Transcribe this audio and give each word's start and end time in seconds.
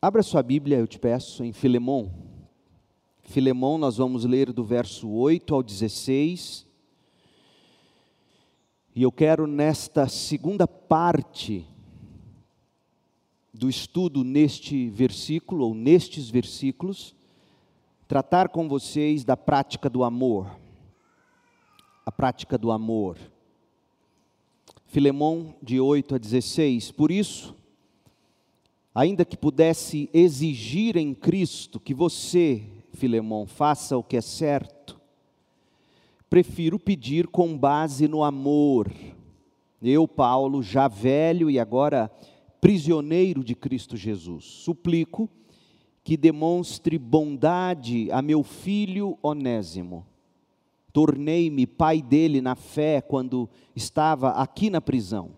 Abra 0.00 0.22
sua 0.22 0.44
Bíblia, 0.44 0.78
eu 0.78 0.86
te 0.86 0.96
peço, 0.96 1.42
em 1.42 1.52
Filemão. 1.52 2.14
Filemão, 3.22 3.76
nós 3.76 3.96
vamos 3.96 4.24
ler 4.24 4.52
do 4.52 4.62
verso 4.62 5.08
8 5.08 5.52
ao 5.52 5.60
16. 5.60 6.64
E 8.94 9.02
eu 9.02 9.10
quero, 9.10 9.44
nesta 9.48 10.06
segunda 10.06 10.68
parte 10.68 11.66
do 13.52 13.68
estudo 13.68 14.22
neste 14.22 14.88
versículo, 14.88 15.64
ou 15.64 15.74
nestes 15.74 16.30
versículos, 16.30 17.12
tratar 18.06 18.50
com 18.50 18.68
vocês 18.68 19.24
da 19.24 19.36
prática 19.36 19.90
do 19.90 20.04
amor. 20.04 20.48
A 22.06 22.12
prática 22.12 22.56
do 22.56 22.70
amor. 22.70 23.18
Filemão, 24.86 25.56
de 25.60 25.80
8 25.80 26.14
a 26.14 26.18
16. 26.18 26.92
Por 26.92 27.10
isso, 27.10 27.56
ainda 28.98 29.24
que 29.24 29.36
pudesse 29.36 30.10
exigir 30.12 30.96
em 30.96 31.14
Cristo 31.14 31.78
que 31.78 31.94
você, 31.94 32.64
Filemão, 32.94 33.46
faça 33.46 33.96
o 33.96 34.02
que 34.02 34.16
é 34.16 34.20
certo, 34.20 35.00
prefiro 36.28 36.80
pedir 36.80 37.28
com 37.28 37.56
base 37.56 38.08
no 38.08 38.24
amor. 38.24 38.92
Eu, 39.80 40.08
Paulo, 40.08 40.64
já 40.64 40.88
velho 40.88 41.48
e 41.48 41.60
agora 41.60 42.10
prisioneiro 42.60 43.44
de 43.44 43.54
Cristo 43.54 43.96
Jesus, 43.96 44.44
suplico 44.44 45.30
que 46.02 46.16
demonstre 46.16 46.98
bondade 46.98 48.10
a 48.10 48.20
meu 48.20 48.42
filho 48.42 49.16
Onésimo. 49.22 50.04
Tornei-me 50.92 51.68
pai 51.68 52.02
dele 52.02 52.40
na 52.40 52.56
fé 52.56 53.00
quando 53.00 53.48
estava 53.76 54.30
aqui 54.30 54.68
na 54.68 54.80
prisão. 54.80 55.37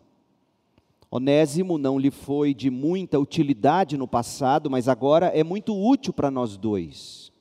Onésimo 1.10 1.77
não 1.77 1.98
lhe 1.98 2.10
foi 2.10 2.55
de 2.55 2.70
muita 2.70 3.18
utilidade 3.18 3.96
no 3.96 4.06
passado, 4.06 4.70
mas 4.70 4.87
agora 4.87 5.27
é 5.27 5.42
muito 5.42 5.77
útil 5.77 6.12
para 6.12 6.30
nós 6.30 6.56
dois. 6.56 7.32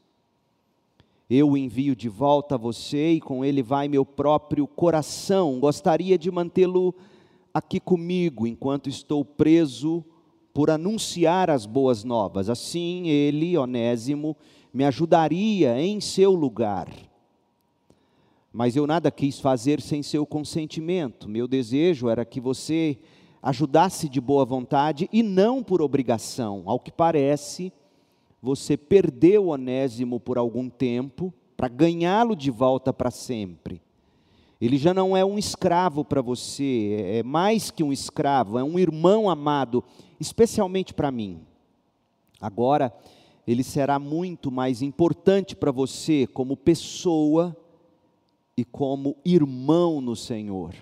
Eu 1.29 1.51
o 1.51 1.57
envio 1.57 1.95
de 1.95 2.09
volta 2.09 2.55
a 2.55 2.57
você 2.57 3.11
e 3.11 3.21
com 3.21 3.45
ele 3.45 3.61
vai 3.61 3.87
meu 3.87 4.03
próprio 4.03 4.65
coração. 4.65 5.59
Gostaria 5.59 6.17
de 6.17 6.31
mantê-lo 6.31 6.95
aqui 7.53 7.79
comigo 7.79 8.47
enquanto 8.47 8.89
estou 8.89 9.23
preso 9.23 10.03
por 10.51 10.71
anunciar 10.71 11.51
as 11.51 11.67
boas 11.67 12.03
novas. 12.03 12.49
Assim, 12.49 13.07
ele, 13.07 13.55
Onésimo, 13.55 14.35
me 14.73 14.83
ajudaria 14.83 15.79
em 15.79 16.01
seu 16.01 16.33
lugar. 16.33 16.89
Mas 18.51 18.75
eu 18.75 18.87
nada 18.87 19.11
quis 19.11 19.39
fazer 19.39 19.79
sem 19.79 20.01
seu 20.01 20.25
consentimento. 20.25 21.29
Meu 21.29 21.47
desejo 21.47 22.09
era 22.09 22.25
que 22.25 22.41
você 22.41 22.97
ajudasse 23.41 24.09
de 24.09 24.19
boa 24.19 24.45
vontade 24.45 25.09
e 25.11 25.23
não 25.23 25.63
por 25.63 25.81
obrigação. 25.81 26.63
Ao 26.65 26.79
que 26.79 26.91
parece, 26.91 27.71
você 28.41 28.77
perdeu 28.77 29.47
Onésimo 29.47 30.19
por 30.19 30.37
algum 30.37 30.69
tempo 30.69 31.33
para 31.55 31.67
ganhá-lo 31.67 32.35
de 32.35 32.51
volta 32.51 32.93
para 32.93 33.11
sempre. 33.11 33.81
Ele 34.61 34.77
já 34.77 34.93
não 34.93 35.15
é 35.15 35.23
um 35.23 35.37
escravo 35.37 36.03
para 36.03 36.21
você, 36.21 37.19
é 37.19 37.23
mais 37.23 37.71
que 37.71 37.81
um 37.81 37.93
escravo, 37.93 38.59
é 38.59 38.63
um 38.63 38.77
irmão 38.77 39.29
amado, 39.29 39.83
especialmente 40.19 40.93
para 40.93 41.11
mim. 41.11 41.39
Agora, 42.41 42.93
ele 43.47 43.63
será 43.63 43.97
muito 43.97 44.51
mais 44.51 44.81
importante 44.81 45.55
para 45.55 45.71
você 45.71 46.27
como 46.27 46.57
pessoa 46.57 47.55
e 48.55 48.65
como 48.65 49.15
irmão 49.23 50.01
no 50.01 50.15
Senhor. 50.15 50.75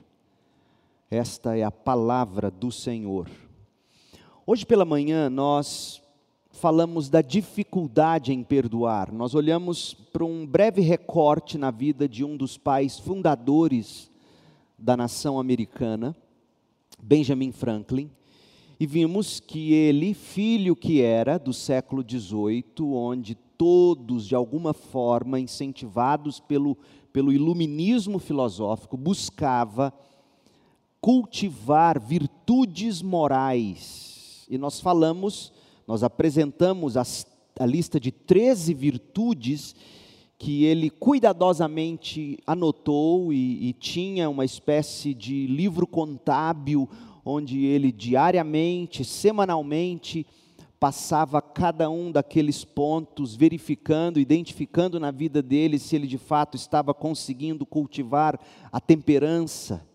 Esta 1.10 1.58
é 1.58 1.64
a 1.64 1.72
palavra 1.72 2.52
do 2.52 2.70
Senhor. 2.70 3.30
Hoje 4.46 4.66
pela 4.66 4.84
manhã 4.84 5.30
nós 5.30 6.02
falamos 6.52 7.08
da 7.08 7.22
dificuldade 7.22 8.34
em 8.34 8.44
perdoar. 8.44 9.14
Nós 9.14 9.34
olhamos 9.34 9.94
para 9.94 10.26
um 10.26 10.46
breve 10.46 10.82
recorte 10.82 11.58
na 11.58 11.72
vida 11.72 12.10
de 12.10 12.26
um 12.26 12.36
dos 12.36 12.58
pais 12.58 13.00
fundadores 13.00 14.12
da 14.78 14.98
nação 14.98 15.40
americana, 15.40 16.14
Benjamin 17.02 17.54
Franklin, 17.54 18.12
e 18.78 18.86
vimos 18.86 19.40
que 19.40 19.72
ele, 19.72 20.14
filho 20.14 20.76
que 20.76 21.02
era 21.02 21.38
do 21.38 21.54
século 21.54 22.04
XVIII, 22.06 22.66
onde 22.82 23.34
todos, 23.34 24.28
de 24.28 24.36
alguma 24.36 24.74
forma, 24.74 25.40
incentivados 25.40 26.42
pelo, 26.42 26.78
pelo 27.14 27.32
iluminismo 27.32 28.20
filosófico, 28.20 28.98
buscava 28.98 29.94
cultivar 31.02 32.00
virtudes 32.00 33.02
morais. 33.02 34.46
E 34.50 34.58
nós 34.58 34.80
falamos, 34.80 35.52
nós 35.88 36.04
apresentamos 36.04 36.98
as, 36.98 37.26
a 37.60 37.66
lista 37.66 38.00
de 38.00 38.12
13 38.12 38.74
virtudes 38.74 39.76
que 40.38 40.66
ele 40.66 40.90
cuidadosamente 40.90 42.38
anotou 42.46 43.34
e, 43.34 43.70
e 43.70 43.74
tinha 43.74 44.30
uma 44.30 44.46
espécie 44.46 45.14
de 45.14 45.48
livro 45.48 45.88
contábil, 45.88 46.88
onde 47.26 47.66
ele 47.66 47.92
diariamente, 47.92 49.04
semanalmente, 49.04 50.26
passava 50.80 51.42
cada 51.42 51.90
um 51.90 52.12
daqueles 52.12 52.64
pontos, 52.64 53.36
verificando, 53.36 54.20
identificando 54.20 55.00
na 55.00 55.10
vida 55.10 55.42
dele 55.42 55.80
se 55.80 55.96
ele 55.96 56.06
de 56.06 56.20
fato 56.20 56.56
estava 56.56 56.94
conseguindo 56.94 57.66
cultivar 57.66 58.40
a 58.72 58.80
temperança, 58.80 59.87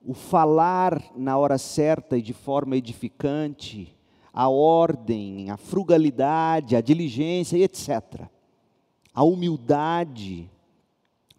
o 0.00 0.14
falar 0.14 1.02
na 1.16 1.36
hora 1.36 1.58
certa 1.58 2.16
e 2.16 2.22
de 2.22 2.32
forma 2.32 2.76
edificante, 2.76 3.94
a 4.32 4.48
ordem, 4.48 5.50
a 5.50 5.56
frugalidade, 5.56 6.76
a 6.76 6.80
diligência 6.80 7.56
e 7.56 7.64
etc. 7.64 8.28
A 9.12 9.24
humildade. 9.24 10.48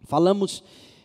Falamos 0.02 0.62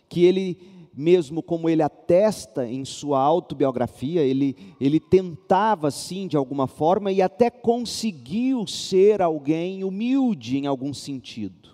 que 0.10 0.26
ele, 0.26 0.58
mesmo 0.94 1.42
como 1.42 1.70
ele 1.70 1.82
atesta 1.82 2.68
em 2.68 2.84
sua 2.84 3.20
autobiografia, 3.20 4.22
ele, 4.22 4.76
ele 4.80 5.00
tentava, 5.00 5.90
sim, 5.90 6.28
de 6.28 6.36
alguma 6.36 6.68
forma, 6.68 7.12
e 7.12 7.22
até 7.22 7.50
conseguiu 7.50 8.68
ser 8.68 9.22
alguém 9.22 9.84
humilde 9.84 10.58
em 10.58 10.68
algum 10.68 10.94
sentido. 10.94 11.70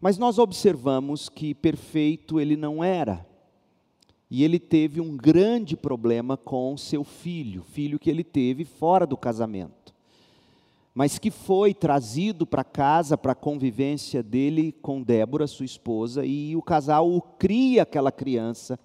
Mas 0.00 0.18
nós 0.18 0.38
observamos 0.38 1.28
que 1.28 1.54
perfeito 1.54 2.38
ele 2.38 2.56
não 2.56 2.84
era. 2.84 3.26
E 4.30 4.42
ele 4.42 4.58
teve 4.58 5.00
um 5.00 5.16
grande 5.16 5.76
problema 5.76 6.36
com 6.36 6.76
seu 6.76 7.04
filho, 7.04 7.62
filho 7.62 7.98
que 7.98 8.10
ele 8.10 8.24
teve 8.24 8.64
fora 8.64 9.06
do 9.06 9.16
casamento, 9.16 9.94
mas 10.92 11.18
que 11.18 11.30
foi 11.30 11.72
trazido 11.72 12.46
para 12.46 12.64
casa, 12.64 13.16
para 13.16 13.32
a 13.32 13.36
convivência 13.36 14.22
dele 14.22 14.72
com 14.82 15.02
Débora, 15.02 15.46
sua 15.46 15.66
esposa, 15.66 16.24
e 16.24 16.56
o 16.56 16.62
casal 16.62 17.08
o 17.08 17.20
cria 17.20 17.82
aquela 17.82 18.10
criança 18.10 18.78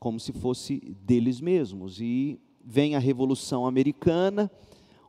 como 0.00 0.18
se 0.18 0.32
fosse 0.32 0.96
deles 1.02 1.40
mesmos. 1.40 2.00
E 2.00 2.40
vem 2.64 2.96
a 2.96 2.98
Revolução 2.98 3.66
Americana, 3.66 4.50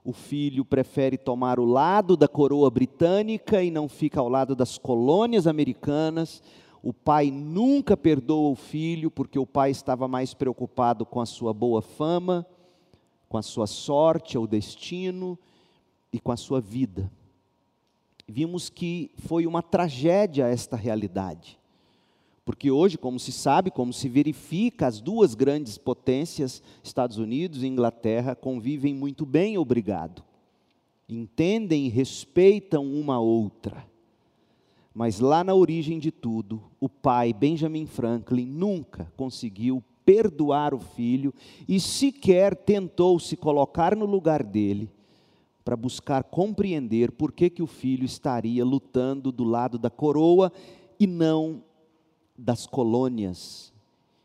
o 0.04 0.14
filho 0.14 0.64
prefere 0.64 1.18
tomar 1.18 1.60
o 1.60 1.66
lado 1.66 2.16
da 2.16 2.28
coroa 2.28 2.70
britânica 2.70 3.62
e 3.62 3.70
não 3.70 3.90
fica 3.90 4.20
ao 4.20 4.30
lado 4.30 4.56
das 4.56 4.78
colônias 4.78 5.48
americanas 5.48 6.42
o 6.88 6.94
pai 6.94 7.30
nunca 7.30 7.98
perdoa 7.98 8.50
o 8.50 8.56
filho, 8.56 9.12
porque 9.12 9.38
o 9.38 9.46
pai 9.46 9.72
estava 9.72 10.08
mais 10.08 10.34
preocupado 10.34 11.06
com 11.06 11.20
a 11.20 11.26
sua 11.26 11.54
boa 11.54 11.82
fama, 11.82 12.48
com 13.28 13.38
a 13.38 13.42
sua 13.42 13.68
sorte, 13.68 14.38
o 14.38 14.48
destino 14.48 15.38
e 16.14 16.18
com 16.18 16.32
a 16.32 16.38
sua 16.38 16.62
vida. 16.62 17.12
Vimos 18.26 18.70
que 18.70 19.12
foi 19.18 19.46
uma 19.46 19.62
tragédia 19.62 20.48
esta 20.48 20.78
realidade. 20.78 21.60
Porque 22.46 22.72
hoje, 22.72 22.98
como 22.98 23.20
se 23.20 23.34
sabe, 23.34 23.70
como 23.70 23.92
se 23.92 24.08
verifica, 24.08 24.88
as 24.88 25.02
duas 25.02 25.36
grandes 25.36 25.78
potências, 25.78 26.64
Estados 26.82 27.18
Unidos 27.18 27.64
e 27.64 27.68
Inglaterra, 27.68 28.34
convivem 28.34 28.94
muito 28.94 29.26
bem, 29.26 29.58
obrigado. 29.58 30.24
Entendem 31.10 31.88
e 31.88 31.90
respeitam 31.90 32.86
uma 32.86 33.16
a 33.16 33.20
outra. 33.20 33.86
Mas 34.98 35.20
lá 35.20 35.44
na 35.44 35.54
origem 35.54 36.00
de 36.00 36.10
tudo, 36.10 36.60
o 36.80 36.90
pai, 36.90 37.32
Benjamin 37.32 37.86
Franklin, 37.86 38.48
nunca 38.48 39.14
conseguiu 39.16 39.84
perdoar 40.04 40.74
o 40.74 40.80
filho 40.80 41.32
e 41.68 41.80
sequer 41.80 42.56
tentou 42.56 43.20
se 43.20 43.38
colocar 43.38 43.96
no 43.96 44.08
lugar 44.08 44.42
dele 44.42 44.90
para 45.64 45.76
buscar 45.76 46.24
compreender 46.24 47.12
por 47.12 47.32
que, 47.32 47.48
que 47.48 47.62
o 47.62 47.68
filho 47.68 48.06
estaria 48.06 48.66
lutando 48.66 49.32
do 49.32 49.44
lado 49.44 49.78
da 49.78 49.92
coroa 49.92 50.52
e 51.00 51.06
não 51.06 51.62
das 52.36 52.66
colônias 52.66 53.72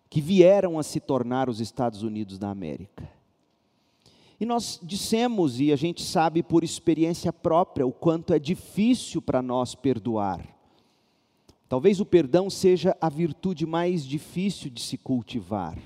que 0.08 0.22
vieram 0.22 0.78
a 0.78 0.82
se 0.82 1.00
tornar 1.00 1.50
os 1.50 1.60
Estados 1.60 2.02
Unidos 2.02 2.38
da 2.38 2.48
América. 2.48 3.06
E 4.40 4.46
nós 4.46 4.80
dissemos, 4.82 5.60
e 5.60 5.70
a 5.70 5.76
gente 5.76 6.02
sabe 6.02 6.42
por 6.42 6.64
experiência 6.64 7.30
própria, 7.30 7.86
o 7.86 7.92
quanto 7.92 8.32
é 8.32 8.38
difícil 8.38 9.20
para 9.20 9.42
nós 9.42 9.74
perdoar. 9.74 10.51
Talvez 11.72 12.00
o 12.00 12.04
perdão 12.04 12.50
seja 12.50 12.94
a 13.00 13.08
virtude 13.08 13.64
mais 13.64 14.04
difícil 14.04 14.68
de 14.68 14.82
se 14.82 14.98
cultivar. 14.98 15.78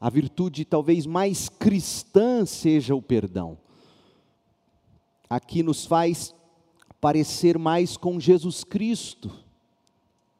A 0.00 0.08
virtude 0.08 0.64
talvez 0.64 1.04
mais 1.04 1.50
cristã 1.50 2.46
seja 2.46 2.94
o 2.94 3.02
perdão. 3.02 3.58
aqui 5.28 5.62
nos 5.62 5.84
faz 5.84 6.34
parecer 6.98 7.58
mais 7.58 7.98
com 7.98 8.18
Jesus 8.18 8.64
Cristo, 8.64 9.30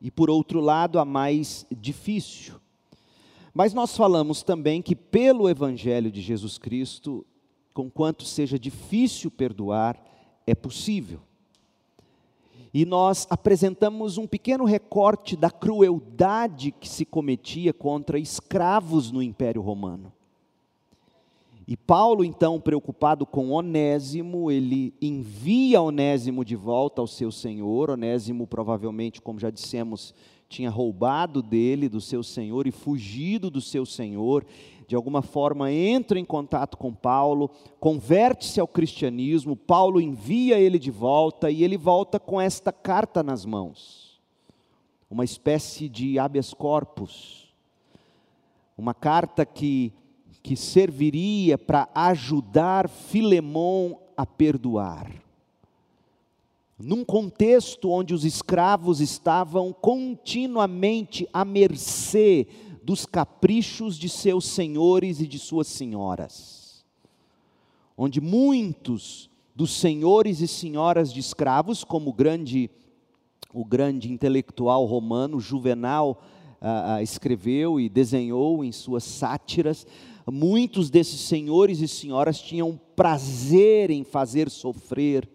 e 0.01 0.11
por 0.11 0.31
outro 0.31 0.59
lado, 0.59 0.99
a 0.99 1.05
mais 1.05 1.67
difícil. 1.71 2.55
Mas 3.53 3.75
nós 3.75 3.95
falamos 3.95 4.43
também 4.43 4.81
que 4.81 4.97
pelo 4.97 5.51
Evangelho 5.51 6.11
de 6.11 6.23
Jesus 6.23 6.57
Cristo, 6.57 7.27
conquanto 7.75 8.25
seja 8.25 8.59
difícil 8.59 9.31
perdoar, 9.31 10.03
é 10.47 10.55
possível. 10.55 11.21
E 12.75 12.85
nós 12.85 13.25
apresentamos 13.31 14.19
um 14.19 14.27
pequeno 14.27 14.65
recorte 14.65 15.37
da 15.37 15.49
crueldade 15.49 16.73
que 16.73 16.89
se 16.89 17.05
cometia 17.05 17.73
contra 17.73 18.19
escravos 18.19 19.13
no 19.13 19.23
Império 19.23 19.63
Romano. 19.63 20.13
E 21.69 21.77
Paulo, 21.77 22.25
então, 22.25 22.61
preocupado 22.61 23.25
com 23.25 23.51
Onésimo, 23.51 24.51
ele 24.51 24.93
envia 25.01 25.81
Onésimo 25.81 26.45
de 26.45 26.57
volta 26.57 27.01
ao 27.01 27.07
seu 27.07 27.31
senhor. 27.31 27.91
Onésimo, 27.91 28.45
provavelmente, 28.45 29.23
como 29.23 29.39
já 29.39 29.51
dissemos, 29.51 30.13
tinha 30.49 30.69
roubado 30.69 31.43
dele, 31.43 31.89
do 31.89 32.01
seu 32.01 32.25
senhor, 32.25 32.67
e 32.67 32.73
fugido 32.73 33.51
do 33.51 33.61
seu 33.61 33.87
senhor. 33.87 34.45
De 34.95 34.97
alguma 34.97 35.23
forma, 35.23 35.73
entra 35.73 36.21
em 36.21 36.25
contato 36.25 36.79
com 36.79 36.95
Paulo, 36.95 37.51
converte-se 37.81 38.61
ao 38.61 38.69
cristianismo. 38.69 39.57
Paulo 39.57 40.01
envia 40.01 40.57
ele 40.57 40.79
de 40.79 40.93
volta 40.93 41.51
e 41.51 41.65
ele 41.65 41.77
volta 41.77 42.21
com 42.21 42.41
esta 42.41 42.71
carta 42.71 43.21
nas 43.21 43.45
mãos 43.45 44.21
uma 45.11 45.25
espécie 45.25 45.89
de 45.89 46.17
habeas 46.17 46.55
corpus. 46.55 47.53
Uma 48.79 48.95
carta 48.95 49.45
que 49.45 49.93
que 50.41 50.55
serviria 50.55 51.59
para 51.59 51.89
ajudar 51.93 52.89
Filemão 52.89 53.99
a 54.17 54.25
perdoar. 54.25 55.11
Num 56.79 57.05
contexto 57.05 57.91
onde 57.91 58.15
os 58.15 58.25
escravos 58.25 59.01
estavam 59.01 59.73
continuamente 59.73 61.29
à 61.33 61.45
mercê 61.45 62.47
dos 62.85 63.07
caprichos 63.07 63.97
de 63.97 64.09
seus 64.09 64.45
senhores 64.45 65.21
e 65.21 65.27
de 65.27 65.39
suas 65.39 65.67
senhoras, 65.67 66.85
onde 67.97 68.21
muitos 68.21 69.31
dos 69.55 69.71
senhores 69.71 70.41
e 70.41 70.49
senhoras 70.49 71.13
de 71.13 71.21
escravos, 71.21 71.83
como 71.83 72.11
o 72.11 72.13
grande, 72.13 72.71
o 73.53 73.65
grande 73.65 74.13
intelectual 74.13 74.85
romano 74.85 75.41
Juvenal 75.41 76.23
ah, 76.61 76.97
ah, 76.97 77.03
escreveu 77.03 77.81
e 77.81 77.89
desenhou 77.89 78.65
em 78.65 78.73
suas 78.73 79.05
sátiras, 79.05 79.87
muitos 80.31 80.91
desses 80.91 81.21
senhores 81.21 81.81
e 81.81 81.89
senhoras 81.89 82.41
tinham 82.41 82.79
prazer 82.95 83.91
em 83.91 84.05
fazer 84.05 84.51
sofrer 84.51 85.29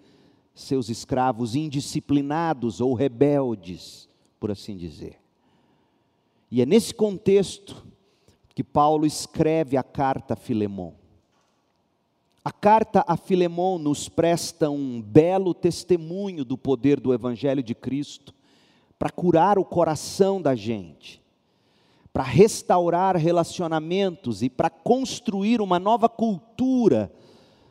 seus 0.54 0.90
escravos 0.90 1.56
indisciplinados 1.56 2.82
ou 2.82 2.94
rebeldes, 2.94 4.10
por 4.40 4.52
assim 4.52 4.76
dizer. 4.76 5.18
E 6.52 6.62
é 6.62 6.66
nesse 6.66 6.94
contexto 6.94 7.86
que 8.56 8.64
Paulo 8.64 9.06
escreve 9.06 9.78
a 9.78 9.84
carta 9.84 10.34
a 10.34 10.38
Filemão. 10.38 10.96
A 12.44 12.52
carta 12.52 13.04
a 13.08 13.16
Filemão 13.16 13.78
nos 13.78 14.10
presta 14.10 14.70
um 14.70 15.02
belo 15.02 15.54
testemunho 15.54 16.44
do 16.44 16.58
poder 16.58 17.00
do 17.00 17.14
Evangelho 17.14 17.62
de 17.62 17.76
Cristo 17.76 18.34
para 18.98 19.10
curar 19.10 19.60
o 19.60 19.66
coração 19.66 20.42
da 20.42 20.56
gente 20.56 21.22
para 22.12 22.24
restaurar 22.24 23.16
relacionamentos 23.16 24.42
e 24.42 24.50
para 24.50 24.70
construir 24.70 25.62
uma 25.62 25.80
nova 25.80 26.10
cultura 26.10 27.12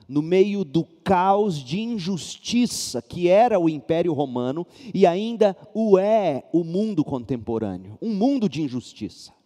no 0.08 0.22
meio 0.22 0.64
do 0.64 0.84
caos 1.04 1.62
de 1.62 1.80
injustiça 1.80 3.02
que 3.02 3.28
era 3.28 3.60
o 3.60 3.68
Império 3.68 4.12
Romano 4.14 4.66
e 4.94 5.06
ainda 5.06 5.56
o 5.74 5.98
é 5.98 6.44
o 6.52 6.64
mundo 6.64 7.04
contemporâneo 7.04 7.98
um 8.00 8.14
mundo 8.14 8.48
de 8.48 8.62
injustiça. 8.62 9.36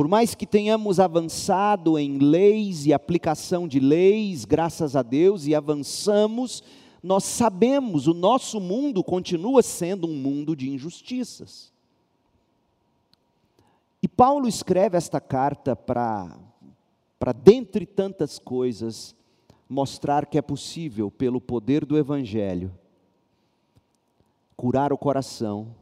Por 0.00 0.08
mais 0.08 0.34
que 0.34 0.46
tenhamos 0.46 0.98
avançado 0.98 1.98
em 1.98 2.16
leis 2.16 2.86
e 2.86 2.92
aplicação 2.92 3.68
de 3.68 3.78
leis, 3.78 4.46
graças 4.46 4.96
a 4.96 5.02
Deus, 5.02 5.46
e 5.46 5.54
avançamos, 5.54 6.62
nós 7.02 7.24
sabemos, 7.24 8.06
o 8.06 8.14
nosso 8.14 8.60
mundo 8.60 9.04
continua 9.04 9.62
sendo 9.62 10.06
um 10.06 10.14
mundo 10.14 10.56
de 10.56 10.70
injustiças. 10.70 11.70
E 14.02 14.08
Paulo 14.08 14.48
escreve 14.48 14.96
esta 14.96 15.20
carta 15.20 15.76
para, 15.76 16.34
para 17.18 17.32
dentre 17.32 17.84
tantas 17.84 18.38
coisas, 18.38 19.14
mostrar 19.70 20.26
que 20.26 20.36
é 20.36 20.42
possível, 20.42 21.12
pelo 21.12 21.40
poder 21.40 21.84
do 21.86 21.96
Evangelho, 21.96 22.76
curar 24.56 24.92
o 24.92 24.98
coração, 24.98 25.76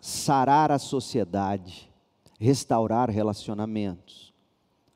sarar 0.00 0.70
a 0.70 0.78
sociedade, 0.78 1.90
restaurar 2.38 3.10
relacionamentos. 3.10 4.32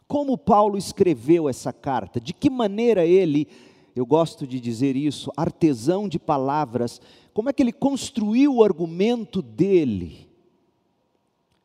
Como 0.06 0.38
Paulo 0.38 0.78
escreveu 0.78 1.48
essa 1.48 1.72
carta? 1.72 2.20
De 2.20 2.32
que 2.32 2.48
maneira 2.48 3.04
ele, 3.04 3.48
eu 3.96 4.06
gosto 4.06 4.46
de 4.46 4.60
dizer 4.60 4.94
isso, 4.94 5.32
artesão 5.36 6.08
de 6.08 6.20
palavras, 6.20 7.00
como 7.34 7.50
é 7.50 7.52
que 7.52 7.64
ele 7.64 7.72
construiu 7.72 8.54
o 8.54 8.64
argumento 8.64 9.42
dele? 9.42 10.28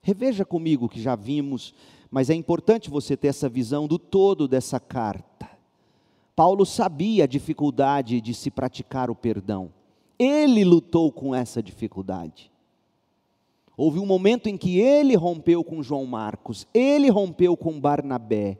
Reveja 0.01 0.43
comigo 0.43 0.89
que 0.89 0.99
já 0.99 1.15
vimos, 1.15 1.75
mas 2.09 2.31
é 2.31 2.33
importante 2.33 2.89
você 2.89 3.15
ter 3.15 3.27
essa 3.27 3.47
visão 3.47 3.87
do 3.87 3.99
todo 3.99 4.47
dessa 4.47 4.79
carta. 4.79 5.56
Paulo 6.37 6.67
sabia 6.67 7.23
a 7.23 7.27
dificuldade 7.27 8.21
de 8.21 8.31
se 8.31 8.51
praticar 8.51 9.09
o 9.09 9.15
perdão. 9.15 9.73
Ele 10.19 10.63
lutou 10.63 11.11
com 11.11 11.33
essa 11.33 11.63
dificuldade. 11.63 12.51
Houve 13.75 13.97
um 13.97 14.05
momento 14.05 14.45
em 14.47 14.55
que 14.55 14.79
ele 14.79 15.15
rompeu 15.15 15.63
com 15.63 15.81
João 15.81 16.05
Marcos, 16.05 16.67
ele 16.75 17.09
rompeu 17.09 17.57
com 17.57 17.79
Barnabé. 17.79 18.59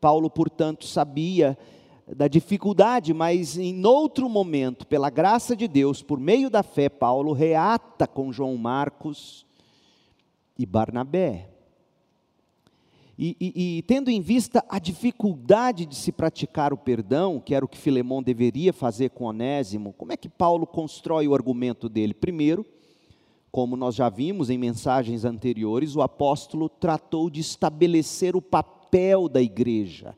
Paulo, 0.00 0.30
portanto, 0.30 0.86
sabia 0.86 1.58
da 2.06 2.28
dificuldade, 2.28 3.12
mas 3.12 3.58
em 3.58 3.84
outro 3.84 4.26
momento, 4.26 4.86
pela 4.86 5.10
graça 5.10 5.54
de 5.54 5.68
Deus, 5.68 6.02
por 6.02 6.18
meio 6.18 6.48
da 6.48 6.62
fé, 6.62 6.88
Paulo 6.88 7.34
reata 7.34 8.06
com 8.06 8.32
João 8.32 8.56
Marcos 8.56 9.44
e 10.58 10.64
Barnabé. 10.64 11.57
E, 13.20 13.36
e, 13.40 13.82
tendo 13.82 14.10
em 14.10 14.20
vista 14.20 14.64
a 14.68 14.78
dificuldade 14.78 15.84
de 15.84 15.96
se 15.96 16.12
praticar 16.12 16.72
o 16.72 16.76
perdão, 16.76 17.40
que 17.40 17.52
era 17.52 17.64
o 17.64 17.68
que 17.68 17.76
Filemão 17.76 18.22
deveria 18.22 18.72
fazer 18.72 19.10
com 19.10 19.24
Onésimo, 19.24 19.92
como 19.94 20.12
é 20.12 20.16
que 20.16 20.28
Paulo 20.28 20.64
constrói 20.64 21.26
o 21.26 21.34
argumento 21.34 21.88
dele? 21.88 22.14
Primeiro, 22.14 22.64
como 23.50 23.76
nós 23.76 23.96
já 23.96 24.08
vimos 24.08 24.50
em 24.50 24.56
mensagens 24.56 25.24
anteriores, 25.24 25.96
o 25.96 26.02
apóstolo 26.02 26.68
tratou 26.68 27.28
de 27.28 27.40
estabelecer 27.40 28.36
o 28.36 28.42
papel 28.42 29.28
da 29.28 29.42
igreja, 29.42 30.16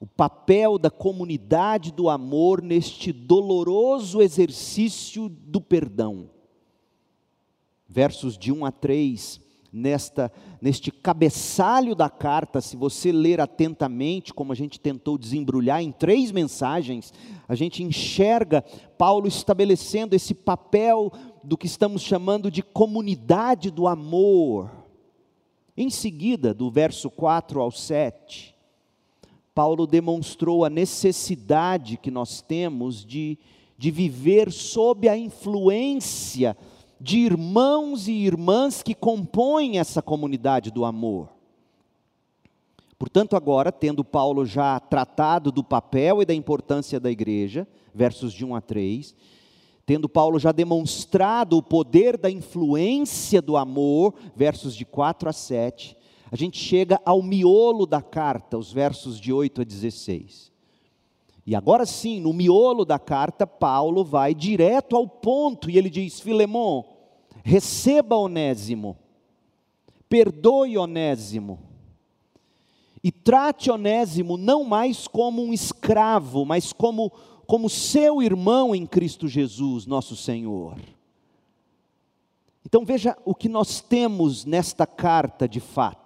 o 0.00 0.06
papel 0.06 0.78
da 0.78 0.90
comunidade 0.90 1.92
do 1.92 2.08
amor 2.08 2.62
neste 2.62 3.12
doloroso 3.12 4.22
exercício 4.22 5.28
do 5.28 5.60
perdão 5.60 6.30
versos 7.88 8.36
de 8.36 8.52
1 8.52 8.66
a 8.66 8.70
3, 8.70 9.40
nesta, 9.72 10.32
neste 10.60 10.90
cabeçalho 10.90 11.94
da 11.94 12.08
carta, 12.08 12.60
se 12.60 12.76
você 12.76 13.12
ler 13.12 13.40
atentamente, 13.40 14.32
como 14.32 14.52
a 14.52 14.54
gente 14.54 14.80
tentou 14.80 15.18
desembrulhar 15.18 15.82
em 15.82 15.92
três 15.92 16.32
mensagens, 16.32 17.12
a 17.46 17.54
gente 17.54 17.82
enxerga 17.82 18.64
Paulo 18.96 19.28
estabelecendo 19.28 20.16
esse 20.16 20.34
papel 20.34 21.12
do 21.42 21.56
que 21.56 21.66
estamos 21.66 22.02
chamando 22.02 22.50
de 22.50 22.62
comunidade 22.62 23.70
do 23.70 23.86
amor. 23.86 24.70
Em 25.76 25.90
seguida, 25.90 26.52
do 26.52 26.70
verso 26.70 27.10
4 27.10 27.60
ao 27.60 27.70
7, 27.70 28.54
Paulo 29.54 29.86
demonstrou 29.86 30.64
a 30.64 30.70
necessidade 30.70 31.96
que 31.96 32.10
nós 32.10 32.40
temos 32.40 33.04
de, 33.04 33.38
de 33.76 33.90
viver 33.90 34.50
sob 34.50 35.08
a 35.08 35.16
influência 35.16 36.56
de 37.00 37.18
irmãos 37.18 38.08
e 38.08 38.12
irmãs 38.12 38.82
que 38.82 38.94
compõem 38.94 39.78
essa 39.78 40.02
comunidade 40.02 40.70
do 40.70 40.84
amor. 40.84 41.28
Portanto, 42.98 43.36
agora, 43.36 43.70
tendo 43.70 44.04
Paulo 44.04 44.44
já 44.44 44.80
tratado 44.80 45.52
do 45.52 45.62
papel 45.62 46.20
e 46.20 46.26
da 46.26 46.34
importância 46.34 46.98
da 46.98 47.10
igreja, 47.10 47.66
versos 47.94 48.32
de 48.32 48.44
1 48.44 48.56
a 48.56 48.60
3, 48.60 49.14
tendo 49.86 50.08
Paulo 50.08 50.38
já 50.38 50.50
demonstrado 50.50 51.56
o 51.56 51.62
poder 51.62 52.18
da 52.18 52.28
influência 52.28 53.40
do 53.40 53.56
amor, 53.56 54.14
versos 54.34 54.74
de 54.74 54.84
4 54.84 55.28
a 55.28 55.32
7, 55.32 55.96
a 56.30 56.36
gente 56.36 56.58
chega 56.58 57.00
ao 57.04 57.22
miolo 57.22 57.86
da 57.86 58.02
carta, 58.02 58.58
os 58.58 58.72
versos 58.72 59.18
de 59.18 59.32
8 59.32 59.62
a 59.62 59.64
16. 59.64 60.47
E 61.48 61.54
agora 61.54 61.86
sim, 61.86 62.20
no 62.20 62.34
miolo 62.34 62.84
da 62.84 62.98
carta, 62.98 63.46
Paulo 63.46 64.04
vai 64.04 64.34
direto 64.34 64.94
ao 64.94 65.08
ponto 65.08 65.70
e 65.70 65.78
ele 65.78 65.88
diz: 65.88 66.20
Filemão, 66.20 66.84
receba 67.42 68.16
Onésimo, 68.16 68.98
perdoe 70.10 70.76
Onésimo, 70.76 71.58
e 73.02 73.10
trate 73.10 73.70
Onésimo 73.70 74.36
não 74.36 74.62
mais 74.62 75.08
como 75.08 75.42
um 75.42 75.50
escravo, 75.50 76.44
mas 76.44 76.70
como, 76.70 77.10
como 77.46 77.70
seu 77.70 78.22
irmão 78.22 78.74
em 78.74 78.84
Cristo 78.84 79.26
Jesus, 79.26 79.86
nosso 79.86 80.14
Senhor. 80.14 80.76
Então 82.62 82.84
veja 82.84 83.16
o 83.24 83.34
que 83.34 83.48
nós 83.48 83.80
temos 83.80 84.44
nesta 84.44 84.86
carta 84.86 85.48
de 85.48 85.60
fato. 85.60 85.97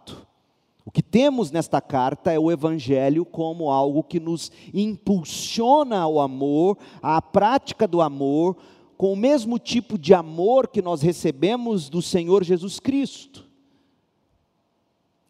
O 0.84 0.90
que 0.90 1.02
temos 1.02 1.50
nesta 1.50 1.80
carta 1.80 2.32
é 2.32 2.38
o 2.38 2.50
Evangelho 2.50 3.24
como 3.24 3.70
algo 3.70 4.02
que 4.02 4.18
nos 4.18 4.50
impulsiona 4.74 5.98
ao 6.00 6.18
amor, 6.18 6.76
à 7.00 7.22
prática 7.22 7.86
do 7.86 8.00
amor, 8.00 8.56
com 8.96 9.12
o 9.12 9.16
mesmo 9.16 9.58
tipo 9.58 9.96
de 9.96 10.12
amor 10.12 10.68
que 10.68 10.82
nós 10.82 11.00
recebemos 11.02 11.88
do 11.88 12.02
Senhor 12.02 12.42
Jesus 12.42 12.80
Cristo. 12.80 13.50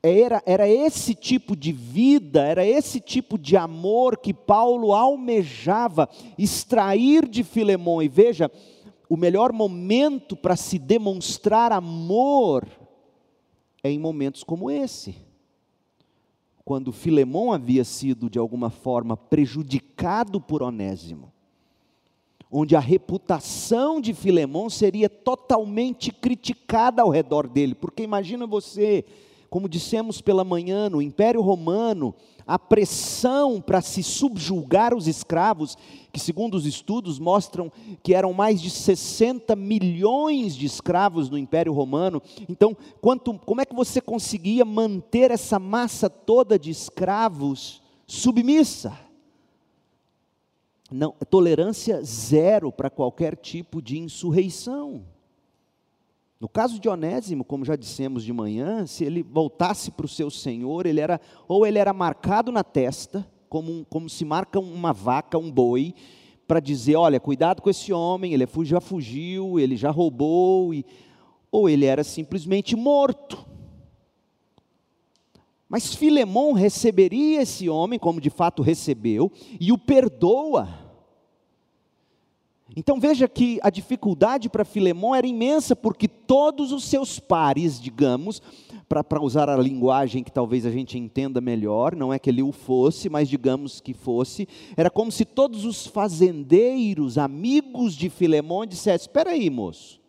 Era, 0.03 0.43
era 0.45 0.69
esse 0.69 1.15
tipo 1.15 1.55
de 1.55 1.71
vida, 1.71 2.43
era 2.43 2.67
esse 2.67 2.99
tipo 2.99 3.39
de 3.39 3.57
amor 3.57 4.19
que 4.19 4.35
Paulo 4.35 4.93
almejava 4.93 6.09
extrair 6.37 7.29
de 7.29 7.45
Filemão. 7.45 8.03
E 8.03 8.09
veja, 8.09 8.51
o 9.09 9.17
melhor 9.17 9.53
momento 9.53 10.35
para 10.35 10.57
se 10.57 10.79
demonstrar 10.79 11.71
amor 11.71 12.67
é 13.85 13.91
em 13.91 13.99
momentos 13.99 14.43
como 14.43 14.71
esse. 14.71 15.15
Quando 16.73 16.91
Filemão 16.91 17.52
havia 17.52 17.85
sido 17.85 18.31
de 18.31 18.38
alguma 18.38 18.71
forma 18.71 19.14
prejudicado 19.14 20.41
por 20.41 20.62
Onésimo, 20.62 21.31
onde 22.50 22.75
a 22.75 22.81
reputação 22.81 24.00
de 24.00 24.14
Filemão 24.14 24.71
seria 24.71 25.11
totalmente 25.11 26.11
criticada 26.11 27.02
ao 27.02 27.11
redor 27.11 27.47
dele, 27.47 27.75
porque 27.75 28.02
imagina 28.02 28.47
você 28.47 29.05
como 29.53 29.69
dissemos 29.69 30.23
pela 30.23 30.45
manhã, 30.45 30.89
no 30.89 31.03
Império 31.03 31.43
Romano, 31.43 32.15
a 32.47 32.59
pressão 32.59 33.61
para 33.61 33.83
se 33.83 34.03
subjugar 34.03 34.95
os 34.95 35.07
escravos, 35.07 35.77
que 36.11 36.19
segundo 36.19 36.55
os 36.55 36.65
estudos 36.65 37.19
mostram 37.19 37.71
que 38.03 38.15
eram 38.15 38.33
mais 38.33 38.63
de 38.63 38.71
60 38.71 39.55
milhões 39.55 40.57
de 40.57 40.65
escravos 40.65 41.29
no 41.29 41.37
Império 41.37 41.71
Romano. 41.75 42.23
Então, 42.49 42.75
quanto, 42.99 43.39
como 43.41 43.61
é 43.61 43.67
que 43.67 43.75
você 43.75 44.01
conseguia 44.01 44.65
manter 44.65 45.31
essa 45.31 45.59
massa 45.59 46.09
toda 46.09 46.59
de 46.59 46.71
escravos 46.71 47.83
submissa? 48.07 48.99
Não, 50.91 51.15
tolerância 51.29 52.03
zero 52.03 52.73
para 52.73 52.89
qualquer 52.89 53.37
tipo 53.37 53.83
de 53.83 53.99
insurreição. 53.99 55.12
No 56.43 56.49
caso 56.49 56.81
de 56.81 56.89
Onésimo, 56.89 57.45
como 57.45 57.65
já 57.65 57.77
dissemos 57.77 58.25
de 58.25 58.33
manhã, 58.33 58.85
se 58.85 59.05
ele 59.05 59.23
voltasse 59.23 59.93
para 59.93 60.07
o 60.07 60.09
seu 60.09 60.29
senhor, 60.29 60.87
ele 60.87 60.99
era 60.99 61.21
ou 61.47 61.65
ele 61.65 61.79
era 61.79 61.93
marcado 61.93 62.51
na 62.51 62.65
testa, 62.65 63.25
como, 63.49 63.71
um, 63.71 63.85
como 63.85 64.11
se 64.11 64.25
marca 64.25 64.59
uma 64.59 64.93
vaca, 64.93 65.39
um 65.39 65.49
boi, 65.49 65.95
para 66.45 66.59
dizer, 66.59 66.97
olha, 66.97 67.21
cuidado 67.21 67.63
com 67.63 67.71
esse 67.71 67.93
homem, 67.93 68.35
ele 68.35 68.45
já 68.65 68.81
fugiu, 68.81 69.61
ele 69.61 69.77
já 69.77 69.93
roubou, 69.93 70.75
e, 70.75 70.85
ou 71.49 71.69
ele 71.69 71.85
era 71.85 72.03
simplesmente 72.03 72.75
morto. 72.75 73.47
Mas 75.69 75.95
Filemão 75.95 76.55
receberia 76.55 77.43
esse 77.43 77.69
homem, 77.69 78.01
como 78.01 78.21
de 78.21 78.31
fato 78.31 78.63
recebeu, 78.63 79.31
e 79.61 79.71
o 79.71 79.79
perdoa. 79.79 80.82
Então 82.75 82.99
veja 82.99 83.29
que 83.29 83.59
a 83.62 83.69
dificuldade 83.69 84.49
para 84.49 84.64
Filemão 84.64 85.14
era 85.14 85.26
imensa, 85.26 85.76
porque 85.76 86.09
todos 86.09 86.73
os 86.73 86.85
seus 86.85 87.19
pares, 87.19 87.81
digamos, 87.81 88.41
para 88.88 89.23
usar 89.23 89.49
a 89.49 89.57
linguagem 89.57 90.25
que 90.25 90.33
talvez 90.33 90.64
a 90.64 90.71
gente 90.71 90.99
entenda 90.99 91.41
melhor, 91.41 91.95
não 91.95 92.12
é 92.12 92.19
que 92.19 92.31
ele 92.31 92.43
o 92.43 92.52
fosse, 92.52 93.09
mas 93.09 93.29
digamos 93.29 93.81
que 93.81 93.93
fosse, 93.93 94.49
era 94.76 94.91
como 94.91 95.12
se 95.12 95.25
todos 95.25 95.64
os 95.64 95.87
fazendeiros, 95.87 97.19
amigos 97.19 97.95
de 97.95 98.09
Filemão, 98.09 98.64
dissessem: 98.64 99.05
Espera 99.07 99.31
aí, 99.31 99.50
moço, 99.50 100.00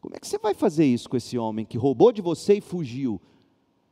como 0.00 0.16
é 0.16 0.18
que 0.18 0.26
você 0.26 0.38
vai 0.38 0.54
fazer 0.54 0.84
isso 0.84 1.08
com 1.08 1.16
esse 1.16 1.38
homem 1.38 1.64
que 1.64 1.78
roubou 1.78 2.12
de 2.12 2.20
você 2.20 2.54
e 2.54 2.60
fugiu? 2.60 3.20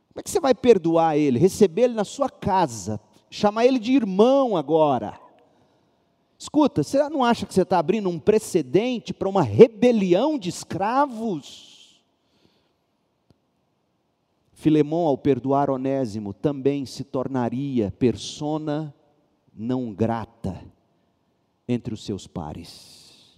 Como 0.09 0.19
é 0.19 0.23
que 0.23 0.29
você 0.29 0.39
vai 0.39 0.53
perdoar 0.53 1.17
ele, 1.17 1.39
receber 1.39 1.83
ele 1.83 1.93
na 1.93 2.03
sua 2.03 2.29
casa, 2.29 2.99
chamar 3.29 3.65
ele 3.65 3.79
de 3.79 3.93
irmão 3.93 4.55
agora? 4.55 5.22
Escuta, 6.43 6.83
você 6.83 7.07
não 7.07 7.23
acha 7.23 7.45
que 7.45 7.53
você 7.53 7.61
está 7.61 7.79
abrindo 7.79 8.09
um 8.09 8.19
precedente 8.19 9.13
para 9.13 9.29
uma 9.29 9.41
rebelião 9.41 10.37
de 10.37 10.49
escravos? 10.49 12.03
Filemão, 14.51 15.07
ao 15.07 15.17
perdoar 15.17 15.69
Onésimo, 15.69 16.33
também 16.33 16.85
se 16.85 17.05
tornaria 17.05 17.93
persona 17.97 18.93
não 19.55 19.93
grata 19.93 20.61
entre 21.65 21.93
os 21.93 22.03
seus 22.03 22.27
pares. 22.27 23.37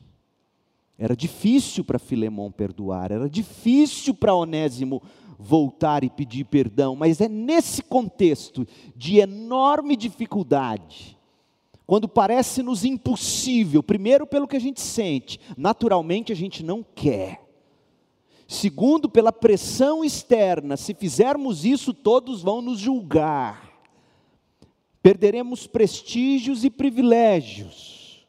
Era 0.98 1.16
difícil 1.16 1.86
para 1.86 2.00
Filemão 2.00 2.52
perdoar, 2.52 3.12
era 3.12 3.30
difícil 3.30 4.16
para 4.16 4.34
Onésimo 4.34 5.00
voltar 5.38 6.04
e 6.04 6.10
pedir 6.10 6.46
perdão, 6.46 6.96
mas 6.96 7.22
é 7.22 7.30
nesse 7.30 7.84
contexto 7.84 8.68
de 8.96 9.20
enorme 9.20 9.96
dificuldade 9.96 11.16
quando 11.86 12.08
parece-nos 12.08 12.84
impossível, 12.84 13.84
primeiro 13.84 14.25
pelo 14.25 14.48
que 14.48 14.56
a 14.56 14.60
gente 14.60 14.82
sente, 14.82 15.39
naturalmente 15.56 16.32
a 16.32 16.36
gente 16.36 16.63
não 16.63 16.84
quer. 16.84 17.46
Segundo, 18.48 19.10
pela 19.10 19.32
pressão 19.32 20.04
externa, 20.04 20.77
se 20.77 20.94
fizermos 20.94 21.65
isso, 21.65 21.94
todos 21.94 22.42
vão 22.42 22.62
nos 22.62 22.80
julgar. 22.80 23.72
Perderemos 25.01 25.68
prestígios 25.68 26.63
e 26.63 26.70
privilégios. 26.70 28.25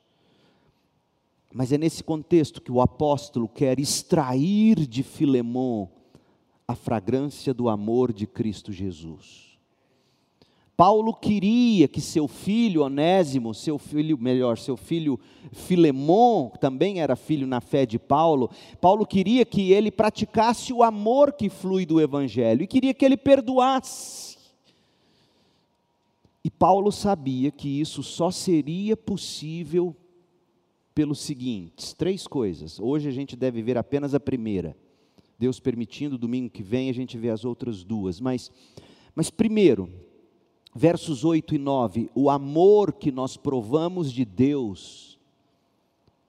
Mas 1.52 1.72
é 1.72 1.78
nesse 1.78 2.04
contexto 2.04 2.60
que 2.60 2.72
o 2.72 2.82
apóstolo 2.82 3.48
quer 3.48 3.80
extrair 3.80 4.86
de 4.86 5.02
Filemão 5.02 5.90
a 6.68 6.74
fragrância 6.74 7.54
do 7.54 7.68
amor 7.68 8.12
de 8.12 8.26
Cristo 8.26 8.72
Jesus. 8.72 9.45
Paulo 10.76 11.14
queria 11.14 11.88
que 11.88 12.02
seu 12.02 12.28
filho 12.28 12.82
Onésimo, 12.82 13.54
seu 13.54 13.78
filho, 13.78 14.18
melhor, 14.18 14.58
seu 14.58 14.76
filho 14.76 15.18
Filemon, 15.50 16.50
também 16.60 17.00
era 17.00 17.16
filho 17.16 17.46
na 17.46 17.62
fé 17.62 17.86
de 17.86 17.98
Paulo, 17.98 18.50
Paulo 18.80 19.06
queria 19.06 19.46
que 19.46 19.72
ele 19.72 19.90
praticasse 19.90 20.72
o 20.72 20.82
amor 20.82 21.32
que 21.32 21.48
flui 21.48 21.86
do 21.86 22.00
Evangelho 22.00 22.62
e 22.62 22.66
queria 22.66 22.92
que 22.92 23.04
ele 23.04 23.16
perdoasse. 23.16 24.36
E 26.44 26.50
Paulo 26.50 26.92
sabia 26.92 27.50
que 27.50 27.80
isso 27.80 28.02
só 28.02 28.30
seria 28.30 28.96
possível 28.96 29.96
pelos 30.94 31.20
seguintes: 31.20 31.92
três 31.92 32.26
coisas. 32.26 32.78
Hoje 32.78 33.08
a 33.08 33.12
gente 33.12 33.34
deve 33.34 33.62
ver 33.62 33.78
apenas 33.78 34.14
a 34.14 34.20
primeira. 34.20 34.76
Deus 35.38 35.58
permitindo, 35.58 36.16
domingo 36.16 36.48
que 36.48 36.62
vem 36.62 36.88
a 36.88 36.94
gente 36.94 37.18
vê 37.18 37.30
as 37.30 37.44
outras 37.44 37.82
duas. 37.82 38.20
Mas, 38.20 38.50
mas 39.14 39.28
primeiro, 39.28 39.90
versos 40.76 41.24
8 41.24 41.54
e 41.54 41.58
9, 41.58 42.10
o 42.14 42.28
amor 42.28 42.92
que 42.92 43.10
nós 43.10 43.36
provamos 43.36 44.12
de 44.12 44.24
Deus 44.24 45.18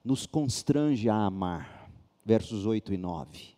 nos 0.03 0.25
constrange 0.25 1.09
a 1.09 1.25
amar. 1.25 1.91
Versos 2.25 2.65
8 2.65 2.93
e 2.93 2.97
9. 2.97 3.57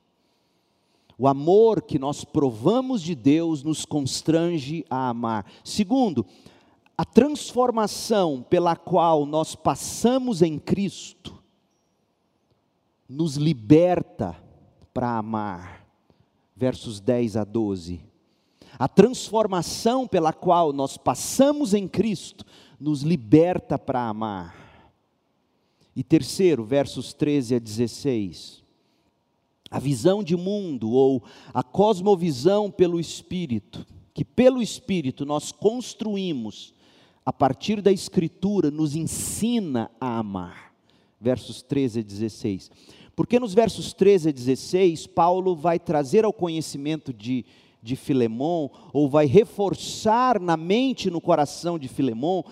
O 1.17 1.27
amor 1.27 1.81
que 1.81 1.99
nós 1.99 2.23
provamos 2.23 3.01
de 3.01 3.13
Deus 3.13 3.61
nos 3.61 3.85
constrange 3.85 4.85
a 4.89 5.09
amar. 5.09 5.45
Segundo, 5.63 6.25
a 6.97 7.05
transformação 7.05 8.41
pela 8.49 8.75
qual 8.75 9.25
nós 9.25 9.55
passamos 9.55 10.41
em 10.41 10.57
Cristo 10.57 11.41
nos 13.07 13.35
liberta 13.35 14.35
para 14.93 15.17
amar. 15.17 15.85
Versos 16.55 16.99
10 16.99 17.37
a 17.37 17.43
12. 17.43 18.08
A 18.79 18.87
transformação 18.87 20.07
pela 20.07 20.31
qual 20.31 20.71
nós 20.71 20.95
passamos 20.95 21.73
em 21.73 21.85
Cristo 21.85 22.45
nos 22.79 23.01
liberta 23.01 23.77
para 23.77 24.07
amar. 24.07 24.55
E 25.93 26.01
terceiro, 26.01 26.63
versos 26.63 27.11
13 27.11 27.55
a 27.55 27.59
16. 27.59 28.63
A 29.69 29.79
visão 29.79 30.23
de 30.23 30.37
mundo 30.37 30.91
ou 30.91 31.21
a 31.53 31.61
cosmovisão 31.61 32.71
pelo 32.71 33.01
Espírito, 33.01 33.85
que 34.13 34.23
pelo 34.23 34.61
Espírito 34.61 35.25
nós 35.25 35.51
construímos 35.51 36.73
a 37.25 37.33
partir 37.33 37.81
da 37.81 37.91
Escritura, 37.91 38.71
nos 38.71 38.95
ensina 38.95 39.91
a 39.99 40.19
amar. 40.19 40.73
Versos 41.19 41.61
13 41.61 41.99
a 41.99 42.03
16. 42.03 42.71
Porque 43.13 43.41
nos 43.41 43.53
versos 43.53 43.91
13 43.91 44.29
a 44.29 44.31
16, 44.31 45.05
Paulo 45.05 45.53
vai 45.53 45.77
trazer 45.77 46.23
ao 46.23 46.31
conhecimento 46.31 47.13
de 47.13 47.45
de 47.81 47.95
Filemon, 47.95 48.69
ou 48.91 49.09
vai 49.09 49.25
reforçar 49.25 50.39
na 50.39 50.57
mente 50.57 51.07
e 51.07 51.11
no 51.11 51.21
coração 51.21 51.79
de 51.79 51.87
Filemon 51.87 52.43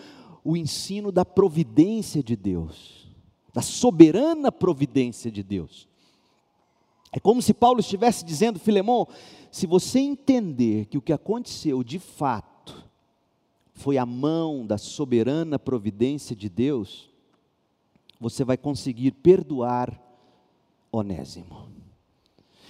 o 0.44 0.56
ensino 0.56 1.12
da 1.12 1.26
providência 1.26 2.24
de 2.24 2.36
Deus, 2.36 3.08
da 3.54 3.62
soberana 3.62 4.52
providência 4.52 5.30
de 5.30 5.44
Deus. 5.44 5.88
É 7.12 7.20
como 7.20 7.42
se 7.42 7.54
Paulo 7.54 7.80
estivesse 7.80 8.24
dizendo, 8.24 8.60
Filemon, 8.60 9.06
se 9.52 9.66
você 9.66 10.00
entender 10.00 10.86
que 10.86 10.98
o 10.98 11.02
que 11.02 11.14
aconteceu 11.14 11.84
de 11.84 12.00
fato 12.00 12.86
foi 13.74 13.98
a 13.98 14.06
mão 14.06 14.66
da 14.66 14.78
soberana 14.78 15.60
providência 15.60 16.36
de 16.36 16.50
Deus, 16.50 17.10
você 18.20 18.44
vai 18.44 18.58
conseguir 18.58 19.12
perdoar 19.12 20.02
Onésimo. 20.92 21.77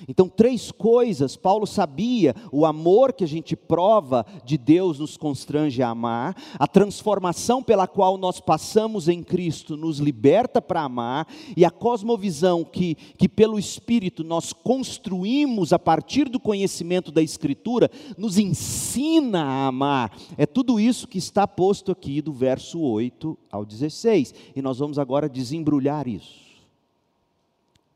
Então, 0.07 0.27
três 0.27 0.71
coisas, 0.71 1.35
Paulo 1.35 1.65
sabia: 1.65 2.35
o 2.51 2.65
amor 2.65 3.13
que 3.13 3.23
a 3.23 3.27
gente 3.27 3.55
prova 3.55 4.25
de 4.43 4.57
Deus 4.57 4.99
nos 4.99 5.15
constrange 5.15 5.81
a 5.81 5.89
amar, 5.89 6.35
a 6.59 6.67
transformação 6.67 7.63
pela 7.63 7.87
qual 7.87 8.17
nós 8.17 8.39
passamos 8.39 9.07
em 9.07 9.23
Cristo 9.23 9.77
nos 9.77 9.99
liberta 9.99 10.61
para 10.61 10.81
amar, 10.81 11.27
e 11.55 11.63
a 11.63 11.71
cosmovisão 11.71 12.63
que, 12.63 12.95
que 13.17 13.29
pelo 13.29 13.57
Espírito 13.57 14.23
nós 14.23 14.51
construímos 14.51 15.71
a 15.71 15.79
partir 15.79 16.29
do 16.29 16.39
conhecimento 16.39 17.11
da 17.11 17.21
Escritura, 17.21 17.89
nos 18.17 18.37
ensina 18.37 19.43
a 19.43 19.67
amar. 19.67 20.17
É 20.37 20.45
tudo 20.45 20.79
isso 20.79 21.07
que 21.07 21.17
está 21.17 21.47
posto 21.47 21.91
aqui 21.91 22.21
do 22.21 22.33
verso 22.33 22.79
8 22.79 23.37
ao 23.51 23.65
16, 23.65 24.33
e 24.55 24.61
nós 24.61 24.79
vamos 24.79 24.99
agora 24.99 25.29
desembrulhar 25.29 26.07
isso. 26.07 26.47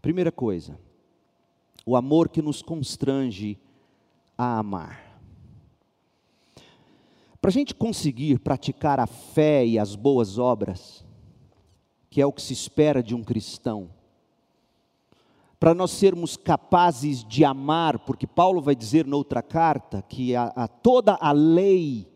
Primeira 0.02 0.32
coisa, 0.32 0.78
o 1.86 1.96
amor 1.96 2.30
que 2.30 2.42
nos 2.42 2.62
constrange 2.62 3.58
a 4.38 4.60
amar. 4.60 5.20
Para 7.42 7.50
a 7.50 7.52
gente 7.52 7.74
conseguir 7.74 8.40
praticar 8.40 9.00
a 9.00 9.08
fé 9.08 9.66
e 9.66 9.80
as 9.80 9.96
boas 9.96 10.38
obras, 10.38 11.04
que 12.10 12.22
é 12.22 12.26
o 12.26 12.32
que 12.32 12.42
se 12.42 12.54
espera 12.54 13.02
de 13.02 13.16
um 13.16 13.24
cristão, 13.24 13.90
para 15.60 15.74
nós 15.74 15.92
sermos 15.92 16.36
capazes 16.36 17.24
de 17.24 17.46
amar, 17.46 18.00
porque 18.00 18.26
Paulo 18.26 18.62
vai 18.62 18.76
dizer 18.76 19.06
noutra 19.06 19.42
carta 19.44 20.02
que 20.02 20.36
a, 20.36 20.46
a 20.56 20.68
toda 20.68 21.14
a 21.22 21.32
lei, 21.32 22.08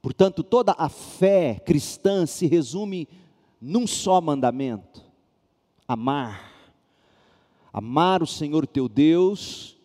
portanto, 0.00 0.42
toda 0.44 0.74
a 0.78 0.88
fé 0.88 1.60
cristã 1.64 2.24
se 2.24 2.46
resume 2.46 3.08
num 3.60 3.86
só 3.86 4.20
mandamento: 4.20 5.04
amar 5.88 6.47
amar 7.78 8.24
o 8.24 8.26
Senhor 8.26 8.66
teu 8.66 8.88
Deus 8.88 9.76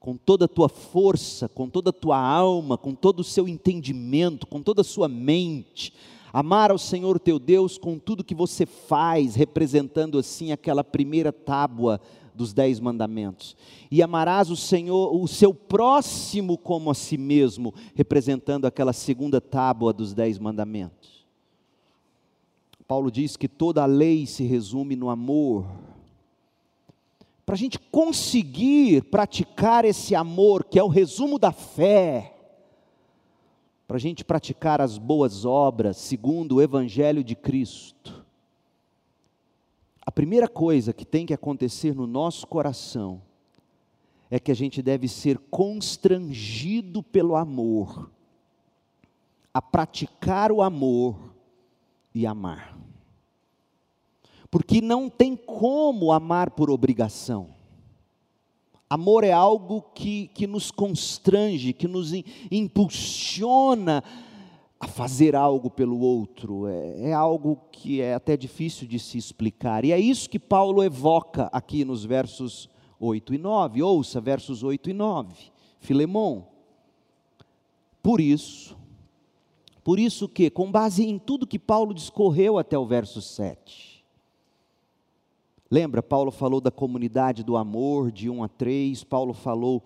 com 0.00 0.16
toda 0.16 0.46
a 0.46 0.48
tua 0.48 0.68
força, 0.68 1.48
com 1.48 1.68
toda 1.68 1.90
a 1.90 1.92
tua 1.92 2.18
alma, 2.18 2.76
com 2.76 2.92
todo 2.92 3.20
o 3.20 3.24
seu 3.24 3.46
entendimento, 3.46 4.44
com 4.44 4.60
toda 4.60 4.80
a 4.80 4.84
sua 4.84 5.06
mente. 5.06 5.92
Amar 6.32 6.72
ao 6.72 6.78
Senhor 6.78 7.20
teu 7.20 7.38
Deus 7.38 7.78
com 7.78 7.96
tudo 7.96 8.24
que 8.24 8.34
você 8.34 8.66
faz, 8.66 9.36
representando 9.36 10.18
assim 10.18 10.50
aquela 10.50 10.82
primeira 10.82 11.32
tábua 11.32 12.00
dos 12.34 12.52
dez 12.52 12.80
mandamentos. 12.80 13.56
E 13.88 14.02
amarás 14.02 14.50
o 14.50 14.56
Senhor, 14.56 15.14
o 15.14 15.28
seu 15.28 15.54
próximo 15.54 16.58
como 16.58 16.90
a 16.90 16.94
si 16.94 17.16
mesmo, 17.16 17.72
representando 17.94 18.64
aquela 18.64 18.92
segunda 18.92 19.40
tábua 19.40 19.92
dos 19.92 20.12
dez 20.12 20.40
mandamentos. 20.40 21.24
Paulo 22.88 23.12
diz 23.12 23.36
que 23.36 23.46
toda 23.46 23.84
a 23.84 23.86
lei 23.86 24.26
se 24.26 24.42
resume 24.42 24.96
no 24.96 25.08
amor 25.08 25.87
para 27.48 27.54
a 27.54 27.58
gente 27.58 27.78
conseguir 27.78 29.04
praticar 29.04 29.82
esse 29.86 30.14
amor, 30.14 30.64
que 30.64 30.78
é 30.78 30.84
o 30.84 30.86
resumo 30.86 31.38
da 31.38 31.50
fé, 31.50 32.36
para 33.86 33.96
a 33.96 33.98
gente 33.98 34.22
praticar 34.22 34.82
as 34.82 34.98
boas 34.98 35.46
obras 35.46 35.96
segundo 35.96 36.56
o 36.56 36.60
Evangelho 36.60 37.24
de 37.24 37.34
Cristo, 37.34 38.22
a 40.04 40.12
primeira 40.12 40.46
coisa 40.46 40.92
que 40.92 41.06
tem 41.06 41.24
que 41.24 41.32
acontecer 41.32 41.94
no 41.94 42.06
nosso 42.06 42.46
coração 42.46 43.22
é 44.30 44.38
que 44.38 44.52
a 44.52 44.54
gente 44.54 44.82
deve 44.82 45.08
ser 45.08 45.38
constrangido 45.38 47.02
pelo 47.02 47.34
amor, 47.34 48.10
a 49.54 49.62
praticar 49.62 50.52
o 50.52 50.60
amor 50.60 51.16
e 52.14 52.26
amar 52.26 52.78
porque 54.50 54.80
não 54.80 55.08
tem 55.08 55.36
como 55.36 56.12
amar 56.12 56.50
por 56.50 56.70
obrigação. 56.70 57.48
Amor 58.88 59.22
é 59.22 59.32
algo 59.32 59.82
que, 59.94 60.28
que 60.28 60.46
nos 60.46 60.70
constrange, 60.70 61.74
que 61.74 61.86
nos 61.86 62.12
impulsiona 62.50 64.02
a 64.80 64.86
fazer 64.86 65.36
algo 65.36 65.68
pelo 65.68 65.98
outro. 66.00 66.66
É, 66.66 67.10
é 67.10 67.12
algo 67.12 67.60
que 67.70 68.00
é 68.00 68.14
até 68.14 68.36
difícil 68.36 68.88
de 68.88 68.98
se 68.98 69.18
explicar. 69.18 69.84
E 69.84 69.92
é 69.92 70.00
isso 70.00 70.30
que 70.30 70.38
Paulo 70.38 70.82
evoca 70.82 71.50
aqui 71.52 71.84
nos 71.84 72.04
versos 72.04 72.70
8 72.98 73.34
e 73.34 73.38
9. 73.38 73.82
Ouça, 73.82 74.20
versos 74.20 74.62
8 74.62 74.88
e 74.88 74.92
9. 74.94 75.34
Filemão. 75.80 76.46
Por 78.02 78.22
isso, 78.22 78.74
por 79.84 79.98
isso 79.98 80.28
que, 80.28 80.48
com 80.48 80.70
base 80.70 81.04
em 81.04 81.18
tudo 81.18 81.46
que 81.46 81.58
Paulo 81.58 81.92
discorreu 81.92 82.56
até 82.56 82.78
o 82.78 82.86
verso 82.86 83.20
7, 83.20 83.97
Lembra, 85.70 86.02
Paulo 86.02 86.30
falou 86.30 86.62
da 86.62 86.70
comunidade 86.70 87.44
do 87.44 87.54
amor, 87.54 88.10
de 88.10 88.30
1 88.30 88.42
a 88.42 88.48
3, 88.48 89.04
Paulo 89.04 89.34
falou 89.34 89.82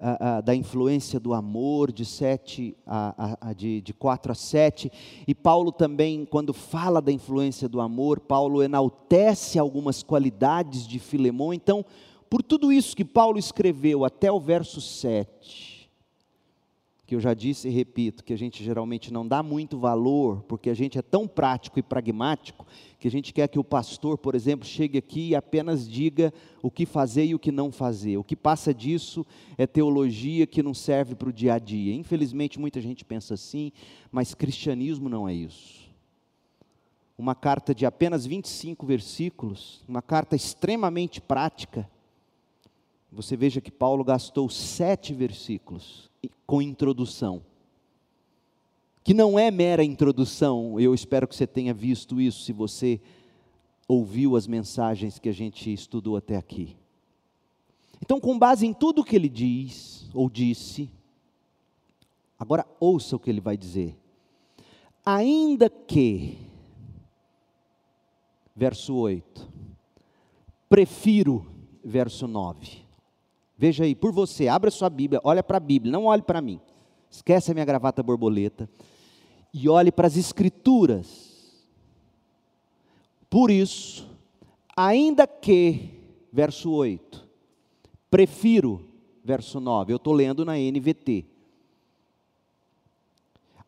ah, 0.00 0.16
ah, 0.18 0.40
da 0.40 0.56
influência 0.56 1.20
do 1.20 1.32
amor, 1.32 1.92
de, 1.92 2.04
7 2.04 2.76
a, 2.84 3.36
a, 3.40 3.52
de, 3.52 3.80
de 3.80 3.94
4 3.94 4.32
a 4.32 4.34
7, 4.34 4.90
e 5.28 5.32
Paulo 5.32 5.70
também, 5.70 6.24
quando 6.24 6.52
fala 6.52 7.00
da 7.00 7.12
influência 7.12 7.68
do 7.68 7.80
amor, 7.80 8.18
Paulo 8.18 8.60
enaltece 8.60 9.56
algumas 9.56 10.02
qualidades 10.02 10.84
de 10.84 10.98
Filemão, 10.98 11.54
então, 11.54 11.84
por 12.28 12.42
tudo 12.42 12.72
isso 12.72 12.96
que 12.96 13.04
Paulo 13.04 13.38
escreveu 13.38 14.04
até 14.04 14.32
o 14.32 14.40
verso 14.40 14.80
7, 14.80 15.79
que 17.10 17.16
eu 17.16 17.20
já 17.20 17.34
disse 17.34 17.66
e 17.66 17.72
repito, 17.72 18.22
que 18.22 18.32
a 18.32 18.38
gente 18.38 18.62
geralmente 18.62 19.12
não 19.12 19.26
dá 19.26 19.42
muito 19.42 19.76
valor, 19.76 20.44
porque 20.46 20.70
a 20.70 20.74
gente 20.74 20.96
é 20.96 21.02
tão 21.02 21.26
prático 21.26 21.76
e 21.76 21.82
pragmático, 21.82 22.64
que 23.00 23.08
a 23.08 23.10
gente 23.10 23.34
quer 23.34 23.48
que 23.48 23.58
o 23.58 23.64
pastor, 23.64 24.16
por 24.16 24.36
exemplo, 24.36 24.64
chegue 24.64 24.96
aqui 24.96 25.30
e 25.30 25.34
apenas 25.34 25.88
diga 25.88 26.32
o 26.62 26.70
que 26.70 26.86
fazer 26.86 27.24
e 27.24 27.34
o 27.34 27.38
que 27.40 27.50
não 27.50 27.72
fazer. 27.72 28.16
O 28.16 28.22
que 28.22 28.36
passa 28.36 28.72
disso 28.72 29.26
é 29.58 29.66
teologia 29.66 30.46
que 30.46 30.62
não 30.62 30.72
serve 30.72 31.16
para 31.16 31.28
o 31.28 31.32
dia 31.32 31.54
a 31.54 31.58
dia. 31.58 31.92
Infelizmente, 31.96 32.60
muita 32.60 32.80
gente 32.80 33.04
pensa 33.04 33.34
assim, 33.34 33.72
mas 34.12 34.32
cristianismo 34.32 35.08
não 35.08 35.28
é 35.28 35.34
isso. 35.34 35.90
Uma 37.18 37.34
carta 37.34 37.74
de 37.74 37.84
apenas 37.84 38.24
25 38.24 38.86
versículos, 38.86 39.82
uma 39.88 40.00
carta 40.00 40.36
extremamente 40.36 41.20
prática. 41.20 41.90
Você 43.10 43.36
veja 43.36 43.60
que 43.60 43.72
Paulo 43.72 44.04
gastou 44.04 44.48
sete 44.48 45.12
versículos 45.12 46.08
com 46.46 46.60
introdução. 46.60 47.42
Que 49.02 49.14
não 49.14 49.38
é 49.38 49.50
mera 49.50 49.82
introdução, 49.82 50.78
eu 50.78 50.94
espero 50.94 51.26
que 51.26 51.34
você 51.34 51.46
tenha 51.46 51.72
visto 51.72 52.20
isso, 52.20 52.42
se 52.42 52.52
você 52.52 53.00
ouviu 53.88 54.36
as 54.36 54.46
mensagens 54.46 55.18
que 55.18 55.28
a 55.28 55.32
gente 55.32 55.72
estudou 55.72 56.16
até 56.16 56.36
aqui. 56.36 56.76
Então, 58.02 58.20
com 58.20 58.38
base 58.38 58.66
em 58.66 58.72
tudo 58.72 59.04
que 59.04 59.16
ele 59.16 59.28
diz, 59.28 60.08
ou 60.14 60.30
disse, 60.30 60.90
agora 62.38 62.66
ouça 62.78 63.16
o 63.16 63.18
que 63.18 63.28
ele 63.28 63.40
vai 63.40 63.56
dizer. 63.56 63.96
Ainda 65.04 65.68
que, 65.68 66.38
verso 68.54 68.94
8, 68.94 69.48
prefiro, 70.68 71.46
verso 71.84 72.28
9, 72.28 72.79
Veja 73.60 73.84
aí, 73.84 73.94
por 73.94 74.10
você, 74.10 74.48
abra 74.48 74.70
sua 74.70 74.88
Bíblia, 74.88 75.20
olha 75.22 75.42
para 75.42 75.58
a 75.58 75.60
Bíblia, 75.60 75.92
não 75.92 76.06
olhe 76.06 76.22
para 76.22 76.40
mim. 76.40 76.58
Esquece 77.10 77.50
a 77.50 77.54
minha 77.54 77.66
gravata 77.66 78.02
borboleta 78.02 78.66
e 79.52 79.68
olhe 79.68 79.92
para 79.92 80.06
as 80.06 80.16
Escrituras. 80.16 81.68
Por 83.28 83.50
isso, 83.50 84.08
ainda 84.74 85.26
que, 85.26 85.90
verso 86.32 86.72
8, 86.72 87.28
prefiro, 88.10 88.82
verso 89.22 89.60
9, 89.60 89.92
eu 89.92 89.98
estou 89.98 90.14
lendo 90.14 90.42
na 90.42 90.54
NVT. 90.54 91.26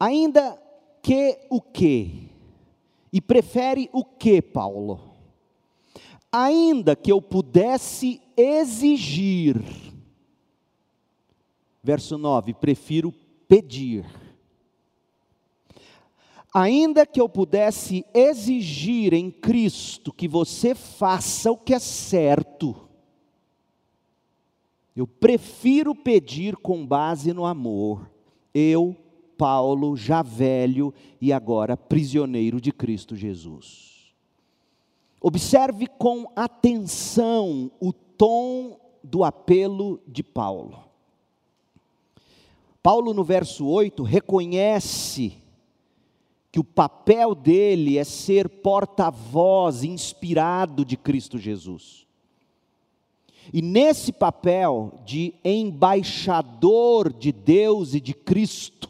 Ainda 0.01 0.59
que 1.03 1.39
o 1.51 1.61
que? 1.61 2.31
E 3.13 3.21
prefere 3.21 3.91
o 3.93 4.03
que, 4.03 4.41
Paulo? 4.41 5.13
ainda 6.33 6.97
que 6.97 7.13
eu 7.13 7.21
pudesse 7.21 8.22
exigir. 8.37 9.61
Verso 11.83 12.17
9: 12.17 12.55
prefiro 12.55 13.13
pedir. 13.49 14.05
Ainda 16.55 17.07
que 17.07 17.21
eu 17.21 17.29
pudesse 17.29 18.05
exigir 18.13 19.15
em 19.15 19.31
Cristo 19.31 20.13
que 20.13 20.29
você 20.29 20.75
faça 20.75 21.51
o 21.51 21.57
que 21.57 21.73
é 21.73 21.79
certo, 21.79 22.77
eu 24.95 25.07
prefiro 25.07 25.95
pedir 25.95 26.57
com 26.57 26.87
base 26.87 27.33
no 27.33 27.47
amor. 27.47 28.11
Eu, 28.53 28.95
Paulo, 29.39 29.97
já 29.97 30.23
velho 30.23 30.93
e 31.21 31.33
agora 31.33 31.75
prisioneiro 31.75 32.61
de 32.61 32.71
Cristo 32.71 33.17
Jesus. 33.17 34.13
Observe 35.19 35.87
com 35.87 36.31
atenção 36.37 37.71
o 37.81 37.93
tom 38.23 38.79
do 39.03 39.25
apelo 39.25 40.01
de 40.07 40.23
Paulo. 40.23 40.85
Paulo, 42.81 43.13
no 43.13 43.25
verso 43.25 43.67
8, 43.67 44.01
reconhece 44.05 45.43
que 46.53 46.61
o 46.61 46.65
papel 46.65 47.35
dele 47.35 47.99
é 47.99 48.05
ser 48.05 48.49
porta-voz 48.49 49.83
inspirado 49.83 50.85
de 50.85 50.97
Cristo 50.97 51.37
Jesus. 51.37 52.07
E 53.53 53.61
nesse 53.61 54.13
papel 54.13 55.01
de 55.05 55.35
embaixador 55.45 57.13
de 57.13 57.33
Deus 57.33 57.93
e 57.93 58.01
de 58.01 58.15
Cristo, 58.15 58.89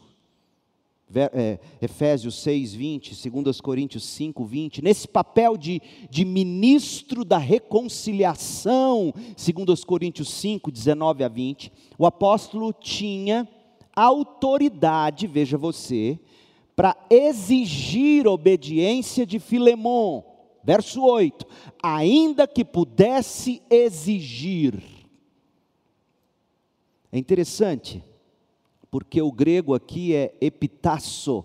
é, 1.15 1.59
Efésios 1.81 2.41
6, 2.41 2.73
20, 2.73 3.29
2 3.29 3.61
Coríntios 3.61 4.03
5, 4.03 4.43
20, 4.45 4.81
nesse 4.81 5.07
papel 5.07 5.57
de, 5.57 5.81
de 6.09 6.25
ministro 6.25 7.23
da 7.23 7.37
reconciliação, 7.37 9.13
2 9.35 9.83
Coríntios 9.83 10.29
5, 10.29 10.71
19 10.71 11.23
a 11.23 11.27
20, 11.27 11.71
o 11.97 12.05
apóstolo 12.05 12.73
tinha 12.73 13.47
autoridade, 13.95 15.27
veja 15.27 15.57
você, 15.57 16.19
para 16.75 16.97
exigir 17.09 18.27
obediência 18.27 19.25
de 19.25 19.39
Filemon. 19.39 20.23
Verso 20.63 21.03
8: 21.03 21.45
ainda 21.81 22.47
que 22.47 22.63
pudesse 22.63 23.61
exigir. 23.69 24.81
É 27.11 27.17
interessante, 27.19 28.03
porque 28.93 29.19
o 29.23 29.31
grego 29.31 29.73
aqui 29.73 30.13
é 30.13 30.35
epitasso. 30.39 31.43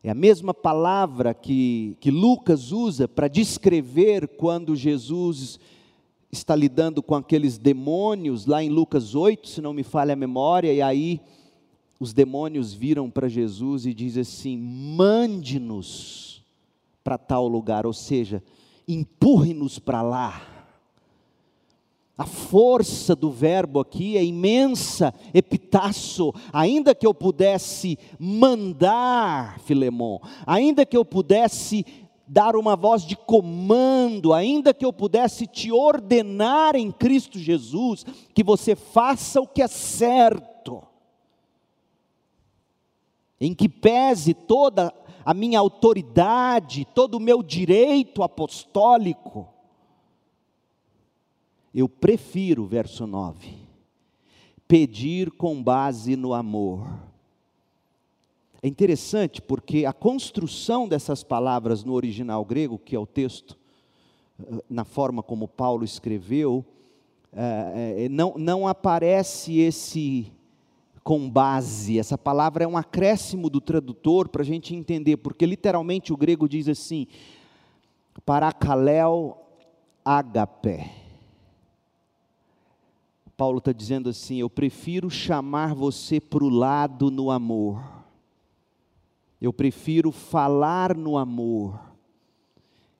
É 0.00 0.08
a 0.08 0.14
mesma 0.14 0.54
palavra 0.54 1.34
que, 1.34 1.96
que 1.98 2.12
Lucas 2.12 2.70
usa 2.70 3.08
para 3.08 3.26
descrever 3.26 4.28
quando 4.28 4.76
Jesus 4.76 5.58
está 6.30 6.54
lidando 6.54 7.02
com 7.02 7.16
aqueles 7.16 7.58
demônios, 7.58 8.46
lá 8.46 8.62
em 8.62 8.68
Lucas 8.68 9.16
8, 9.16 9.48
se 9.48 9.60
não 9.60 9.72
me 9.72 9.82
falha 9.82 10.12
a 10.12 10.16
memória, 10.16 10.72
e 10.72 10.80
aí 10.80 11.20
os 11.98 12.12
demônios 12.12 12.72
viram 12.72 13.10
para 13.10 13.28
Jesus 13.28 13.84
e 13.84 13.92
dizem 13.92 14.20
assim: 14.20 14.56
mande-nos 14.56 16.40
para 17.02 17.18
tal 17.18 17.48
lugar, 17.48 17.84
ou 17.84 17.92
seja, 17.92 18.40
empurre-nos 18.86 19.80
para 19.80 20.02
lá. 20.02 20.51
A 22.16 22.26
força 22.26 23.16
do 23.16 23.30
verbo 23.30 23.80
aqui 23.80 24.16
é 24.16 24.24
imensa, 24.24 25.14
epitaço. 25.32 26.32
Ainda 26.52 26.94
que 26.94 27.06
eu 27.06 27.14
pudesse 27.14 27.98
mandar, 28.18 29.58
Filemão, 29.60 30.20
ainda 30.46 30.84
que 30.84 30.96
eu 30.96 31.04
pudesse 31.04 31.84
dar 32.26 32.54
uma 32.54 32.76
voz 32.76 33.04
de 33.04 33.16
comando, 33.16 34.32
ainda 34.32 34.72
que 34.72 34.84
eu 34.84 34.92
pudesse 34.92 35.46
te 35.46 35.72
ordenar 35.72 36.76
em 36.76 36.90
Cristo 36.90 37.38
Jesus, 37.38 38.04
que 38.34 38.44
você 38.44 38.76
faça 38.76 39.40
o 39.40 39.46
que 39.46 39.62
é 39.62 39.68
certo 39.68 40.82
em 43.42 43.52
que 43.52 43.68
pese 43.68 44.34
toda 44.34 44.94
a 45.24 45.34
minha 45.34 45.58
autoridade, 45.58 46.86
todo 46.94 47.16
o 47.16 47.20
meu 47.20 47.42
direito 47.42 48.22
apostólico, 48.22 49.48
eu 51.74 51.88
prefiro, 51.88 52.66
verso 52.66 53.06
9, 53.06 53.54
pedir 54.68 55.30
com 55.30 55.62
base 55.62 56.16
no 56.16 56.34
amor. 56.34 56.86
É 58.62 58.68
interessante 58.68 59.42
porque 59.42 59.84
a 59.84 59.92
construção 59.92 60.86
dessas 60.86 61.24
palavras 61.24 61.82
no 61.82 61.94
original 61.94 62.44
grego, 62.44 62.78
que 62.78 62.94
é 62.94 62.98
o 62.98 63.06
texto, 63.06 63.58
eh, 64.40 64.62
na 64.70 64.84
forma 64.84 65.22
como 65.22 65.48
Paulo 65.48 65.84
escreveu, 65.84 66.64
é, 67.32 68.04
é, 68.04 68.08
não, 68.08 68.34
não 68.36 68.68
aparece 68.68 69.58
esse 69.58 70.30
com 71.02 71.28
base. 71.28 71.98
Essa 71.98 72.16
palavra 72.16 72.64
é 72.64 72.68
um 72.68 72.76
acréscimo 72.76 73.50
do 73.50 73.60
tradutor 73.60 74.28
para 74.28 74.42
a 74.42 74.44
gente 74.44 74.74
entender, 74.74 75.16
porque 75.16 75.46
literalmente 75.46 76.12
o 76.12 76.16
grego 76.16 76.48
diz 76.48 76.68
assim: 76.68 77.06
parakalel 78.24 79.38
agape. 80.04 81.01
Paulo 83.42 83.58
está 83.58 83.72
dizendo 83.72 84.08
assim: 84.08 84.36
eu 84.36 84.48
prefiro 84.48 85.10
chamar 85.10 85.74
você 85.74 86.20
para 86.20 86.44
o 86.44 86.48
lado 86.48 87.10
no 87.10 87.28
amor, 87.28 87.82
eu 89.40 89.52
prefiro 89.52 90.12
falar 90.12 90.96
no 90.96 91.18
amor, 91.18 91.76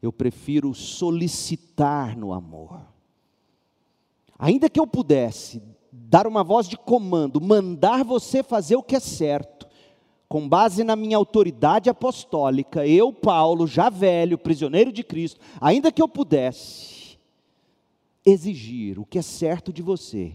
eu 0.02 0.12
prefiro 0.12 0.74
solicitar 0.74 2.16
no 2.16 2.32
amor. 2.32 2.80
Ainda 4.36 4.68
que 4.68 4.80
eu 4.80 4.86
pudesse 4.86 5.62
dar 5.92 6.26
uma 6.26 6.42
voz 6.42 6.68
de 6.68 6.76
comando, 6.76 7.40
mandar 7.40 8.02
você 8.02 8.42
fazer 8.42 8.74
o 8.74 8.82
que 8.82 8.96
é 8.96 9.00
certo, 9.00 9.68
com 10.28 10.48
base 10.48 10.82
na 10.82 10.96
minha 10.96 11.16
autoridade 11.16 11.88
apostólica, 11.88 12.84
eu, 12.84 13.12
Paulo, 13.12 13.64
já 13.64 13.88
velho, 13.88 14.36
prisioneiro 14.36 14.90
de 14.90 15.04
Cristo, 15.04 15.38
ainda 15.60 15.92
que 15.92 16.02
eu 16.02 16.08
pudesse 16.08 16.91
exigir 18.24 18.98
o 18.98 19.04
que 19.04 19.18
é 19.18 19.22
certo 19.22 19.72
de 19.72 19.82
você, 19.82 20.34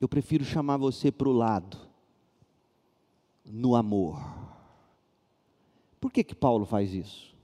eu 0.00 0.08
prefiro 0.08 0.44
chamar 0.44 0.76
você 0.76 1.10
para 1.12 1.28
o 1.28 1.32
lado, 1.32 1.78
no 3.44 3.74
amor. 3.74 4.20
Por 6.00 6.10
que, 6.10 6.24
que 6.24 6.34
Paulo 6.34 6.64
faz 6.64 6.92
isso? 6.92 7.34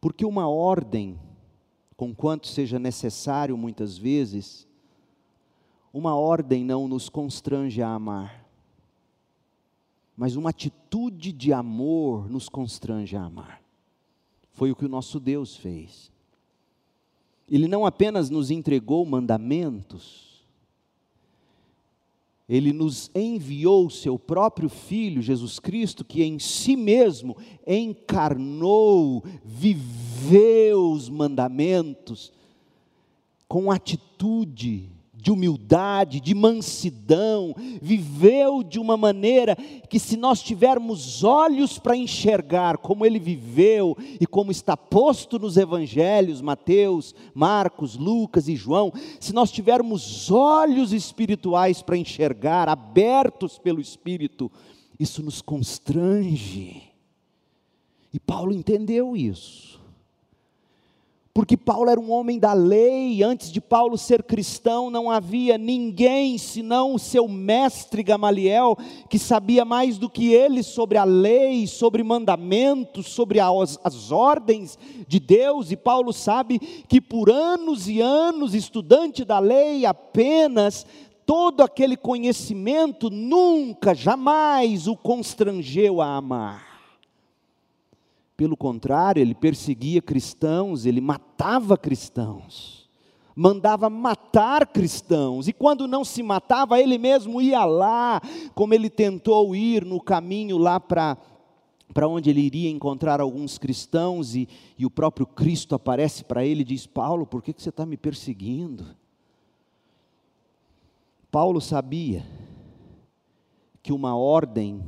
Porque 0.00 0.24
uma 0.24 0.48
ordem, 0.48 1.18
com 1.96 2.14
quanto 2.14 2.46
seja 2.46 2.78
necessário 2.78 3.56
muitas 3.56 3.98
vezes, 3.98 4.66
uma 5.92 6.14
ordem 6.14 6.64
não 6.64 6.86
nos 6.86 7.08
constrange 7.08 7.82
a 7.82 7.88
amar, 7.88 8.46
mas 10.16 10.36
uma 10.36 10.50
atitude 10.50 11.32
de 11.32 11.52
amor 11.52 12.30
nos 12.30 12.48
constrange 12.48 13.16
a 13.16 13.24
amar. 13.24 13.60
Foi 14.52 14.70
o 14.70 14.76
que 14.76 14.84
o 14.84 14.88
nosso 14.88 15.18
Deus 15.18 15.56
fez. 15.56 16.12
Ele 17.50 17.66
não 17.66 17.84
apenas 17.84 18.30
nos 18.30 18.50
entregou 18.50 19.04
mandamentos, 19.04 20.30
ele 22.48 22.72
nos 22.72 23.10
enviou 23.14 23.88
seu 23.90 24.18
próprio 24.18 24.68
Filho, 24.68 25.22
Jesus 25.22 25.58
Cristo, 25.58 26.04
que 26.04 26.22
em 26.22 26.38
si 26.38 26.76
mesmo 26.76 27.36
encarnou, 27.66 29.22
viveu 29.44 30.90
os 30.90 31.08
mandamentos 31.08 32.32
com 33.46 33.70
atitude 33.70 34.90
de 35.20 35.30
humildade, 35.30 36.20
de 36.20 36.34
mansidão, 36.34 37.54
viveu 37.80 38.62
de 38.62 38.78
uma 38.78 38.96
maneira 38.96 39.56
que, 39.88 39.98
se 39.98 40.16
nós 40.16 40.42
tivermos 40.42 41.24
olhos 41.24 41.78
para 41.78 41.96
enxergar 41.96 42.78
como 42.78 43.04
ele 43.04 43.18
viveu 43.18 43.96
e 44.20 44.26
como 44.26 44.50
está 44.50 44.76
posto 44.76 45.38
nos 45.38 45.56
evangelhos, 45.56 46.40
Mateus, 46.40 47.14
Marcos, 47.34 47.96
Lucas 47.96 48.48
e 48.48 48.56
João, 48.56 48.92
se 49.18 49.32
nós 49.32 49.50
tivermos 49.50 50.30
olhos 50.30 50.92
espirituais 50.92 51.82
para 51.82 51.96
enxergar, 51.96 52.68
abertos 52.68 53.58
pelo 53.58 53.80
Espírito, 53.80 54.50
isso 54.98 55.22
nos 55.22 55.42
constrange. 55.42 56.82
E 58.12 58.18
Paulo 58.18 58.52
entendeu 58.52 59.16
isso 59.16 59.79
porque 61.32 61.56
Paulo 61.56 61.88
era 61.88 62.00
um 62.00 62.10
homem 62.10 62.40
da 62.40 62.52
lei, 62.52 63.22
antes 63.22 63.52
de 63.52 63.60
Paulo 63.60 63.96
ser 63.96 64.24
cristão, 64.24 64.90
não 64.90 65.08
havia 65.08 65.56
ninguém 65.56 66.36
senão 66.36 66.94
o 66.94 66.98
seu 66.98 67.28
mestre 67.28 68.02
Gamaliel, 68.02 68.76
que 69.08 69.18
sabia 69.18 69.64
mais 69.64 69.96
do 69.96 70.10
que 70.10 70.32
ele 70.32 70.62
sobre 70.62 70.98
a 70.98 71.04
lei, 71.04 71.68
sobre 71.68 72.02
mandamentos, 72.02 73.06
sobre 73.06 73.38
as, 73.38 73.78
as 73.84 74.10
ordens 74.10 74.76
de 75.06 75.20
Deus, 75.20 75.70
e 75.70 75.76
Paulo 75.76 76.12
sabe 76.12 76.58
que 76.58 77.00
por 77.00 77.30
anos 77.30 77.88
e 77.88 78.00
anos, 78.00 78.52
estudante 78.52 79.24
da 79.24 79.38
lei 79.38 79.86
apenas, 79.86 80.84
todo 81.24 81.62
aquele 81.62 81.96
conhecimento 81.96 83.08
nunca, 83.08 83.94
jamais 83.94 84.88
o 84.88 84.96
constrangeu 84.96 86.00
a 86.00 86.16
amar. 86.16 86.69
Pelo 88.40 88.56
contrário, 88.56 89.20
ele 89.20 89.34
perseguia 89.34 90.00
cristãos, 90.00 90.86
ele 90.86 90.98
matava 90.98 91.76
cristãos, 91.76 92.88
mandava 93.36 93.90
matar 93.90 94.66
cristãos, 94.66 95.46
e 95.46 95.52
quando 95.52 95.86
não 95.86 96.06
se 96.06 96.22
matava, 96.22 96.80
ele 96.80 96.96
mesmo 96.96 97.42
ia 97.42 97.66
lá, 97.66 98.18
como 98.54 98.72
ele 98.72 98.88
tentou 98.88 99.54
ir 99.54 99.84
no 99.84 100.00
caminho 100.00 100.56
lá 100.56 100.80
para 100.80 101.18
para 101.92 102.08
onde 102.08 102.30
ele 102.30 102.40
iria 102.40 102.70
encontrar 102.70 103.20
alguns 103.20 103.58
cristãos, 103.58 104.34
e, 104.34 104.48
e 104.78 104.86
o 104.86 104.90
próprio 104.90 105.26
Cristo 105.26 105.74
aparece 105.74 106.24
para 106.24 106.42
ele 106.42 106.62
e 106.62 106.64
diz: 106.64 106.86
Paulo, 106.86 107.26
por 107.26 107.42
que, 107.42 107.52
que 107.52 107.62
você 107.62 107.68
está 107.68 107.84
me 107.84 107.98
perseguindo? 107.98 108.86
Paulo 111.30 111.60
sabia 111.60 112.24
que 113.82 113.92
uma 113.92 114.16
ordem 114.16 114.82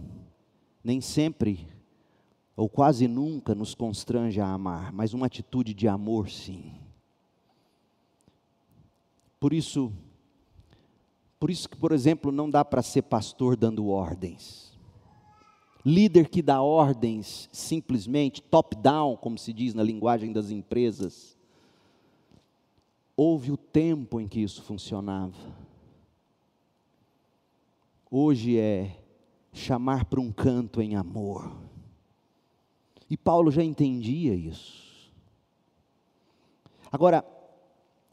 nem 0.82 1.02
sempre 1.02 1.70
ou 2.56 2.68
quase 2.68 3.08
nunca 3.08 3.54
nos 3.54 3.74
constrange 3.74 4.40
a 4.40 4.46
amar, 4.46 4.92
mas 4.92 5.14
uma 5.14 5.26
atitude 5.26 5.72
de 5.72 5.88
amor 5.88 6.28
sim. 6.28 6.72
Por 9.40 9.52
isso, 9.52 9.92
por 11.40 11.50
isso 11.50 11.68
que, 11.68 11.76
por 11.76 11.92
exemplo, 11.92 12.30
não 12.30 12.48
dá 12.48 12.64
para 12.64 12.82
ser 12.82 13.02
pastor 13.02 13.56
dando 13.56 13.88
ordens. 13.88 14.70
líder 15.84 16.28
que 16.28 16.40
dá 16.40 16.62
ordens 16.62 17.48
simplesmente, 17.50 18.40
top-down, 18.40 19.16
como 19.16 19.36
se 19.36 19.52
diz 19.52 19.74
na 19.74 19.82
linguagem 19.82 20.32
das 20.32 20.50
empresas. 20.50 21.36
Houve 23.16 23.50
o 23.50 23.56
tempo 23.56 24.20
em 24.20 24.28
que 24.28 24.40
isso 24.40 24.62
funcionava. 24.62 25.36
Hoje 28.10 28.58
é 28.58 28.96
chamar 29.52 30.04
para 30.04 30.20
um 30.20 30.30
canto 30.30 30.80
em 30.80 30.94
amor. 30.94 31.50
E 33.12 33.16
Paulo 33.18 33.50
já 33.50 33.62
entendia 33.62 34.32
isso. 34.32 35.12
Agora, 36.90 37.22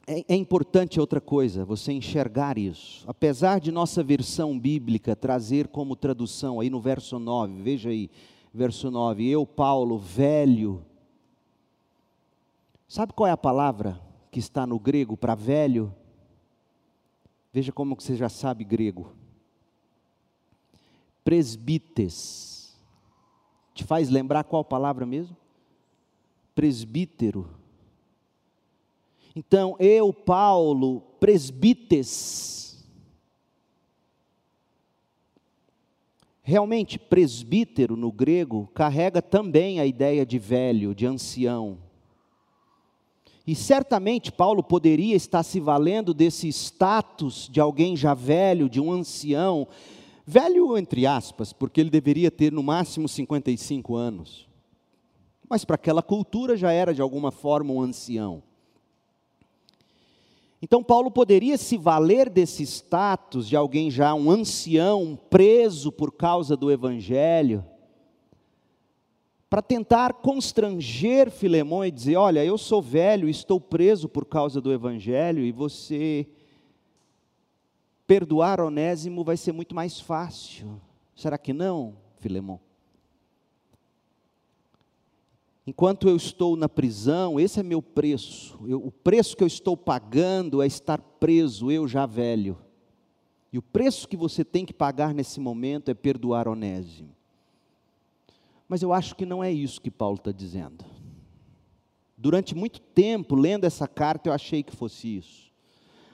é, 0.06 0.26
é, 0.28 0.36
importante 0.36 1.00
outra 1.00 1.22
coisa, 1.22 1.64
você 1.64 1.94
enxergar 1.94 2.58
isso. 2.58 3.06
Apesar 3.08 3.62
de 3.62 3.72
nossa 3.72 4.04
versão 4.04 4.60
bíblica 4.60 5.16
trazer 5.16 5.70
como 5.70 5.96
tradução, 5.96 6.60
aí 6.60 6.70
no 6.70 6.82
verso 6.82 7.18
9, 7.18 7.62
veja 7.62 7.92
aí, 7.92 8.10
verso 8.54 8.92
9, 8.92 9.26
eu, 9.26 9.46
Paulo, 9.46 9.98
velho. 9.98 10.86
Sabe 12.86 13.14
qual 13.14 13.28
é 13.28 13.32
a 13.32 13.38
palavra 13.38 14.02
que 14.30 14.40
está 14.40 14.68
no 14.68 14.78
grego 14.78 15.16
para 15.16 15.34
velho? 15.34 15.96
Veja 17.54 17.72
como 17.72 17.96
você 17.96 18.18
já 18.18 18.28
sabe 18.28 18.66
grego 18.66 19.14
presbites. 21.24 22.49
Te 23.80 23.86
faz 23.86 24.10
lembrar 24.10 24.44
qual 24.44 24.66
palavra 24.66 25.06
mesmo? 25.06 25.38
Presbítero. 26.54 27.50
Então, 29.34 29.78
eu, 29.80 30.12
Paulo, 30.12 31.00
presbites. 31.18 32.86
Realmente, 36.44 37.00
presbítero 37.00 37.96
no 37.96 38.12
grego 38.12 38.70
carrega 38.74 39.22
também 39.22 39.80
a 39.80 39.86
ideia 39.86 40.26
de 40.26 40.38
velho, 40.38 40.94
de 40.94 41.06
ancião. 41.06 41.78
E 43.48 43.56
certamente 43.56 44.30
Paulo 44.30 44.62
poderia 44.62 45.16
estar 45.16 45.44
se 45.44 45.58
valendo 45.62 46.14
desse 46.14 46.50
status 46.50 47.48
de 47.50 47.62
alguém 47.62 47.96
já 47.96 48.14
velho, 48.14 48.68
de 48.68 48.82
um 48.82 48.92
ancião, 48.92 49.66
Velho, 50.32 50.78
entre 50.78 51.08
aspas, 51.08 51.52
porque 51.52 51.82
ele 51.82 51.90
deveria 51.90 52.30
ter 52.30 52.52
no 52.52 52.62
máximo 52.62 53.10
55 53.10 53.96
anos. 53.96 54.48
Mas 55.50 55.66
para 55.66 55.74
aquela 55.74 56.04
cultura 56.04 56.56
já 56.56 56.72
era 56.72 56.94
de 56.94 57.02
alguma 57.02 57.32
forma 57.32 57.74
um 57.74 57.82
ancião. 57.82 58.44
Então, 60.62 60.84
Paulo 60.84 61.10
poderia 61.10 61.58
se 61.58 61.78
valer 61.78 62.30
desse 62.30 62.62
status 62.62 63.50
de 63.50 63.56
alguém 63.56 63.90
já 63.90 64.14
um 64.14 64.30
ancião, 64.30 65.18
preso 65.32 65.92
por 65.92 66.12
causa 66.12 66.56
do 66.56 66.70
evangelho, 66.70 67.66
para 69.50 69.64
tentar 69.64 70.14
constranger 70.14 71.32
Filemão 71.32 71.84
e 71.84 71.90
dizer: 71.90 72.18
Olha, 72.18 72.46
eu 72.46 72.56
sou 72.56 72.84
velho, 72.84 73.28
estou 73.28 73.60
preso 73.60 74.08
por 74.08 74.26
causa 74.26 74.62
do 74.62 74.72
evangelho 74.72 75.44
e 75.44 75.52
você 75.52 76.28
perdoar 78.10 78.60
Onésimo 78.60 79.24
vai 79.24 79.38
ser 79.38 79.52
muito 79.52 79.76
mais 79.76 80.00
fácil. 80.00 80.82
Será 81.16 81.38
que 81.38 81.54
não, 81.54 81.96
Filemão? 82.18 82.60
Enquanto 85.68 86.10
eu 86.10 86.16
estou 86.16 86.56
na 86.56 86.68
prisão, 86.68 87.40
esse 87.40 87.60
é 87.60 87.64
meu 87.64 87.84
preço. 87.84 88.60
Eu, 88.66 88.84
o 88.84 88.92
preço 88.92 89.38
que 89.38 89.44
eu 89.44 89.48
estou 89.48 89.78
pagando 89.78 90.64
é 90.64 90.66
estar 90.66 91.00
preso, 91.00 91.70
eu 91.70 91.88
já 91.88 92.08
velho. 92.08 92.58
E 93.54 93.60
o 93.60 93.62
preço 93.62 94.08
que 94.08 94.18
você 94.18 94.44
tem 94.44 94.66
que 94.66 94.74
pagar 94.74 95.14
nesse 95.14 95.40
momento 95.40 95.90
é 95.90 95.94
perdoar 95.94 96.48
Onésimo. 96.48 97.16
Mas 98.68 98.82
eu 98.82 98.92
acho 98.92 99.16
que 99.16 99.26
não 99.26 99.44
é 99.44 99.52
isso 99.52 99.80
que 99.80 99.92
Paulo 99.92 100.16
está 100.16 100.32
dizendo. 100.32 100.84
Durante 102.18 102.56
muito 102.56 102.82
tempo, 102.82 103.36
lendo 103.36 103.66
essa 103.66 103.88
carta, 103.88 104.30
eu 104.30 104.34
achei 104.34 104.64
que 104.64 104.76
fosse 104.76 105.16
isso. 105.16 105.49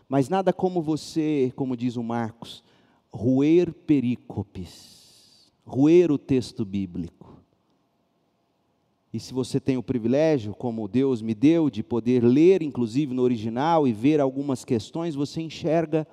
Mas 0.07 0.29
nada 0.29 0.53
como 0.53 0.81
você, 0.81 1.51
como 1.55 1.75
diz 1.75 1.95
o 1.95 2.03
Marcos, 2.03 2.63
roer 3.11 3.73
perícopes, 3.73 5.51
roer 5.65 6.11
o 6.11 6.17
texto 6.17 6.63
bíblico. 6.63 7.41
E 9.11 9.19
se 9.19 9.33
você 9.33 9.59
tem 9.59 9.77
o 9.77 9.83
privilégio, 9.83 10.53
como 10.53 10.87
Deus 10.89 11.21
me 11.21 11.33
deu, 11.33 11.69
de 11.69 11.81
poder 11.81 12.21
ler, 12.23 12.61
inclusive 12.61 13.13
no 13.13 13.21
original, 13.21 13.87
e 13.87 13.93
ver 13.93 14.19
algumas 14.19 14.65
questões, 14.65 15.15
você 15.15 15.41
enxerga 15.41 16.05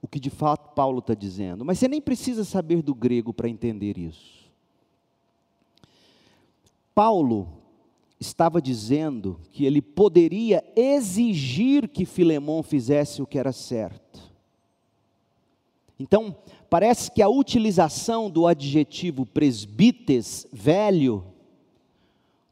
o 0.00 0.08
que 0.08 0.18
de 0.18 0.30
fato 0.30 0.74
Paulo 0.74 1.00
está 1.00 1.12
dizendo. 1.12 1.64
Mas 1.64 1.78
você 1.78 1.86
nem 1.86 2.00
precisa 2.00 2.42
saber 2.42 2.82
do 2.82 2.94
grego 2.94 3.34
para 3.34 3.48
entender 3.48 3.98
isso. 3.98 4.50
Paulo 6.94 7.59
estava 8.20 8.60
dizendo 8.60 9.40
que 9.50 9.64
ele 9.64 9.80
poderia 9.80 10.62
exigir 10.76 11.88
que 11.88 12.04
Filemão 12.04 12.62
fizesse 12.62 13.22
o 13.22 13.26
que 13.26 13.38
era 13.38 13.50
certo. 13.50 14.20
Então, 15.98 16.36
parece 16.68 17.10
que 17.10 17.22
a 17.22 17.28
utilização 17.28 18.30
do 18.30 18.46
adjetivo 18.46 19.24
presbites, 19.24 20.46
velho, 20.52 21.24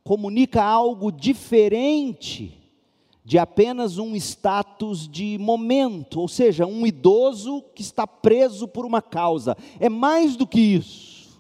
comunica 0.03 0.63
algo 0.63 1.13
diferente 1.13 2.55
de 3.23 3.39
apenas 3.39 3.99
um 3.99 4.17
status 4.17 5.07
de 5.07 5.37
momento, 5.37 6.19
ou 6.19 6.29
seja, 6.29 6.65
um 6.65 6.87
idoso 6.87 7.63
que 7.75 7.83
está 7.83 8.07
preso 8.07 8.67
por 8.67 8.87
uma 8.87 9.03
causa. 9.03 9.55
É 9.79 9.91
mais 9.91 10.35
do 10.35 10.47
que 10.47 10.61
isso. 10.61 11.39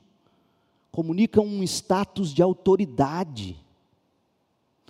Comunica 0.92 1.40
um 1.40 1.62
status 1.62 2.34
de 2.34 2.42
autoridade 2.42 3.56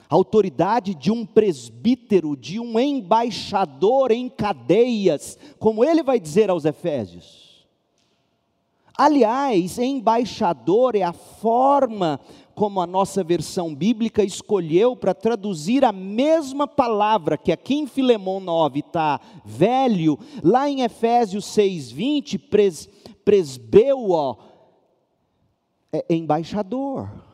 autoridade 0.09 0.95
de 0.95 1.11
um 1.11 1.27
presbítero, 1.27 2.37
de 2.37 2.59
um 2.59 2.79
embaixador 2.79 4.11
em 4.11 4.29
cadeias, 4.29 5.39
como 5.59 5.85
ele 5.85 6.03
vai 6.03 6.19
dizer 6.19 6.51
aos 6.51 6.65
Efésios. 6.65 7.49
Aliás, 8.97 9.79
embaixador 9.79 10.97
é 10.97 11.03
a 11.03 11.13
forma 11.13 12.19
como 12.53 12.81
a 12.81 12.87
nossa 12.89 13.23
versão 13.23 13.73
bíblica 13.73 14.25
escolheu 14.25 14.97
para 14.97 15.15
traduzir 15.15 15.85
a 15.85 15.93
mesma 15.93 16.67
palavra 16.67 17.39
que 17.39 17.53
aqui 17.53 17.77
em 17.77 17.87
Filemão 17.87 18.41
9 18.41 18.81
está 18.81 19.21
velho, 19.45 20.19
lá 20.43 20.69
em 20.69 20.83
Efésios 20.83 21.45
6,20, 21.45 22.41
pres, 22.51 22.89
presbeu, 23.25 24.37
é 25.93 26.05
embaixador. 26.13 27.28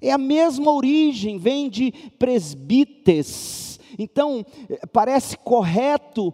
É 0.00 0.10
a 0.12 0.18
mesma 0.18 0.70
origem, 0.72 1.38
vem 1.38 1.68
de 1.68 1.92
presbites. 2.18 3.78
Então, 3.98 4.44
parece 4.92 5.36
correto, 5.36 6.32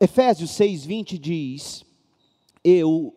Efésios 0.00 0.50
6,20 0.50 1.18
diz: 1.18 1.84
Eu, 2.64 3.14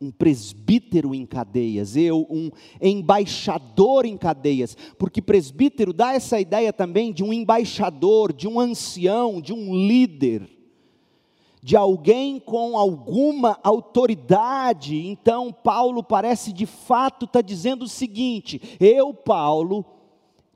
um 0.00 0.10
presbítero 0.10 1.14
em 1.14 1.26
cadeias, 1.26 1.96
eu, 1.96 2.26
um 2.30 2.50
embaixador 2.80 4.06
em 4.06 4.16
cadeias, 4.16 4.76
porque 4.98 5.20
presbítero 5.20 5.92
dá 5.92 6.14
essa 6.14 6.40
ideia 6.40 6.72
também 6.72 7.12
de 7.12 7.22
um 7.22 7.32
embaixador, 7.32 8.32
de 8.32 8.48
um 8.48 8.58
ancião, 8.58 9.40
de 9.40 9.52
um 9.52 9.74
líder 9.74 10.57
de 11.62 11.76
alguém 11.76 12.38
com 12.38 12.76
alguma 12.76 13.58
autoridade. 13.62 14.96
Então, 15.06 15.52
Paulo 15.52 16.02
parece 16.02 16.52
de 16.52 16.66
fato 16.66 17.24
estar 17.24 17.42
tá 17.42 17.46
dizendo 17.46 17.84
o 17.84 17.88
seguinte: 17.88 18.76
eu, 18.80 19.12
Paulo, 19.12 19.84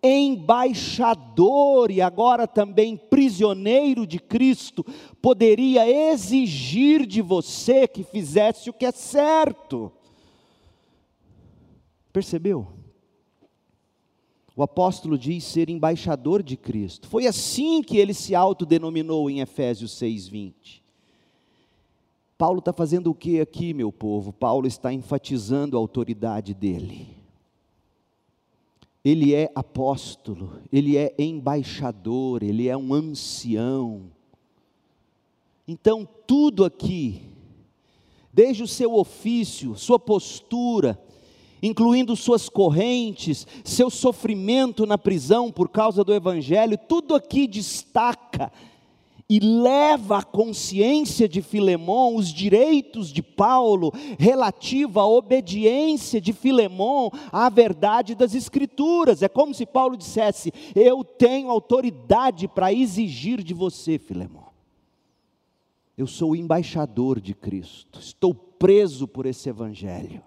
embaixador 0.02 1.90
e 1.90 2.00
agora 2.00 2.46
também 2.46 2.96
prisioneiro 2.96 4.06
de 4.06 4.18
Cristo, 4.18 4.84
poderia 5.20 5.88
exigir 6.10 7.06
de 7.06 7.22
você 7.22 7.86
que 7.86 8.02
fizesse 8.02 8.68
o 8.68 8.72
que 8.72 8.84
é 8.84 8.92
certo. 8.92 9.92
Percebeu? 12.12 12.66
O 14.54 14.62
apóstolo 14.62 15.16
diz 15.16 15.44
ser 15.44 15.70
embaixador 15.70 16.42
de 16.42 16.58
Cristo. 16.58 17.08
Foi 17.08 17.26
assim 17.26 17.82
que 17.82 17.96
ele 17.96 18.12
se 18.12 18.34
autodenominou 18.34 19.30
em 19.30 19.40
Efésios 19.40 19.92
6:20. 19.92 20.82
Paulo 22.42 22.58
está 22.58 22.72
fazendo 22.72 23.08
o 23.08 23.14
que 23.14 23.40
aqui, 23.40 23.72
meu 23.72 23.92
povo? 23.92 24.32
Paulo 24.32 24.66
está 24.66 24.92
enfatizando 24.92 25.76
a 25.76 25.78
autoridade 25.78 26.52
dele. 26.52 27.06
Ele 29.04 29.32
é 29.32 29.48
apóstolo, 29.54 30.58
ele 30.72 30.96
é 30.96 31.14
embaixador, 31.16 32.42
ele 32.42 32.66
é 32.66 32.76
um 32.76 32.92
ancião. 32.94 34.10
Então, 35.68 36.04
tudo 36.26 36.64
aqui, 36.64 37.30
desde 38.32 38.64
o 38.64 38.66
seu 38.66 38.92
ofício, 38.96 39.76
sua 39.76 40.00
postura, 40.00 41.00
incluindo 41.62 42.16
suas 42.16 42.48
correntes, 42.48 43.46
seu 43.62 43.88
sofrimento 43.88 44.84
na 44.84 44.98
prisão 44.98 45.52
por 45.52 45.68
causa 45.68 46.02
do 46.02 46.12
Evangelho, 46.12 46.76
tudo 46.88 47.14
aqui 47.14 47.46
destaca 47.46 48.50
e 49.32 49.40
leva 49.40 50.18
à 50.18 50.22
consciência 50.22 51.26
de 51.26 51.40
Filemão 51.40 52.16
os 52.16 52.28
direitos 52.28 53.10
de 53.10 53.22
Paulo 53.22 53.90
relativo 54.18 55.00
à 55.00 55.06
obediência 55.06 56.20
de 56.20 56.34
Filemão 56.34 57.10
à 57.32 57.48
verdade 57.48 58.14
das 58.14 58.34
Escrituras. 58.34 59.22
É 59.22 59.30
como 59.30 59.54
se 59.54 59.64
Paulo 59.64 59.96
dissesse: 59.96 60.52
Eu 60.74 61.02
tenho 61.02 61.48
autoridade 61.48 62.46
para 62.46 62.74
exigir 62.74 63.42
de 63.42 63.54
você, 63.54 63.98
Filemão. 63.98 64.48
Eu 65.96 66.06
sou 66.06 66.32
o 66.32 66.36
embaixador 66.36 67.18
de 67.18 67.32
Cristo, 67.32 68.00
estou 68.00 68.34
preso 68.34 69.08
por 69.08 69.24
esse 69.24 69.48
Evangelho. 69.48 70.22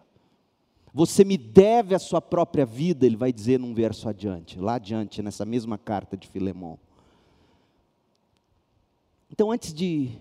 Você 0.91 1.23
me 1.23 1.37
deve 1.37 1.93
a 1.93 1.99
sua 1.99 2.21
própria 2.21 2.65
vida, 2.65 3.05
ele 3.05 3.17
vai 3.17 3.31
dizer 3.31 3.59
num 3.59 3.75
verso 3.75 4.09
adiante, 4.09 4.59
lá 4.59 4.75
adiante, 4.75 5.21
nessa 5.21 5.45
mesma 5.45 5.77
carta 5.77 6.17
de 6.17 6.27
Filemão. 6.27 6.79
Então, 9.31 9.51
antes 9.51 9.73
de, 9.73 10.11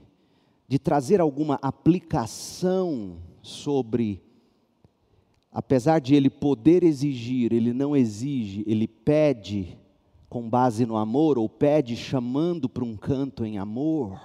de 0.66 0.78
trazer 0.78 1.20
alguma 1.20 1.58
aplicação 1.62 3.18
sobre, 3.42 4.22
apesar 5.52 6.00
de 6.00 6.14
ele 6.14 6.30
poder 6.30 6.82
exigir, 6.82 7.52
ele 7.52 7.72
não 7.72 7.96
exige, 7.96 8.64
ele 8.66 8.88
pede 8.88 9.78
com 10.28 10.48
base 10.48 10.84
no 10.84 10.96
amor, 10.96 11.38
ou 11.38 11.48
pede 11.48 11.96
chamando 11.96 12.68
para 12.68 12.84
um 12.84 12.96
canto 12.96 13.44
em 13.44 13.58
amor. 13.58 14.20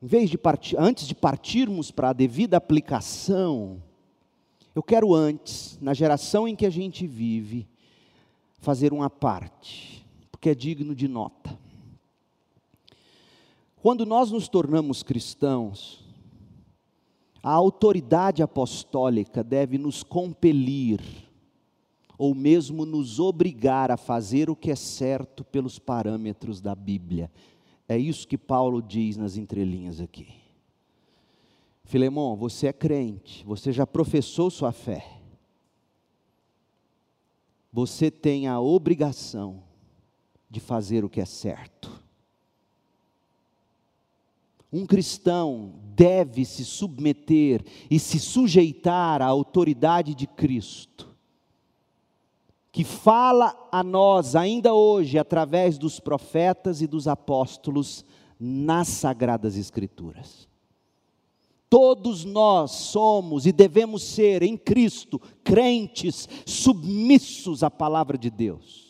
Em 0.00 0.06
vez 0.06 0.30
de 0.30 0.38
partir, 0.38 0.76
antes 0.78 1.08
de 1.08 1.14
partirmos 1.14 1.90
para 1.90 2.10
a 2.10 2.12
devida 2.12 2.56
aplicação, 2.56 3.82
eu 4.74 4.82
quero 4.82 5.12
antes, 5.12 5.76
na 5.80 5.92
geração 5.92 6.46
em 6.46 6.54
que 6.54 6.64
a 6.64 6.70
gente 6.70 7.04
vive, 7.04 7.66
fazer 8.60 8.92
uma 8.92 9.10
parte, 9.10 10.06
porque 10.30 10.50
é 10.50 10.54
digno 10.54 10.94
de 10.94 11.08
nota. 11.08 11.58
Quando 13.80 14.04
nós 14.04 14.30
nos 14.30 14.48
tornamos 14.48 15.02
cristãos, 15.02 16.04
a 17.42 17.52
autoridade 17.52 18.42
apostólica 18.42 19.44
deve 19.44 19.78
nos 19.78 20.02
compelir, 20.02 21.00
ou 22.18 22.34
mesmo 22.34 22.84
nos 22.84 23.20
obrigar 23.20 23.90
a 23.92 23.96
fazer 23.96 24.50
o 24.50 24.56
que 24.56 24.72
é 24.72 24.76
certo 24.76 25.44
pelos 25.44 25.78
parâmetros 25.78 26.60
da 26.60 26.74
Bíblia. 26.74 27.30
É 27.88 27.96
isso 27.96 28.26
que 28.26 28.36
Paulo 28.36 28.82
diz 28.82 29.16
nas 29.16 29.36
entrelinhas 29.36 30.00
aqui. 30.00 30.28
Filemão, 31.84 32.36
você 32.36 32.66
é 32.66 32.72
crente, 32.72 33.44
você 33.46 33.72
já 33.72 33.86
professou 33.86 34.50
sua 34.50 34.72
fé. 34.72 35.20
Você 37.72 38.10
tem 38.10 38.48
a 38.48 38.60
obrigação 38.60 39.62
de 40.50 40.58
fazer 40.58 41.04
o 41.04 41.08
que 41.08 41.20
é 41.20 41.24
certo. 41.24 41.97
Um 44.72 44.84
cristão 44.84 45.72
deve 45.94 46.44
se 46.44 46.64
submeter 46.64 47.64
e 47.90 47.98
se 47.98 48.20
sujeitar 48.20 49.22
à 49.22 49.26
autoridade 49.26 50.14
de 50.14 50.26
Cristo, 50.26 51.08
que 52.70 52.84
fala 52.84 53.56
a 53.72 53.82
nós 53.82 54.36
ainda 54.36 54.74
hoje 54.74 55.18
através 55.18 55.78
dos 55.78 55.98
profetas 55.98 56.82
e 56.82 56.86
dos 56.86 57.08
apóstolos 57.08 58.04
nas 58.38 58.88
Sagradas 58.88 59.56
Escrituras. 59.56 60.46
Todos 61.70 62.24
nós 62.24 62.70
somos 62.70 63.44
e 63.46 63.52
devemos 63.52 64.02
ser 64.02 64.42
em 64.42 64.56
Cristo 64.56 65.20
crentes 65.44 66.28
submissos 66.46 67.62
à 67.62 67.70
palavra 67.70 68.16
de 68.16 68.30
Deus. 68.30 68.87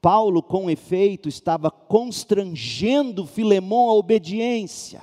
Paulo, 0.00 0.42
com 0.42 0.70
efeito, 0.70 1.28
estava 1.28 1.70
constrangendo 1.70 3.26
Filemão 3.26 3.90
à 3.90 3.94
obediência, 3.94 5.02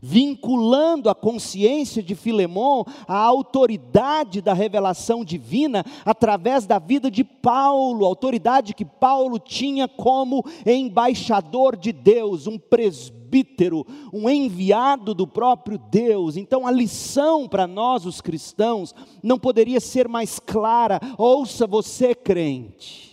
vinculando 0.00 1.10
a 1.10 1.14
consciência 1.16 2.00
de 2.00 2.14
Filemão 2.14 2.84
à 3.08 3.18
autoridade 3.18 4.40
da 4.40 4.52
revelação 4.52 5.24
divina 5.24 5.84
através 6.04 6.64
da 6.64 6.78
vida 6.78 7.10
de 7.10 7.24
Paulo, 7.24 8.06
autoridade 8.06 8.72
que 8.72 8.84
Paulo 8.84 9.40
tinha 9.40 9.88
como 9.88 10.44
embaixador 10.64 11.76
de 11.76 11.90
Deus, 11.90 12.46
um 12.46 12.58
presbítero, 12.58 13.84
um 14.12 14.30
enviado 14.30 15.12
do 15.12 15.26
próprio 15.26 15.76
Deus. 15.76 16.36
Então 16.36 16.68
a 16.68 16.70
lição 16.70 17.48
para 17.48 17.66
nós, 17.66 18.06
os 18.06 18.20
cristãos, 18.20 18.94
não 19.24 19.40
poderia 19.40 19.80
ser 19.80 20.06
mais 20.06 20.38
clara. 20.38 21.00
Ouça 21.18 21.66
você, 21.66 22.14
crente 22.14 23.05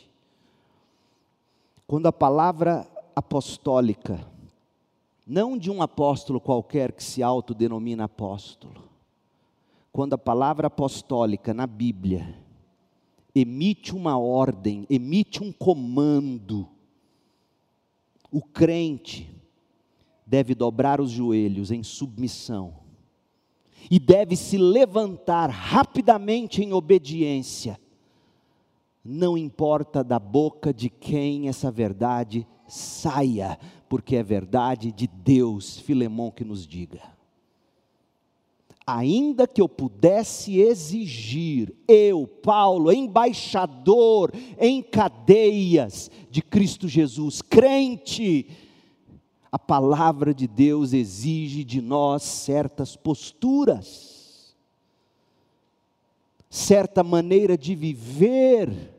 quando 1.94 2.08
a 2.08 2.12
palavra 2.12 2.90
apostólica, 3.16 4.28
não 5.28 5.56
de 5.56 5.70
um 5.70 5.80
apóstolo 5.80 6.42
qualquer 6.42 6.92
que 6.92 7.04
se 7.04 7.22
autodenomina 7.22 8.06
apóstolo, 8.06 8.90
quando 9.92 10.14
a 10.14 10.18
palavra 10.18 10.66
apostólica 10.66 11.54
na 11.54 11.68
Bíblia 11.68 12.36
emite 13.36 13.94
uma 13.94 14.18
ordem, 14.18 14.88
emite 14.90 15.44
um 15.44 15.52
comando, 15.52 16.68
o 18.32 18.42
crente 18.42 19.30
deve 20.26 20.56
dobrar 20.56 21.00
os 21.00 21.12
joelhos 21.12 21.70
em 21.70 21.84
submissão 21.84 22.74
e 23.92 24.00
deve 24.00 24.36
se 24.36 24.58
levantar 24.58 25.48
rapidamente 25.52 26.64
em 26.64 26.74
obediência 26.74 27.80
não 29.04 29.38
importa 29.38 30.04
da 30.04 30.18
boca 30.18 30.74
de 30.74 30.90
quem 30.90 31.50
essa 31.50 31.70
verdade 31.70 32.48
saia, 32.68 33.60
porque 33.90 34.16
é 34.16 34.24
verdade 34.24 34.92
de 34.92 35.08
Deus, 35.08 35.78
Filemão 35.78 36.32
que 36.32 36.46
nos 36.46 36.66
diga. 36.66 37.02
Ainda 38.86 39.48
que 39.48 39.62
eu 39.62 39.70
pudesse 39.70 40.60
exigir, 40.60 41.74
eu, 41.88 42.28
Paulo, 42.28 42.92
embaixador 42.92 44.32
em 44.60 44.82
cadeias 44.82 46.12
de 46.30 46.42
Cristo 46.42 46.88
Jesus, 46.88 47.42
crente, 47.42 48.48
a 49.50 49.60
palavra 49.60 50.34
de 50.34 50.48
Deus 50.48 50.92
exige 50.92 51.64
de 51.64 51.82
nós 51.82 52.24
certas 52.24 52.96
posturas, 52.96 54.54
certa 56.50 57.04
maneira 57.04 57.58
de 57.58 57.76
viver, 57.76 58.93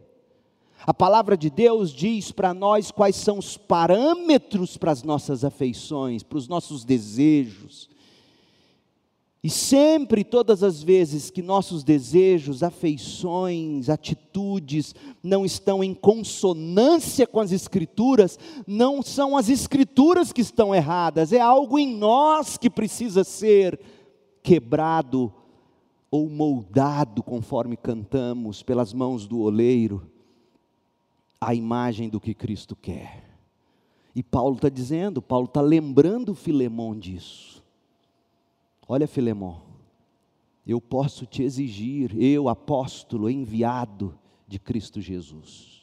a 0.87 0.93
palavra 0.93 1.37
de 1.37 1.49
Deus 1.49 1.91
diz 1.91 2.31
para 2.31 2.53
nós 2.53 2.91
quais 2.91 3.17
são 3.17 3.39
os 3.39 3.57
parâmetros 3.57 4.77
para 4.77 4.93
as 4.93 5.03
nossas 5.03 5.43
afeições, 5.43 6.23
para 6.23 6.37
os 6.37 6.47
nossos 6.47 6.85
desejos. 6.85 7.89
E 9.43 9.49
sempre, 9.49 10.25
todas 10.25 10.63
as 10.63 10.83
vezes 10.83 11.31
que 11.31 11.43
nossos 11.43 11.85
desejos, 11.85 12.63
afeições, 12.63 13.89
atitudes 13.89 14.95
não 15.23 15.45
estão 15.45 15.83
em 15.83 15.95
consonância 15.95 17.27
com 17.27 17.41
as 17.41 17.53
Escrituras, 17.53 18.39
não 18.67 19.03
são 19.03 19.37
as 19.37 19.49
Escrituras 19.49 20.33
que 20.33 20.41
estão 20.41 20.75
erradas, 20.75 21.33
é 21.33 21.41
algo 21.41 21.79
em 21.79 21.95
nós 21.95 22.59
que 22.59 22.71
precisa 22.71 23.25
ser 23.25 23.81
quebrado 24.43 25.33
ou 26.11 26.29
moldado, 26.29 27.23
conforme 27.23 27.77
cantamos, 27.77 28.63
pelas 28.63 28.93
mãos 28.93 29.27
do 29.27 29.41
oleiro 29.41 30.14
a 31.49 31.55
imagem 31.55 32.09
do 32.09 32.21
que 32.21 32.35
Cristo 32.35 32.75
quer. 32.75 33.23
E 34.15 34.23
Paulo 34.23 34.57
está 34.57 34.69
dizendo, 34.69 35.21
Paulo 35.21 35.47
está 35.47 35.61
lembrando 35.61 36.35
Filemão 36.35 36.97
disso. 36.99 37.65
Olha, 38.87 39.07
Filemão, 39.07 39.63
eu 40.67 40.81
posso 40.81 41.27
te 41.27 41.43
exigir, 41.43 42.17
eu, 42.21 42.49
apóstolo, 42.49 43.29
enviado 43.29 44.19
de 44.47 44.59
Cristo 44.59 45.01
Jesus. 45.01 45.83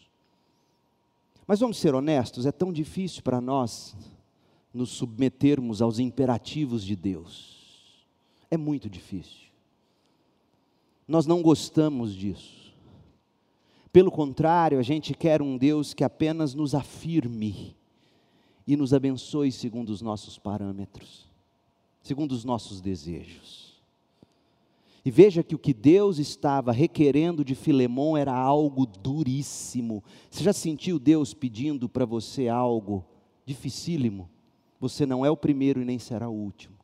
Mas 1.46 1.60
vamos 1.60 1.78
ser 1.78 1.94
honestos, 1.94 2.46
é 2.46 2.52
tão 2.52 2.72
difícil 2.72 3.22
para 3.22 3.42
nós 3.42 3.96
nos 4.74 4.90
submetermos 4.92 5.82
aos 5.82 6.00
imperativos 6.00 6.84
de 6.84 6.96
Deus. 6.96 8.06
É 8.50 8.56
muito 8.56 8.90
difícil. 8.90 9.50
Nós 11.08 11.26
não 11.26 11.42
gostamos 11.42 12.16
disso. 12.16 12.61
Pelo 13.92 14.10
contrário, 14.10 14.80
a 14.80 14.84
gente 14.84 15.14
quer 15.14 15.42
um 15.42 15.58
Deus 15.58 15.94
que 15.94 16.04
apenas 16.04 16.54
nos 16.54 16.74
afirme 16.74 17.76
e 18.66 18.78
nos 18.78 18.94
abençoe 18.94 19.52
segundo 19.52 19.90
os 19.90 20.02
nossos 20.02 20.38
parâmetros, 20.38 21.28
segundo 22.02 22.32
os 22.32 22.46
nossos 22.46 22.80
desejos. 22.80 23.82
E 25.04 25.10
veja 25.10 25.44
que 25.44 25.56
o 25.56 25.60
que 25.60 25.74
Deus 25.74 26.20
estava 26.20 26.72
requerendo 26.72 27.44
de 27.44 27.56
Filemão 27.56 28.16
era 28.16 28.34
algo 28.34 28.86
duríssimo. 28.86 30.04
Você 30.30 30.44
já 30.44 30.54
sentiu 30.54 31.00
Deus 31.00 31.34
pedindo 31.34 31.90
para 31.90 32.06
você 32.06 32.48
algo 32.48 33.04
dificílimo? 33.44 34.30
Você 34.80 35.06
não 35.06 35.26
é 35.26 35.30
o 35.30 35.36
primeiro 35.36 35.82
e 35.82 35.86
nem 35.86 35.98
será 35.98 36.30
o 36.30 36.34
último. 36.34 36.76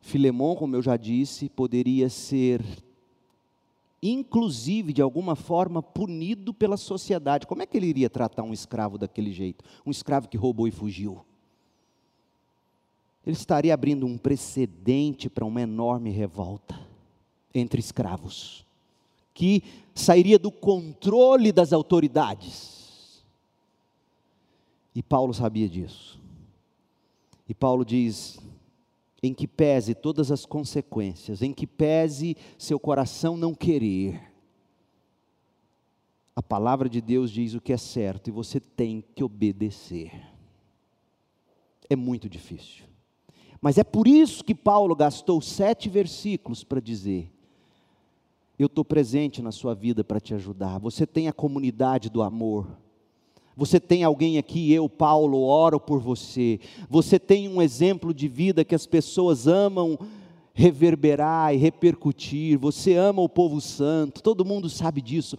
Filemão, 0.00 0.56
como 0.56 0.74
eu 0.74 0.82
já 0.82 0.96
disse, 0.96 1.48
poderia 1.48 2.08
ser 2.08 2.62
inclusive 4.02 4.92
de 4.92 5.00
alguma 5.00 5.36
forma 5.36 5.80
punido 5.82 6.52
pela 6.52 6.76
sociedade. 6.76 7.46
Como 7.46 7.62
é 7.62 7.66
que 7.66 7.76
ele 7.76 7.86
iria 7.86 8.10
tratar 8.10 8.42
um 8.42 8.52
escravo 8.52 8.98
daquele 8.98 9.32
jeito? 9.32 9.64
Um 9.86 9.90
escravo 9.90 10.28
que 10.28 10.36
roubou 10.36 10.66
e 10.66 10.72
fugiu. 10.72 11.24
Ele 13.24 13.36
estaria 13.36 13.72
abrindo 13.72 14.04
um 14.04 14.18
precedente 14.18 15.30
para 15.30 15.44
uma 15.44 15.60
enorme 15.60 16.10
revolta 16.10 16.78
entre 17.54 17.78
escravos, 17.78 18.66
que 19.32 19.62
sairia 19.94 20.38
do 20.38 20.50
controle 20.50 21.52
das 21.52 21.72
autoridades. 21.72 23.22
E 24.94 25.02
Paulo 25.02 25.32
sabia 25.32 25.68
disso. 25.68 26.20
E 27.48 27.54
Paulo 27.54 27.84
diz: 27.84 28.40
em 29.22 29.32
que 29.32 29.46
pese 29.46 29.94
todas 29.94 30.32
as 30.32 30.44
consequências, 30.44 31.42
em 31.42 31.52
que 31.52 31.66
pese 31.66 32.36
seu 32.58 32.80
coração 32.80 33.36
não 33.36 33.54
querer, 33.54 34.32
a 36.34 36.42
palavra 36.42 36.88
de 36.88 37.00
Deus 37.00 37.30
diz 37.30 37.54
o 37.54 37.60
que 37.60 37.72
é 37.72 37.76
certo 37.76 38.28
e 38.28 38.30
você 38.30 38.58
tem 38.58 39.04
que 39.14 39.22
obedecer. 39.22 40.10
É 41.88 41.94
muito 41.94 42.28
difícil. 42.28 42.84
Mas 43.60 43.78
é 43.78 43.84
por 43.84 44.08
isso 44.08 44.42
que 44.42 44.54
Paulo 44.54 44.96
gastou 44.96 45.40
sete 45.40 45.88
versículos 45.88 46.64
para 46.64 46.80
dizer: 46.80 47.30
Eu 48.58 48.66
estou 48.66 48.84
presente 48.84 49.42
na 49.42 49.52
sua 49.52 49.74
vida 49.74 50.02
para 50.02 50.18
te 50.18 50.34
ajudar. 50.34 50.78
Você 50.78 51.06
tem 51.06 51.28
a 51.28 51.32
comunidade 51.32 52.08
do 52.10 52.22
amor. 52.22 52.66
Você 53.56 53.78
tem 53.78 54.02
alguém 54.02 54.38
aqui, 54.38 54.72
eu, 54.72 54.88
Paulo, 54.88 55.42
oro 55.42 55.78
por 55.78 56.00
você. 56.00 56.58
Você 56.88 57.18
tem 57.18 57.48
um 57.48 57.60
exemplo 57.60 58.14
de 58.14 58.28
vida 58.28 58.64
que 58.64 58.74
as 58.74 58.86
pessoas 58.86 59.46
amam 59.46 59.98
reverberar 60.54 61.54
e 61.54 61.58
repercutir. 61.58 62.58
Você 62.58 62.94
ama 62.94 63.22
o 63.22 63.28
povo 63.28 63.60
santo, 63.60 64.22
todo 64.22 64.44
mundo 64.44 64.68
sabe 64.68 65.00
disso. 65.00 65.36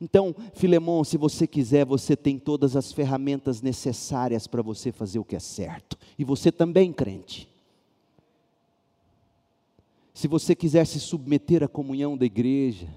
Então, 0.00 0.34
Filemão, 0.54 1.02
se 1.04 1.16
você 1.16 1.46
quiser, 1.46 1.84
você 1.84 2.14
tem 2.14 2.38
todas 2.38 2.76
as 2.76 2.92
ferramentas 2.92 3.62
necessárias 3.62 4.46
para 4.46 4.62
você 4.62 4.92
fazer 4.92 5.18
o 5.18 5.24
que 5.24 5.36
é 5.36 5.40
certo. 5.40 5.96
E 6.18 6.24
você 6.24 6.52
também, 6.52 6.92
crente. 6.92 7.48
Se 10.12 10.28
você 10.28 10.54
quiser 10.54 10.86
se 10.86 11.00
submeter 11.00 11.62
à 11.62 11.68
comunhão 11.68 12.16
da 12.16 12.24
igreja, 12.24 12.88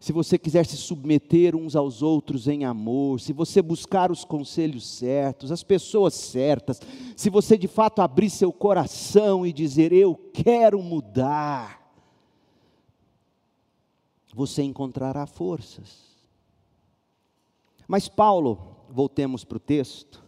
se 0.00 0.12
você 0.12 0.38
quiser 0.38 0.64
se 0.64 0.76
submeter 0.76 1.56
uns 1.56 1.74
aos 1.74 2.02
outros 2.02 2.46
em 2.46 2.64
amor, 2.64 3.20
se 3.20 3.32
você 3.32 3.60
buscar 3.60 4.12
os 4.12 4.24
conselhos 4.24 4.86
certos, 4.86 5.50
as 5.50 5.64
pessoas 5.64 6.14
certas, 6.14 6.80
se 7.16 7.28
você 7.28 7.58
de 7.58 7.66
fato 7.66 8.00
abrir 8.00 8.30
seu 8.30 8.52
coração 8.52 9.44
e 9.44 9.52
dizer: 9.52 9.92
Eu 9.92 10.14
quero 10.14 10.80
mudar, 10.80 11.92
você 14.32 14.62
encontrará 14.62 15.26
forças. 15.26 16.06
Mas 17.88 18.08
Paulo, 18.08 18.76
voltemos 18.88 19.44
para 19.44 19.56
o 19.56 19.60
texto, 19.60 20.22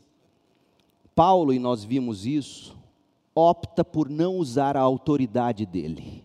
Paulo, 1.14 1.52
e 1.52 1.60
nós 1.60 1.84
vimos 1.84 2.26
isso, 2.26 2.76
opta 3.32 3.84
por 3.84 4.08
não 4.08 4.36
usar 4.36 4.76
a 4.76 4.80
autoridade 4.80 5.64
dele. 5.64 6.24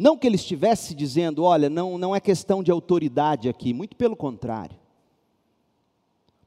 Não 0.00 0.16
que 0.16 0.26
ele 0.26 0.36
estivesse 0.36 0.94
dizendo, 0.94 1.44
olha, 1.44 1.68
não, 1.68 1.98
não 1.98 2.16
é 2.16 2.20
questão 2.20 2.62
de 2.62 2.70
autoridade 2.70 3.50
aqui, 3.50 3.74
muito 3.74 3.94
pelo 3.94 4.16
contrário. 4.16 4.74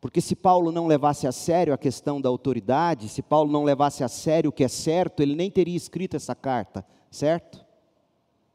Porque 0.02 0.20
se 0.20 0.36
Paulo 0.36 0.72
não 0.72 0.88
levasse 0.88 1.28
a 1.28 1.32
sério 1.32 1.72
a 1.72 1.78
questão 1.78 2.20
da 2.20 2.28
autoridade, 2.28 3.08
se 3.08 3.22
Paulo 3.22 3.52
não 3.52 3.64
levasse 3.64 4.04
a 4.04 4.08
sério 4.08 4.50
o 4.50 4.52
que 4.52 4.64
é 4.64 4.68
certo, 4.68 5.22
ele 5.22 5.36
nem 5.36 5.52
teria 5.52 5.78
escrito 5.78 6.16
essa 6.16 6.34
carta, 6.34 6.84
certo? 7.12 7.64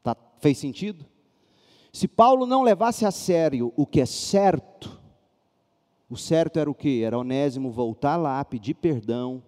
Tá, 0.03 0.17
fez 0.41 0.57
sentido? 0.57 1.05
Se 1.93 2.05
Paulo 2.05 2.45
não 2.45 2.61
levasse 2.61 3.05
a 3.05 3.11
sério 3.11 3.71
o 3.77 3.85
que 3.85 4.01
é 4.01 4.05
certo, 4.05 5.01
o 6.09 6.17
certo 6.17 6.59
era 6.59 6.69
o 6.69 6.75
que? 6.75 7.03
Era 7.05 7.17
Onésimo 7.17 7.71
voltar 7.71 8.17
lá, 8.17 8.43
pedir 8.43 8.73
perdão, 8.73 9.41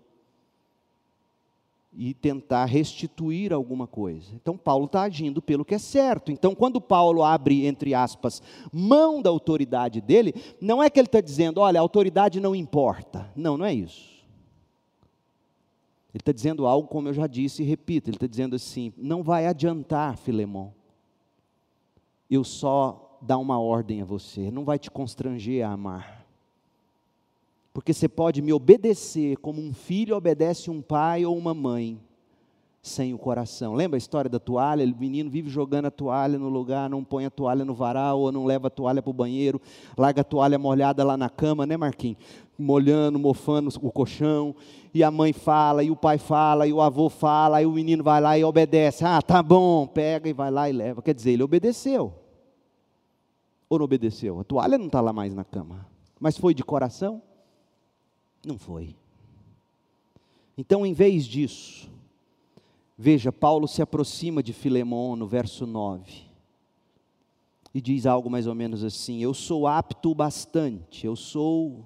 e 1.94 2.14
tentar 2.14 2.66
restituir 2.66 3.52
alguma 3.52 3.86
coisa. 3.86 4.34
Então, 4.34 4.58
Paulo 4.58 4.86
está 4.86 5.02
agindo 5.02 5.42
pelo 5.42 5.66
que 5.66 5.76
é 5.76 5.78
certo. 5.78 6.32
Então, 6.32 6.56
quando 6.56 6.80
Paulo 6.80 7.24
abre, 7.24 7.66
entre 7.66 7.94
aspas, 7.94 8.42
mão 8.72 9.22
da 9.22 9.30
autoridade 9.30 10.00
dele, 10.00 10.34
não 10.62 10.82
é 10.82 10.89
que 10.89 11.00
ele 11.00 11.08
está 11.08 11.20
dizendo, 11.20 11.60
olha, 11.60 11.80
a 11.80 11.82
autoridade 11.82 12.39
não 12.39 12.56
importa. 12.56 13.30
Não, 13.36 13.58
não 13.58 13.66
é 13.66 13.74
isso. 13.74 14.12
Ele 16.14 16.22
está 16.22 16.32
dizendo 16.32 16.66
algo, 16.66 16.88
como 16.88 17.08
eu 17.08 17.14
já 17.14 17.28
disse 17.28 17.62
e 17.64 17.66
repito, 17.66 18.10
ele 18.10 18.18
está 18.18 18.28
dizendo 18.28 18.56
assim: 18.56 18.94
não 18.98 19.24
vai 19.24 19.48
adiantar, 19.48 20.18
Filemão, 20.18 20.74
eu 22.30 22.44
só 22.44 23.18
dar 23.22 23.38
uma 23.38 23.60
ordem 23.60 24.02
a 24.02 24.06
você, 24.06 24.52
não 24.52 24.66
vai 24.66 24.78
te 24.78 24.92
constranger 24.92 25.66
a 25.66 25.72
amar. 25.72 26.20
Porque 27.74 27.93
você 27.93 28.09
pode 28.09 28.41
me 28.41 28.51
obedecer 28.51 29.38
como 29.38 29.61
um 29.61 29.74
filho 29.74 30.15
obedece 30.15 30.69
um 30.69 30.82
pai 30.82 31.26
ou 31.26 31.38
uma 31.38 31.53
mãe, 31.53 31.99
sem 32.82 33.13
o 33.13 33.17
coração. 33.17 33.74
Lembra 33.74 33.95
a 33.95 33.99
história 33.99 34.30
da 34.30 34.39
toalha? 34.39 34.84
O 34.84 34.99
menino 34.99 35.30
vive 35.30 35.49
jogando 35.49 35.86
a 35.86 35.91
toalha 35.91 36.38
no 36.38 36.49
lugar, 36.49 36.89
não 36.89 37.03
põe 37.03 37.26
a 37.26 37.30
toalha 37.30 37.63
no 37.63 37.74
varal, 37.74 38.19
ou 38.19 38.32
não 38.32 38.43
leva 38.43 38.67
a 38.67 38.69
toalha 38.69 39.01
para 39.01 39.09
o 39.09 39.13
banheiro, 39.13 39.61
larga 39.97 40.22
a 40.22 40.24
toalha 40.24 40.57
molhada 40.57 41.03
lá 41.03 41.15
na 41.15 41.30
cama, 41.30 41.65
né, 41.65 41.78
Marquinhos? 41.78 42.17
Molhando, 42.57 43.17
mofando 43.17 43.69
o 43.82 43.91
colchão, 43.91 44.53
e 44.93 45.03
a 45.03 45.09
mãe 45.09 45.32
fala, 45.32 45.84
e 45.84 45.89
o 45.89 45.95
pai 45.95 46.17
fala, 46.17 46.67
e 46.67 46.74
o 46.74 46.82
avô 46.82 47.07
fala, 47.07 47.61
e 47.61 47.65
o 47.65 47.72
menino 47.72 48.03
vai 48.03 48.19
lá 48.19 48.38
e 48.38 48.43
obedece. 48.43 49.05
Ah, 49.05 49.22
tá 49.22 49.41
bom, 49.41 49.88
pega 49.88 50.28
e 50.28 50.34
vai 50.34 50.51
lá 50.51 50.69
e 50.69 50.74
leva. 50.74 51.01
Quer 51.01 51.13
dizer, 51.13 51.32
ele 51.32 51.43
obedeceu. 51.43 52.13
Ou 53.69 53.78
não 53.80 53.86
obedeceu? 53.86 54.39
A 54.39 54.43
toalha 54.43 54.78
não 54.78 54.88
está 54.88 54.99
lá 54.99 55.13
mais 55.13 55.34
na 55.34 55.45
cama. 55.45 55.88
Mas 56.19 56.38
foi 56.38 56.53
de 56.53 56.63
coração? 56.63 57.22
Não 58.46 58.58
foi. 58.58 58.96
Então, 60.58 60.86
em 60.86 60.94
vez 60.94 61.26
disso, 61.26 61.89
veja, 62.98 63.32
Paulo 63.32 63.68
se 63.68 63.82
aproxima 63.82 64.44
de 64.44 64.54
Filemão 64.54 65.16
no 65.16 65.28
verso 65.28 65.66
9 65.66 66.32
e 67.74 67.80
diz 67.80 68.06
algo 68.06 68.30
mais 68.30 68.48
ou 68.48 68.56
menos 68.56 68.84
assim: 68.84 69.22
Eu 69.22 69.34
sou 69.34 69.68
apto 69.68 70.12
o 70.12 70.16
bastante, 70.16 71.06
eu 71.06 71.16
sou 71.16 71.86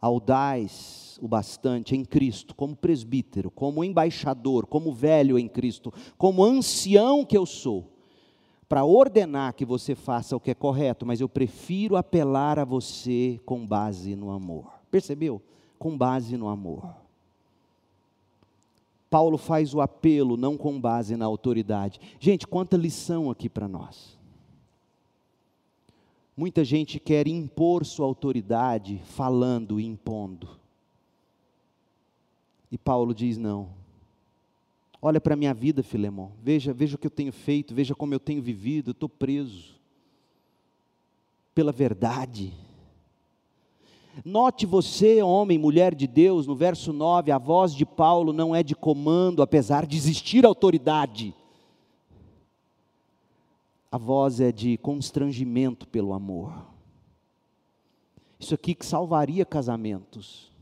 audaz 0.00 1.18
o 1.20 1.26
bastante 1.26 1.96
em 1.96 2.04
Cristo, 2.04 2.54
como 2.54 2.76
presbítero, 2.76 3.50
como 3.50 3.82
embaixador, 3.82 4.66
como 4.66 4.92
velho 4.92 5.38
em 5.38 5.48
Cristo, 5.48 5.92
como 6.16 6.44
ancião 6.44 7.24
que 7.24 7.36
eu 7.36 7.46
sou, 7.46 7.90
para 8.68 8.84
ordenar 8.84 9.54
que 9.54 9.64
você 9.64 9.94
faça 9.94 10.36
o 10.36 10.40
que 10.40 10.50
é 10.50 10.54
correto, 10.54 11.06
mas 11.06 11.20
eu 11.20 11.28
prefiro 11.28 11.96
apelar 11.96 12.58
a 12.58 12.64
você 12.64 13.40
com 13.44 13.66
base 13.66 14.14
no 14.14 14.30
amor. 14.30 14.75
Percebeu? 14.90 15.42
Com 15.78 15.96
base 15.96 16.36
no 16.36 16.48
amor. 16.48 16.94
Paulo 19.08 19.38
faz 19.38 19.72
o 19.72 19.80
apelo 19.80 20.36
não 20.36 20.56
com 20.56 20.80
base 20.80 21.16
na 21.16 21.24
autoridade. 21.24 22.00
Gente, 22.18 22.46
quanta 22.46 22.76
lição 22.76 23.30
aqui 23.30 23.48
para 23.48 23.68
nós. 23.68 24.16
Muita 26.36 26.64
gente 26.64 27.00
quer 27.00 27.26
impor 27.26 27.84
sua 27.86 28.04
autoridade 28.04 29.00
falando 29.04 29.80
e 29.80 29.86
impondo. 29.86 30.48
E 32.70 32.76
Paulo 32.76 33.14
diz: 33.14 33.38
não. 33.38 33.70
Olha 35.00 35.20
para 35.20 35.34
a 35.34 35.36
minha 35.36 35.54
vida, 35.54 35.82
Filemão. 35.82 36.32
Veja, 36.42 36.74
veja 36.74 36.96
o 36.96 36.98
que 36.98 37.06
eu 37.06 37.10
tenho 37.10 37.32
feito, 37.32 37.74
veja 37.74 37.94
como 37.94 38.12
eu 38.12 38.20
tenho 38.20 38.42
vivido. 38.42 38.90
Eu 38.90 38.92
estou 38.92 39.08
preso 39.08 39.76
pela 41.54 41.72
verdade. 41.72 42.52
Note 44.24 44.64
você, 44.64 45.22
homem, 45.22 45.58
mulher 45.58 45.94
de 45.94 46.06
Deus, 46.06 46.46
no 46.46 46.54
verso 46.54 46.92
9, 46.92 47.30
a 47.30 47.38
voz 47.38 47.74
de 47.74 47.84
Paulo 47.84 48.32
não 48.32 48.54
é 48.54 48.62
de 48.62 48.74
comando, 48.74 49.42
apesar 49.42 49.86
de 49.86 49.96
existir 49.96 50.46
autoridade. 50.46 51.34
A 53.90 53.98
voz 53.98 54.40
é 54.40 54.50
de 54.50 54.78
constrangimento 54.78 55.86
pelo 55.86 56.12
amor. 56.12 56.66
Isso 58.38 58.54
aqui 58.54 58.74
que 58.74 58.86
salvaria 58.86 59.44
casamentos. 59.44 60.52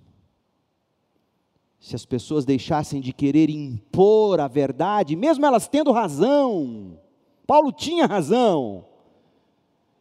Se 1.79 1.95
as 1.95 2.07
pessoas 2.07 2.45
deixassem 2.45 3.01
de 3.01 3.13
querer 3.13 3.51
impor 3.51 4.41
a 4.41 4.49
verdade, 4.49 5.15
mesmo 5.15 5.45
elas 5.45 5.69
tendo 5.69 5.93
razão. 5.93 6.99
Paulo 7.47 7.71
tinha 7.73 8.07
razão. 8.07 8.87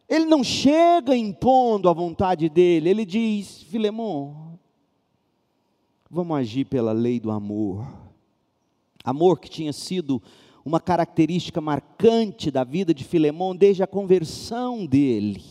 Ele 0.08 0.26
não 0.26 0.44
chega 0.44 1.16
impondo 1.16 1.88
a 1.88 1.92
vontade 1.92 2.48
dele, 2.48 2.90
ele 2.90 3.04
diz: 3.04 3.62
Filemão, 3.62 4.58
vamos 6.10 6.36
agir 6.36 6.66
pela 6.66 6.92
lei 6.92 7.18
do 7.18 7.30
amor. 7.30 7.86
Amor 9.02 9.38
que 9.38 9.50
tinha 9.50 9.72
sido 9.72 10.22
uma 10.64 10.80
característica 10.80 11.60
marcante 11.60 12.50
da 12.50 12.64
vida 12.64 12.94
de 12.94 13.04
Filemão 13.04 13.54
desde 13.54 13.82
a 13.82 13.86
conversão 13.86 14.86
dele. 14.86 15.42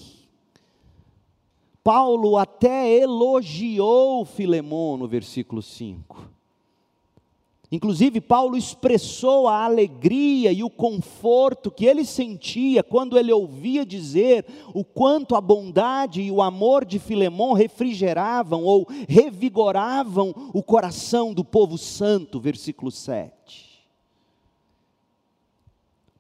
Paulo 1.84 2.38
até 2.38 2.98
elogiou 2.98 4.24
Filemão 4.26 4.98
no 4.98 5.08
versículo 5.08 5.62
5. 5.62 6.43
Inclusive, 7.74 8.22
Paulo 8.22 8.56
expressou 8.56 9.48
a 9.48 9.66
alegria 9.66 10.52
e 10.52 10.64
o 10.64 10.70
conforto 10.70 11.72
que 11.72 11.88
ele 11.88 12.06
sentia 12.06 12.84
quando 12.84 13.18
ele 13.18 13.34
ouvia 13.34 13.84
dizer 13.84 14.46
o 14.76 14.84
quanto 14.84 15.36
a 15.36 15.42
bondade 15.42 16.22
e 16.22 16.30
o 16.30 16.40
amor 16.40 16.86
de 16.86 17.00
Filemão 17.00 17.54
refrigeravam 17.54 18.64
ou 18.64 18.88
revigoravam 19.10 20.52
o 20.54 20.62
coração 20.62 21.34
do 21.34 21.44
povo 21.44 21.76
santo, 21.76 22.40
versículo 22.40 22.92
7. 22.92 23.73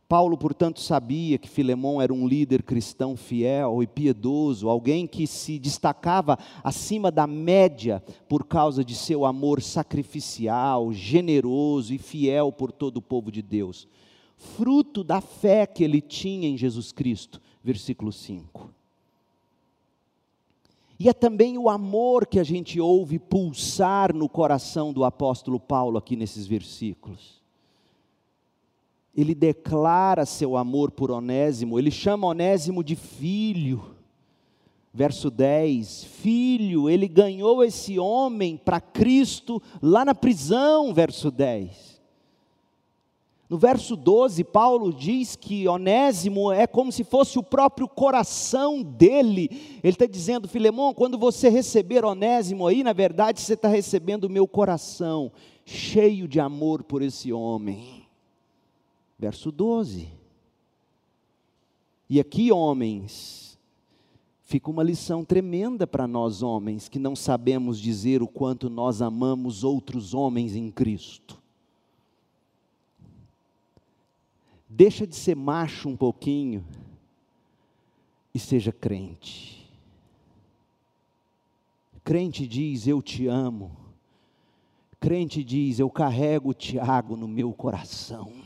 Paulo, 0.08 0.38
portanto, 0.38 0.80
sabia 0.80 1.38
que 1.38 1.49
Filemão 1.49 2.01
era 2.01 2.14
um 2.14 2.28
líder 2.28 2.62
cristão 2.62 3.16
fiel 3.16 3.82
e 3.82 3.88
piedoso, 3.88 4.70
alguém 4.70 5.08
que 5.08 5.26
se 5.26 5.58
destacava 5.58 6.38
acima 6.64 7.10
da 7.10 7.26
média 7.26 8.04
por 8.28 8.45
causa 8.45 8.84
de 8.84 8.95
seu 8.95 9.26
amor 9.26 9.62
sacrificial, 9.62 10.91
generoso 10.93 11.93
e 11.93 11.97
fiel 11.97 12.51
por 12.51 12.72
todo 12.72 12.97
o 12.97 13.01
povo 13.01 13.32
de 13.32 13.41
Deus. 13.41 13.88
Fruto 14.38 15.04
da 15.04 15.22
fé 15.22 15.66
que 15.66 15.84
ele 15.84 16.01
tinha 16.01 16.47
em 16.47 16.58
Jesus 16.58 16.91
Cristo. 16.91 17.41
Versículo 17.64 18.12
5. 18.12 18.70
E 20.99 21.08
é 21.08 21.14
também 21.14 21.58
o 21.58 21.70
amor 21.70 22.28
que 22.28 22.39
a 22.39 22.43
gente 22.43 22.80
ouve 22.80 23.18
pulsar 23.18 24.14
no 24.14 24.28
coração 24.28 24.91
do 24.91 25.06
apóstolo 25.06 25.60
Paulo 25.60 25.97
aqui 25.97 26.16
nesses 26.16 26.45
versículos 26.45 27.43
ele 29.16 29.36
declara 29.36 30.26
seu 30.26 30.57
amor 30.57 30.89
por 30.91 31.11
Onésimo, 31.11 31.78
ele 31.78 31.91
chama 31.91 32.28
Onésimo 32.28 32.84
de 32.84 32.95
filho. 32.95 33.95
Verso 34.91 35.30
10: 35.30 36.03
Filho, 36.03 36.89
ele 36.89 37.07
ganhou 37.07 37.64
esse 37.64 37.99
homem 37.99 38.57
para 38.57 38.82
Cristo 38.82 39.61
lá 39.82 40.03
na 40.03 40.16
prisão. 40.16 40.93
Verso 40.93 41.30
10. 41.30 41.93
No 43.49 43.57
verso 43.57 43.95
12, 43.95 44.43
Paulo 44.45 44.91
diz 44.91 45.36
que 45.36 45.68
Onésimo 45.68 46.51
é 46.51 46.66
como 46.66 46.91
se 46.91 47.03
fosse 47.03 47.38
o 47.38 47.43
próprio 47.43 47.88
coração 47.88 48.82
dele. 48.82 49.47
Ele 49.84 49.93
está 49.93 50.07
dizendo, 50.07 50.47
Filemão, 50.47 50.91
quando 50.91 51.20
você 51.20 51.49
receber 51.49 52.03
Onésimo 52.03 52.66
aí, 52.66 52.84
na 52.84 52.93
verdade 52.93 53.41
você 53.41 53.53
está 53.53 53.68
recebendo 53.68 54.24
o 54.24 54.30
meu 54.30 54.47
coração, 54.47 55.32
cheio 55.66 56.28
de 56.28 56.39
amor 56.39 56.84
por 56.84 57.03
esse 57.03 57.32
homem 57.32 58.03
verso 59.18 59.51
12. 59.51 60.09
E 62.09 62.20
aqui, 62.20 62.51
homens, 62.51 63.57
fica 64.43 64.70
uma 64.70 64.84
lição 64.84 65.24
tremenda 65.26 65.88
para 65.88 66.07
nós, 66.07 66.43
homens, 66.43 66.88
que 66.88 66.99
não 66.99 67.16
sabemos 67.16 67.80
dizer 67.80 68.22
o 68.22 68.28
quanto 68.28 68.70
nós 68.70 69.01
amamos 69.01 69.64
outros 69.64 70.14
homens 70.14 70.55
em 70.55 70.70
Cristo. 70.70 71.41
Deixa 74.68 75.05
de 75.05 75.16
ser 75.16 75.36
macho 75.36 75.88
um 75.88 75.95
pouquinho 75.95 76.66
e 78.34 78.39
seja 78.39 78.72
crente. 78.72 79.64
Crente 82.03 82.45
diz: 82.45 82.88
Eu 82.88 83.01
te 83.01 83.28
amo. 83.28 83.72
Crente 84.99 85.43
diz: 85.43 85.80
Eu 85.80 85.89
carrego 85.89 86.49
o 86.49 86.53
Tiago 86.53 87.16
no 87.16 87.28
meu 87.28 87.53
coração. 87.53 88.43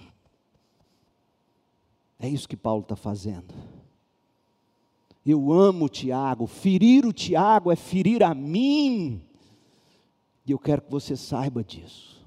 É 2.19 2.27
isso 2.27 2.47
que 2.47 2.57
Paulo 2.57 2.81
está 2.81 2.95
fazendo. 2.95 3.53
Eu 5.25 5.51
amo 5.51 5.85
o 5.85 5.89
Tiago, 5.89 6.47
ferir 6.47 7.05
o 7.05 7.11
Tiago 7.11 7.71
é 7.71 7.75
ferir 7.75 8.23
a 8.23 8.33
mim, 8.33 9.21
e 10.45 10.51
eu 10.51 10.57
quero 10.57 10.81
que 10.81 10.89
você 10.89 11.17
saiba 11.17 11.61
disso. 11.61 12.25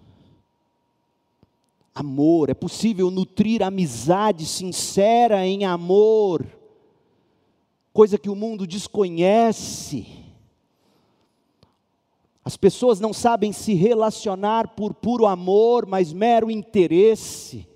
Amor, 1.95 2.51
é 2.51 2.55
possível 2.55 3.11
nutrir 3.11 3.63
amizade 3.63 4.45
sincera 4.45 5.47
em 5.47 5.65
amor, 5.65 6.47
coisa 7.91 8.19
que 8.19 8.29
o 8.29 8.37
mundo 8.37 8.67
desconhece. 8.67 10.07
As 12.45 12.57
pessoas 12.57 13.01
não 13.01 13.13
sabem 13.15 13.53
se 13.53 13.73
relacionar 13.73 14.69
por 14.69 14.93
puro 14.93 15.27
amor, 15.27 15.87
mas 15.87 16.13
mero 16.13 16.51
interesse. 16.51 17.67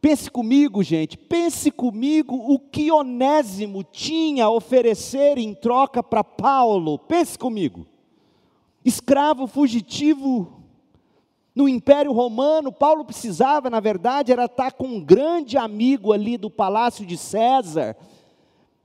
Pense 0.00 0.30
comigo, 0.30 0.82
gente, 0.82 1.18
pense 1.18 1.70
comigo 1.70 2.34
o 2.34 2.58
que 2.58 2.90
Onésimo 2.90 3.84
tinha 3.84 4.46
a 4.46 4.50
oferecer 4.50 5.36
em 5.36 5.52
troca 5.52 6.02
para 6.02 6.24
Paulo. 6.24 6.98
Pense 6.98 7.38
comigo. 7.38 7.86
Escravo 8.82 9.46
fugitivo 9.46 10.60
no 11.54 11.68
Império 11.68 12.12
Romano, 12.12 12.72
Paulo 12.72 13.04
precisava, 13.04 13.68
na 13.68 13.80
verdade, 13.80 14.32
era 14.32 14.46
estar 14.46 14.72
com 14.72 14.86
um 14.86 15.00
grande 15.00 15.58
amigo 15.58 16.12
ali 16.12 16.38
do 16.38 16.48
palácio 16.48 17.04
de 17.04 17.18
César, 17.18 17.96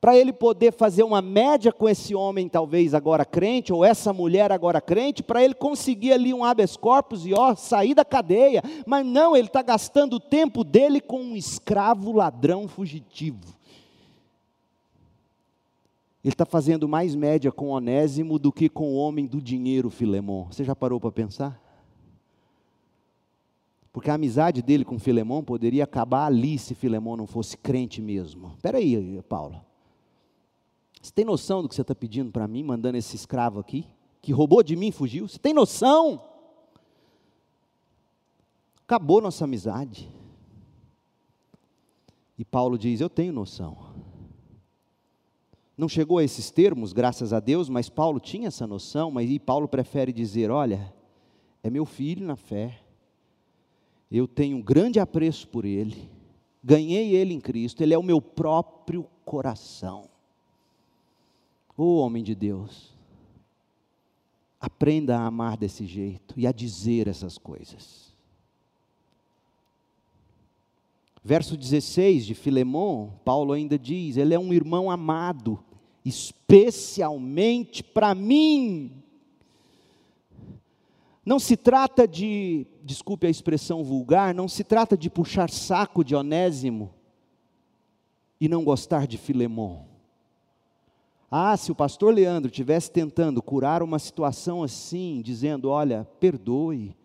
para 0.05 0.15
ele 0.15 0.31
poder 0.31 0.71
fazer 0.71 1.01
uma 1.01 1.19
média 1.19 1.73
com 1.73 1.89
esse 1.89 2.13
homem, 2.13 2.47
talvez 2.47 2.93
agora 2.93 3.25
crente, 3.25 3.73
ou 3.73 3.83
essa 3.83 4.13
mulher 4.13 4.51
agora 4.51 4.79
crente, 4.79 5.23
para 5.23 5.43
ele 5.43 5.55
conseguir 5.55 6.13
ali 6.13 6.31
um 6.31 6.43
habeas 6.43 6.77
corpus 6.77 7.25
e 7.25 7.33
ó, 7.33 7.55
sair 7.55 7.95
da 7.95 8.05
cadeia. 8.05 8.61
Mas 8.85 9.03
não, 9.03 9.35
ele 9.35 9.47
está 9.47 9.63
gastando 9.63 10.17
o 10.17 10.19
tempo 10.19 10.63
dele 10.63 11.01
com 11.01 11.19
um 11.19 11.35
escravo 11.35 12.11
ladrão 12.11 12.67
fugitivo. 12.67 13.47
Ele 16.23 16.33
está 16.33 16.45
fazendo 16.45 16.87
mais 16.87 17.15
média 17.15 17.51
com 17.51 17.69
Onésimo 17.69 18.37
do 18.37 18.51
que 18.51 18.69
com 18.69 18.89
o 18.89 18.97
homem 18.97 19.25
do 19.25 19.41
dinheiro, 19.41 19.89
Filemão. 19.89 20.45
Você 20.51 20.63
já 20.63 20.75
parou 20.75 20.99
para 20.99 21.11
pensar? 21.11 21.59
Porque 23.91 24.11
a 24.11 24.13
amizade 24.13 24.61
dele 24.61 24.85
com 24.85 24.99
Filemão 24.99 25.43
poderia 25.43 25.83
acabar 25.83 26.27
ali 26.27 26.59
se 26.59 26.75
Filemão 26.75 27.17
não 27.17 27.25
fosse 27.25 27.57
crente 27.57 28.03
mesmo. 28.03 28.51
Espera 28.55 28.77
aí, 28.77 29.19
Paulo. 29.27 29.65
Você 31.05 31.11
tem 31.11 31.23
noção 31.23 31.61
do 31.61 31.69
que 31.69 31.75
você 31.75 31.83
está 31.83 31.93
pedindo 31.93 32.31
para 32.31 32.47
mim, 32.47 32.63
mandando 32.63 32.97
esse 32.97 33.15
escravo 33.15 33.59
aqui, 33.59 33.85
que 34.23 34.31
roubou 34.31 34.63
de 34.63 34.75
mim 34.75 34.87
e 34.87 34.91
fugiu? 34.91 35.27
Você 35.27 35.37
tem 35.37 35.53
noção? 35.53 36.19
Acabou 38.81 39.21
nossa 39.21 39.43
amizade. 39.43 40.11
E 42.35 42.43
Paulo 42.43 42.75
diz: 42.75 43.01
Eu 43.01 43.09
tenho 43.09 43.31
noção. 43.31 43.77
Não 45.77 45.87
chegou 45.87 46.17
a 46.17 46.23
esses 46.23 46.49
termos, 46.49 46.91
graças 46.91 47.33
a 47.33 47.39
Deus, 47.39 47.69
mas 47.69 47.87
Paulo 47.87 48.19
tinha 48.19 48.47
essa 48.47 48.65
noção, 48.65 49.11
mas 49.11 49.29
e 49.29 49.37
Paulo 49.37 49.67
prefere 49.67 50.11
dizer: 50.11 50.49
Olha, 50.49 50.91
é 51.61 51.69
meu 51.69 51.85
filho 51.85 52.25
na 52.25 52.35
fé, 52.35 52.81
eu 54.09 54.27
tenho 54.27 54.57
um 54.57 54.61
grande 54.61 54.99
apreço 54.99 55.47
por 55.49 55.65
ele, 55.65 56.09
ganhei 56.63 57.15
ele 57.15 57.31
em 57.31 57.39
Cristo, 57.39 57.83
ele 57.83 57.93
é 57.93 57.97
o 57.97 58.01
meu 58.01 58.19
próprio 58.19 59.07
coração. 59.23 60.14
Ô 61.77 61.83
oh, 61.83 61.97
homem 61.97 62.23
de 62.23 62.33
Deus, 62.33 62.93
aprenda 64.59 65.17
a 65.17 65.25
amar 65.25 65.57
desse 65.57 65.85
jeito 65.85 66.33
e 66.39 66.47
a 66.47 66.51
dizer 66.51 67.07
essas 67.07 67.37
coisas. 67.37 68.13
Verso 71.23 71.57
16 71.57 72.25
de 72.25 72.35
Filemão, 72.35 73.19
Paulo 73.25 73.51
ainda 73.51 73.79
diz: 73.79 74.15
Ele 74.15 74.33
é 74.33 74.39
um 74.39 74.53
irmão 74.53 74.89
amado, 74.89 75.59
especialmente 76.05 77.83
para 77.83 78.13
mim. 78.13 79.03
Não 81.25 81.39
se 81.39 81.57
trata 81.57 82.07
de, 82.07 82.67
desculpe 82.83 83.25
a 83.25 83.29
expressão 83.29 83.83
vulgar, 83.83 84.35
não 84.35 84.47
se 84.47 84.63
trata 84.63 84.95
de 84.95 85.09
puxar 85.09 85.49
saco 85.49 86.03
de 86.03 86.15
Onésimo 86.15 86.93
e 88.39 88.47
não 88.47 88.63
gostar 88.63 89.07
de 89.07 89.17
Filemão. 89.17 89.94
Ah, 91.29 91.57
se 91.57 91.71
o 91.71 91.75
pastor 91.75 92.13
Leandro 92.13 92.51
tivesse 92.51 92.91
tentando 92.91 93.41
curar 93.41 93.81
uma 93.81 93.99
situação 93.99 94.63
assim, 94.63 95.21
dizendo: 95.23 95.69
Olha, 95.69 96.07
perdoe, 96.19 96.95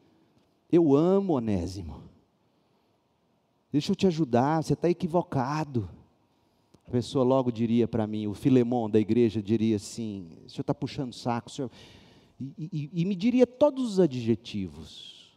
eu 0.70 0.94
amo 0.94 1.34
Onésimo, 1.34 2.02
deixa 3.72 3.92
eu 3.92 3.96
te 3.96 4.06
ajudar, 4.06 4.62
você 4.62 4.74
está 4.74 4.88
equivocado. 4.88 5.88
A 6.86 6.90
pessoa 6.90 7.24
logo 7.24 7.52
diria 7.52 7.86
para 7.86 8.06
mim, 8.06 8.26
o 8.26 8.34
Filemão 8.34 8.90
da 8.90 8.98
igreja 8.98 9.40
diria 9.40 9.76
assim: 9.76 10.28
o 10.44 10.50
senhor 10.50 10.62
está 10.62 10.74
puxando 10.74 11.12
saco, 11.12 11.50
senhor... 11.50 11.70
E, 12.58 12.70
e, 12.72 13.02
e 13.02 13.04
me 13.04 13.14
diria 13.14 13.46
todos 13.46 13.92
os 13.92 14.00
adjetivos. 14.00 15.30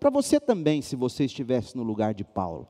Para 0.00 0.10
você 0.10 0.40
também, 0.40 0.80
se 0.80 0.96
você 0.96 1.24
estivesse 1.24 1.76
no 1.76 1.82
lugar 1.82 2.14
de 2.14 2.24
Paulo. 2.24 2.66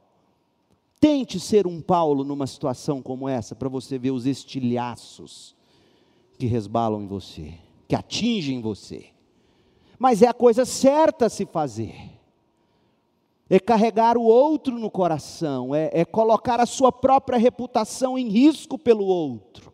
Tente 1.01 1.39
ser 1.39 1.67
um 1.67 1.81
Paulo 1.81 2.25
numa 2.25 2.47
situação 2.47 3.01
como 3.01 3.29
essa, 3.29 3.55
para 3.55 3.69
você 3.69 3.99
ver 3.99 4.11
os 4.11 4.27
estilhaços 4.27 5.55
que 6.37 6.47
resbalam 6.47 7.03
em 7.03 7.07
você, 7.07 7.55
que 7.87 7.95
atingem 7.95 8.61
você. 8.61 9.07
Mas 9.99 10.23
é 10.23 10.29
a 10.29 10.35
coisa 10.35 10.65
certa 10.65 11.27
a 11.27 11.31
se 11.31 11.47
fazer. 11.47 11.95
É 13.51 13.59
carregar 13.59 14.17
o 14.19 14.23
outro 14.23 14.79
no 14.79 14.91
coração, 14.91 15.75
é, 15.75 15.91
é 15.93 16.05
colocar 16.05 16.61
a 16.61 16.67
sua 16.67 16.93
própria 16.93 17.39
reputação 17.39 18.19
em 18.19 18.29
risco 18.29 18.79
pelo 18.79 19.05
outro. 19.05 19.73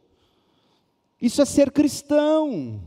Isso 1.21 1.43
é 1.43 1.45
ser 1.45 1.71
cristão. 1.73 2.81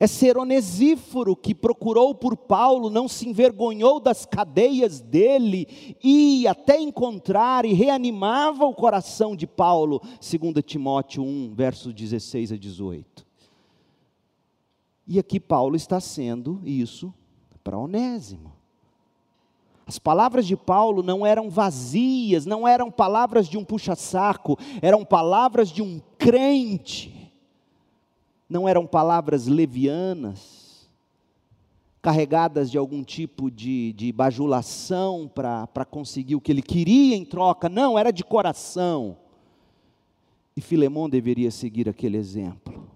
É 0.00 0.06
ser 0.06 0.38
Onesíforo 0.38 1.34
que 1.34 1.52
procurou 1.52 2.14
por 2.14 2.36
Paulo, 2.36 2.88
não 2.88 3.08
se 3.08 3.28
envergonhou 3.28 3.98
das 3.98 4.24
cadeias 4.24 5.00
dele, 5.00 5.96
e 6.02 6.46
até 6.46 6.80
encontrar 6.80 7.64
e 7.64 7.72
reanimava 7.72 8.64
o 8.64 8.74
coração 8.74 9.34
de 9.34 9.46
Paulo, 9.46 10.00
segundo 10.20 10.62
Timóteo 10.62 11.24
1, 11.24 11.52
versos 11.52 11.92
16 11.92 12.52
a 12.52 12.56
18. 12.56 13.26
E 15.04 15.18
aqui 15.18 15.40
Paulo 15.40 15.74
está 15.74 15.98
sendo 15.98 16.60
isso 16.64 17.12
para 17.64 17.76
Onésimo. 17.76 18.52
As 19.84 19.98
palavras 19.98 20.46
de 20.46 20.54
Paulo 20.54 21.02
não 21.02 21.26
eram 21.26 21.50
vazias, 21.50 22.46
não 22.46 22.68
eram 22.68 22.90
palavras 22.90 23.48
de 23.48 23.58
um 23.58 23.64
puxa-saco, 23.64 24.56
eram 24.80 25.04
palavras 25.04 25.70
de 25.70 25.82
um 25.82 26.00
crente 26.18 27.17
não 28.48 28.68
eram 28.68 28.86
palavras 28.86 29.46
levianas, 29.46 30.88
carregadas 32.00 32.70
de 32.70 32.78
algum 32.78 33.02
tipo 33.02 33.50
de, 33.50 33.92
de 33.92 34.12
bajulação 34.12 35.30
para 35.32 35.84
conseguir 35.84 36.36
o 36.36 36.40
que 36.40 36.50
ele 36.50 36.62
queria 36.62 37.16
em 37.16 37.24
troca, 37.24 37.68
não, 37.68 37.98
era 37.98 38.10
de 38.10 38.24
coração. 38.24 39.18
E 40.56 40.60
Filemão 40.60 41.08
deveria 41.08 41.50
seguir 41.50 41.88
aquele 41.88 42.16
exemplo. 42.16 42.88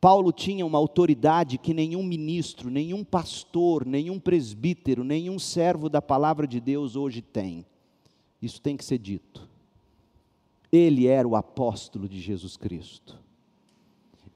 Paulo 0.00 0.32
tinha 0.32 0.64
uma 0.64 0.78
autoridade 0.78 1.58
que 1.58 1.74
nenhum 1.74 2.04
ministro, 2.04 2.70
nenhum 2.70 3.02
pastor, 3.02 3.84
nenhum 3.84 4.18
presbítero, 4.18 5.02
nenhum 5.02 5.38
servo 5.38 5.88
da 5.88 6.00
palavra 6.00 6.46
de 6.46 6.60
Deus 6.60 6.94
hoje 6.94 7.20
tem. 7.20 7.66
Isso 8.40 8.60
tem 8.62 8.76
que 8.76 8.84
ser 8.84 8.98
dito. 8.98 9.48
Ele 10.70 11.06
era 11.06 11.26
o 11.26 11.34
apóstolo 11.34 12.08
de 12.08 12.20
Jesus 12.20 12.56
Cristo. 12.56 13.18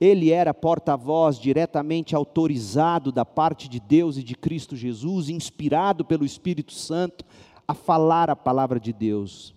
Ele 0.03 0.33
era 0.33 0.53
porta-voz 0.53 1.39
diretamente 1.39 2.17
autorizado 2.17 3.13
da 3.13 3.25
parte 3.25 3.69
de 3.69 3.79
Deus 3.79 4.17
e 4.17 4.23
de 4.25 4.35
Cristo 4.35 4.75
Jesus, 4.75 5.29
inspirado 5.29 6.05
pelo 6.05 6.25
Espírito 6.25 6.73
Santo 6.73 7.25
a 7.69 7.73
falar 7.73 8.29
a 8.29 8.35
palavra 8.35 8.81
de 8.81 8.93
Deus. 8.93 9.55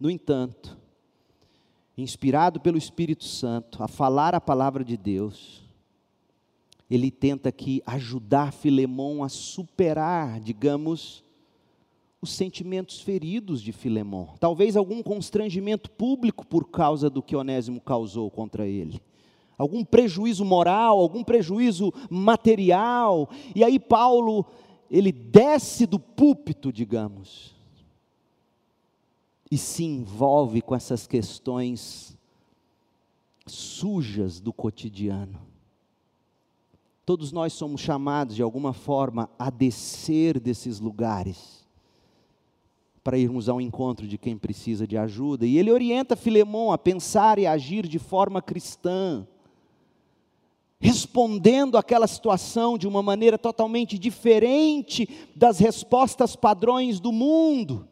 No 0.00 0.10
entanto, 0.10 0.76
inspirado 1.96 2.58
pelo 2.58 2.76
Espírito 2.76 3.22
Santo 3.22 3.84
a 3.84 3.86
falar 3.86 4.34
a 4.34 4.40
palavra 4.40 4.82
de 4.82 4.96
Deus, 4.96 5.62
ele 6.90 7.08
tenta 7.08 7.50
aqui 7.50 7.80
ajudar 7.86 8.52
Filemão 8.52 9.22
a 9.22 9.28
superar, 9.28 10.40
digamos, 10.40 11.22
os 12.24 12.32
sentimentos 12.32 13.00
feridos 13.00 13.62
de 13.62 13.70
Filemão, 13.70 14.30
talvez 14.40 14.76
algum 14.76 15.02
constrangimento 15.02 15.90
público 15.90 16.44
por 16.44 16.68
causa 16.68 17.08
do 17.08 17.22
que 17.22 17.36
Onésimo 17.36 17.80
causou 17.80 18.30
contra 18.30 18.66
ele, 18.66 19.00
algum 19.56 19.84
prejuízo 19.84 20.44
moral, 20.44 20.98
algum 20.98 21.22
prejuízo 21.22 21.92
material, 22.10 23.28
e 23.54 23.62
aí 23.62 23.78
Paulo, 23.78 24.44
ele 24.90 25.12
desce 25.12 25.86
do 25.86 25.98
púlpito, 25.98 26.72
digamos, 26.72 27.54
e 29.50 29.56
se 29.56 29.84
envolve 29.84 30.60
com 30.60 30.74
essas 30.74 31.06
questões 31.06 32.16
sujas 33.46 34.40
do 34.40 34.52
cotidiano. 34.52 35.38
Todos 37.04 37.30
nós 37.30 37.52
somos 37.52 37.82
chamados 37.82 38.34
de 38.34 38.42
alguma 38.42 38.72
forma 38.72 39.28
a 39.38 39.50
descer 39.50 40.40
desses 40.40 40.80
lugares 40.80 41.63
para 43.04 43.18
irmos 43.18 43.50
ao 43.50 43.60
encontro 43.60 44.08
de 44.08 44.16
quem 44.16 44.38
precisa 44.38 44.86
de 44.86 44.96
ajuda. 44.96 45.44
E 45.44 45.58
ele 45.58 45.70
orienta 45.70 46.16
Filemão 46.16 46.72
a 46.72 46.78
pensar 46.78 47.38
e 47.38 47.46
agir 47.46 47.86
de 47.86 47.98
forma 47.98 48.40
cristã, 48.40 49.28
respondendo 50.80 51.76
àquela 51.76 52.06
situação 52.06 52.78
de 52.78 52.88
uma 52.88 53.02
maneira 53.02 53.36
totalmente 53.36 53.98
diferente 53.98 55.06
das 55.36 55.58
respostas 55.58 56.34
padrões 56.34 56.98
do 56.98 57.12
mundo. 57.12 57.86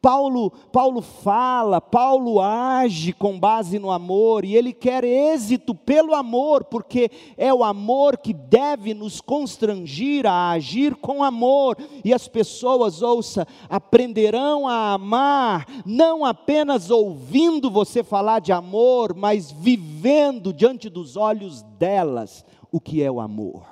Paulo, 0.00 0.50
Paulo 0.72 1.02
fala, 1.02 1.80
Paulo 1.80 2.40
age 2.40 3.12
com 3.12 3.38
base 3.38 3.80
no 3.80 3.90
amor 3.90 4.44
e 4.44 4.54
ele 4.54 4.72
quer 4.72 5.02
êxito 5.02 5.74
pelo 5.74 6.14
amor, 6.14 6.64
porque 6.64 7.10
é 7.36 7.52
o 7.52 7.64
amor 7.64 8.16
que 8.18 8.32
deve 8.32 8.94
nos 8.94 9.20
constrangir 9.20 10.24
a 10.24 10.50
agir 10.50 10.94
com 10.94 11.24
amor. 11.24 11.76
E 12.04 12.14
as 12.14 12.28
pessoas, 12.28 13.02
ouça, 13.02 13.46
aprenderão 13.68 14.68
a 14.68 14.92
amar, 14.92 15.66
não 15.84 16.24
apenas 16.24 16.90
ouvindo 16.90 17.68
você 17.68 18.04
falar 18.04 18.38
de 18.38 18.52
amor, 18.52 19.14
mas 19.16 19.50
vivendo 19.50 20.52
diante 20.52 20.88
dos 20.88 21.16
olhos 21.16 21.62
delas 21.76 22.44
o 22.70 22.80
que 22.80 23.02
é 23.02 23.10
o 23.10 23.20
amor. 23.20 23.66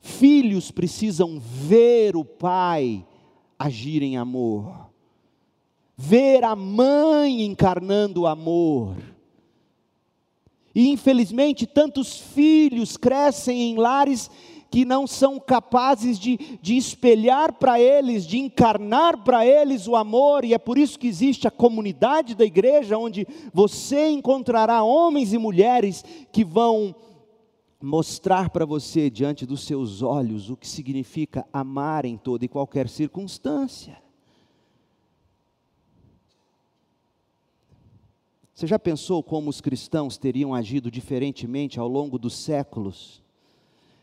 Filhos 0.00 0.70
precisam 0.70 1.38
ver 1.40 2.14
o 2.14 2.24
pai 2.24 3.06
agir 3.62 4.02
em 4.02 4.16
amor, 4.16 4.90
ver 5.96 6.44
a 6.44 6.56
mãe 6.56 7.42
encarnando 7.42 8.22
o 8.22 8.26
amor. 8.26 8.96
E 10.74 10.88
infelizmente, 10.88 11.66
tantos 11.66 12.18
filhos 12.18 12.96
crescem 12.96 13.70
em 13.70 13.76
lares 13.76 14.30
que 14.70 14.86
não 14.86 15.06
são 15.06 15.38
capazes 15.38 16.18
de, 16.18 16.58
de 16.62 16.78
espelhar 16.78 17.52
para 17.52 17.78
eles, 17.78 18.26
de 18.26 18.38
encarnar 18.38 19.22
para 19.22 19.46
eles 19.46 19.86
o 19.86 19.94
amor, 19.94 20.46
e 20.46 20.54
é 20.54 20.58
por 20.58 20.78
isso 20.78 20.98
que 20.98 21.06
existe 21.06 21.46
a 21.46 21.50
comunidade 21.50 22.34
da 22.34 22.44
igreja, 22.44 22.96
onde 22.96 23.28
você 23.52 24.08
encontrará 24.08 24.82
homens 24.82 25.34
e 25.34 25.38
mulheres 25.38 26.02
que 26.32 26.42
vão 26.42 26.94
mostrar 27.82 28.48
para 28.50 28.64
você 28.64 29.10
diante 29.10 29.44
dos 29.44 29.66
seus 29.66 30.02
olhos 30.02 30.48
o 30.48 30.56
que 30.56 30.68
significa 30.68 31.44
amar 31.52 32.04
em 32.04 32.16
toda 32.16 32.44
e 32.44 32.48
qualquer 32.48 32.88
circunstância. 32.88 34.00
Você 38.54 38.68
já 38.68 38.78
pensou 38.78 39.20
como 39.20 39.50
os 39.50 39.60
cristãos 39.60 40.16
teriam 40.16 40.54
agido 40.54 40.92
diferentemente 40.92 41.80
ao 41.80 41.88
longo 41.88 42.20
dos 42.20 42.36
séculos, 42.36 43.20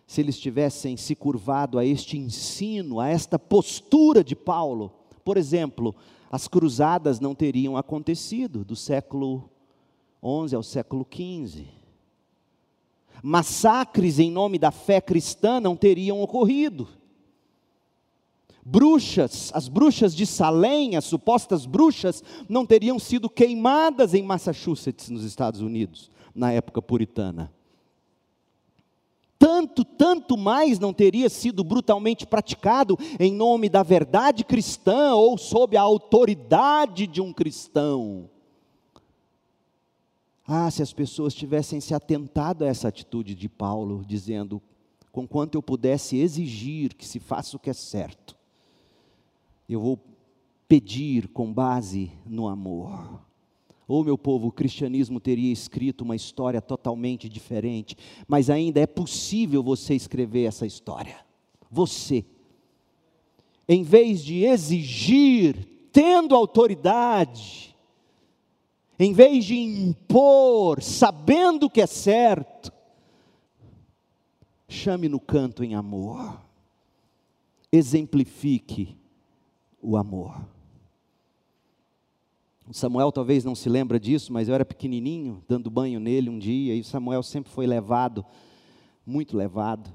se 0.05 0.19
eles 0.19 0.37
tivessem 0.37 0.97
se 0.97 1.15
curvado 1.15 1.79
a 1.79 1.85
este 1.85 2.17
ensino, 2.17 2.99
a 2.99 3.07
esta 3.07 3.39
postura 3.39 4.21
de 4.21 4.35
Paulo? 4.35 4.91
Por 5.23 5.37
exemplo, 5.37 5.95
as 6.29 6.49
cruzadas 6.49 7.21
não 7.21 7.33
teriam 7.33 7.77
acontecido 7.77 8.65
do 8.65 8.75
século 8.75 9.49
11 10.21 10.55
ao 10.55 10.63
século 10.63 11.05
15 11.05 11.78
massacres 13.23 14.19
em 14.19 14.31
nome 14.31 14.57
da 14.57 14.71
fé 14.71 15.01
cristã 15.01 15.59
não 15.59 15.75
teriam 15.75 16.21
ocorrido. 16.21 16.87
Bruxas, 18.63 19.51
as 19.53 19.67
bruxas 19.67 20.15
de 20.15 20.25
Salem, 20.25 20.95
as 20.95 21.05
supostas 21.05 21.65
bruxas, 21.65 22.23
não 22.47 22.65
teriam 22.65 22.99
sido 22.99 23.29
queimadas 23.29 24.13
em 24.13 24.21
Massachusetts, 24.21 25.09
nos 25.09 25.23
Estados 25.23 25.61
Unidos, 25.61 26.11
na 26.35 26.51
época 26.51 26.81
puritana. 26.81 27.51
Tanto, 29.39 29.85
tanto 29.85 30.37
mais 30.37 30.77
não 30.77 30.93
teria 30.93 31.29
sido 31.29 31.63
brutalmente 31.63 32.27
praticado 32.27 32.99
em 33.17 33.33
nome 33.33 33.69
da 33.69 33.81
verdade 33.81 34.43
cristã 34.43 35.15
ou 35.15 35.37
sob 35.37 35.77
a 35.77 35.81
autoridade 35.81 37.07
de 37.07 37.21
um 37.21 37.31
cristão. 37.31 38.29
Ah, 40.51 40.71
se 40.71 40.81
as 40.81 40.91
pessoas 40.91 41.35
tivessem 41.35 41.79
se 41.79 41.93
atentado 41.93 42.63
a 42.63 42.67
essa 42.67 42.87
atitude 42.87 43.35
de 43.35 43.47
Paulo, 43.47 44.03
dizendo: 44.03 44.59
com 45.11 45.27
quanto 45.27 45.55
eu 45.55 45.61
pudesse 45.61 46.17
exigir 46.17 46.95
que 46.95 47.05
se 47.05 47.19
faça 47.19 47.55
o 47.55 47.59
que 47.59 47.69
é 47.69 47.73
certo, 47.73 48.35
eu 49.69 49.79
vou 49.79 49.99
pedir 50.67 51.27
com 51.27 51.53
base 51.53 52.11
no 52.25 52.47
amor. 52.47 53.21
Ou, 53.87 54.03
meu 54.03 54.17
povo, 54.17 54.47
o 54.47 54.51
cristianismo 54.51 55.19
teria 55.19 55.53
escrito 55.53 56.01
uma 56.01 56.15
história 56.15 56.59
totalmente 56.59 57.29
diferente, 57.29 57.95
mas 58.27 58.49
ainda 58.49 58.79
é 58.79 58.87
possível 58.87 59.61
você 59.61 59.93
escrever 59.93 60.45
essa 60.45 60.65
história. 60.65 61.23
Você, 61.69 62.25
em 63.67 63.83
vez 63.83 64.23
de 64.23 64.45
exigir, 64.45 65.67
tendo 65.91 66.33
autoridade, 66.33 67.68
em 68.99 69.13
vez 69.13 69.45
de 69.45 69.57
impor, 69.57 70.83
sabendo 70.83 71.67
o 71.67 71.69
que 71.69 71.79
é 71.79 71.87
certo, 71.87 72.69
chame 74.67 75.07
no 75.07 75.21
canto 75.21 75.63
em 75.63 75.73
amor, 75.73 76.41
exemplifique 77.71 78.97
o 79.81 79.95
amor. 79.95 80.35
Samuel 82.71 83.11
talvez 83.11 83.43
não 83.43 83.55
se 83.55 83.67
lembra 83.69 83.99
disso, 83.99 84.31
mas 84.31 84.47
eu 84.47 84.53
era 84.53 84.65
pequenininho, 84.65 85.43
dando 85.47 85.71
banho 85.71 85.99
nele 85.99 86.29
um 86.29 86.37
dia, 86.37 86.75
e 86.75 86.83
Samuel 86.83 87.23
sempre 87.23 87.51
foi 87.51 87.65
levado, 87.65 88.23
muito 89.05 89.35
levado, 89.35 89.89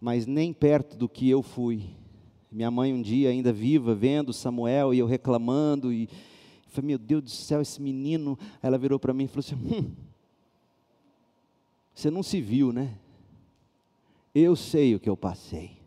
mas 0.00 0.26
nem 0.26 0.52
perto 0.52 0.96
do 0.96 1.08
que 1.08 1.28
eu 1.28 1.42
fui. 1.42 1.86
Minha 2.52 2.70
mãe 2.70 2.92
um 2.92 3.02
dia 3.02 3.30
ainda 3.30 3.52
viva, 3.52 3.94
vendo 3.94 4.32
Samuel 4.32 4.94
e 4.94 4.98
eu 4.98 5.06
reclamando 5.06 5.92
e 5.92 6.08
falei, 6.68 6.88
meu 6.88 6.98
Deus 6.98 7.22
do 7.22 7.30
céu, 7.30 7.60
esse 7.60 7.80
menino. 7.80 8.38
Ela 8.62 8.78
virou 8.78 8.98
para 8.98 9.12
mim 9.12 9.24
e 9.24 9.28
falou 9.28 9.40
assim: 9.40 9.54
hum, 9.54 9.90
Você 11.94 12.10
não 12.10 12.22
se 12.22 12.40
viu, 12.40 12.72
né? 12.72 12.96
Eu 14.34 14.54
sei 14.54 14.94
o 14.94 15.00
que 15.00 15.08
eu 15.08 15.16
passei. 15.16 15.78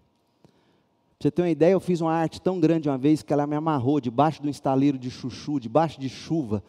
Pra 1.18 1.30
você 1.30 1.32
ter 1.32 1.42
uma 1.44 1.50
ideia, 1.50 1.74
eu 1.74 1.80
fiz 1.80 2.02
uma 2.02 2.12
arte 2.12 2.42
tão 2.42 2.60
grande 2.60 2.90
uma 2.90 2.98
vez 2.98 3.22
que 3.22 3.32
ela 3.32 3.46
me 3.46 3.56
amarrou 3.56 4.02
debaixo 4.02 4.42
do 4.42 4.50
estaleiro 4.50 4.98
de 4.98 5.12
chuchu, 5.12 5.60
debaixo 5.60 6.02
de 6.02 6.10
chuva, 6.10 6.64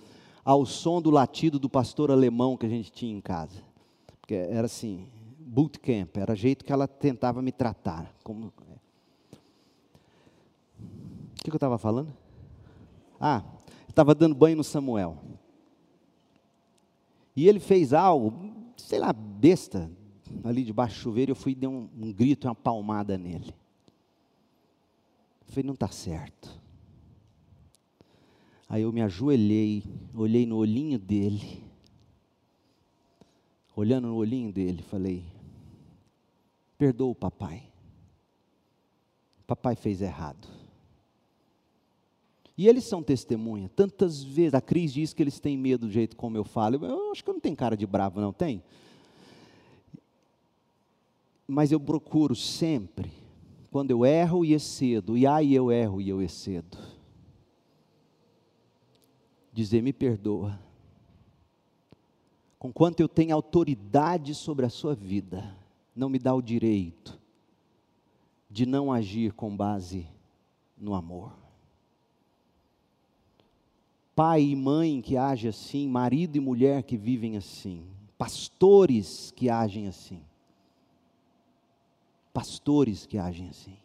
ao 0.45 0.67
som 0.67 1.01
do 1.01 1.11
latido 1.11 1.59
do 1.59 1.71
pastor 1.71 2.11
alemão 2.11 2.57
que 2.57 2.67
a 2.67 2.69
gente 2.69 2.93
tinha 2.93 3.17
em 3.17 3.21
casa. 3.21 3.65
Porque 4.21 4.35
era 4.35 4.67
assim, 4.67 5.07
bootcamp, 5.39 6.17
era 6.17 6.35
jeito 6.37 6.65
que 6.65 6.73
ela 6.73 6.87
tentava 6.87 7.41
me 7.41 7.51
tratar. 7.51 8.15
Como... 8.23 8.53
O 11.41 11.45
que 11.45 11.51
eu 11.51 11.55
estava 11.55 11.79
falando? 11.79 12.13
Ah, 13.19 13.43
estava 13.93 14.15
dando 14.15 14.35
banho 14.35 14.57
no 14.57 14.65
Samuel. 14.65 15.19
E 17.37 17.49
ele 17.49 17.61
fez 17.61 17.93
algo, 17.93 18.35
sei 18.77 18.99
lá, 18.99 19.13
besta, 19.13 19.91
ali 20.43 20.65
debaixo 20.65 20.97
do 20.97 21.03
chuveiro, 21.03 21.33
eu 21.33 21.37
fui 21.37 21.53
e 21.53 21.55
dei 21.55 21.69
um, 21.69 21.89
um 21.97 22.13
grito, 22.13 22.49
uma 22.49 22.55
palmada 22.55 23.17
nele. 23.17 23.55
Eu 25.47 25.55
falei, 25.55 25.65
não 25.65 25.75
está 25.75 25.89
certo. 25.89 26.61
Aí 28.69 28.83
eu 28.83 28.93
me 28.93 29.03
ajoelhei, 29.03 29.85
olhei 30.15 30.47
no 30.47 30.57
olhinho 30.57 30.99
dele, 30.99 31.63
olhando 33.77 34.09
no 34.09 34.15
olhinho 34.15 34.51
dele, 34.51 34.83
falei: 34.83 35.23
perdoa 36.79 37.11
o 37.11 37.15
papai. 37.15 37.71
Papai 39.47 39.77
fez 39.77 40.01
errado. 40.01 40.49
E 42.57 42.69
eles 42.69 42.85
são 42.85 43.03
testemunha. 43.03 43.69
Tantas 43.69 44.23
vezes, 44.23 44.55
a 44.55 44.61
Cris 44.61 44.93
diz 44.93 45.15
que 45.15 45.23
eles 45.23 45.41
têm 45.41 45.57
medo 45.57 45.87
do 45.87 45.93
jeito 45.93 46.17
como 46.17 46.37
eu 46.37 46.45
falo. 46.45 46.85
Eu 46.85 47.11
acho 47.11 47.25
que 47.25 47.31
eu 47.31 47.35
não 47.35 47.41
tenho 47.41 47.57
cara 47.57 47.77
de 47.77 47.87
bravo, 47.87 48.21
não 48.21 48.33
tem? 48.33 48.63
Mas 51.47 51.73
eu 51.73 51.81
procuro 51.81 52.35
sempre, 52.35 53.11
quando 53.71 53.91
eu 53.91 54.05
erro 54.05 54.45
e 54.45 54.53
excedo, 54.53 55.17
e 55.17 55.27
ai 55.27 55.53
eu 55.53 55.73
erro 55.73 56.01
e 56.01 56.09
eu 56.09 56.23
excedo, 56.23 56.79
dizer: 59.53 59.83
me 59.83 59.93
perdoa. 59.93 60.59
Com 62.59 62.73
quanto 62.73 63.01
eu 63.01 63.09
tenho 63.09 63.35
autoridade 63.35 64.35
sobre 64.37 64.65
a 64.65 64.71
sua 64.71 64.95
vida, 64.95 65.57
não 65.97 66.09
me 66.09 66.19
dá 66.19 66.33
o 66.33 66.41
direito 66.41 67.21
de 68.49 68.65
não 68.65 68.93
agir 68.93 69.33
com 69.33 69.57
base 69.57 70.07
no 70.79 70.95
amor 70.95 71.42
pai 74.15 74.43
e 74.43 74.57
mãe 74.57 75.01
que 75.01 75.17
agem 75.17 75.49
assim, 75.51 75.89
marido 75.89 76.37
e 76.37 76.41
mulher 76.41 76.83
que 76.83 76.97
vivem 76.97 77.37
assim, 77.37 77.87
pastores 78.19 79.33
que 79.35 79.49
agem 79.49 79.89
assim. 79.89 80.23
Pastores 82.33 83.05
que 83.05 83.19
agem 83.19 83.49
assim. 83.49 83.82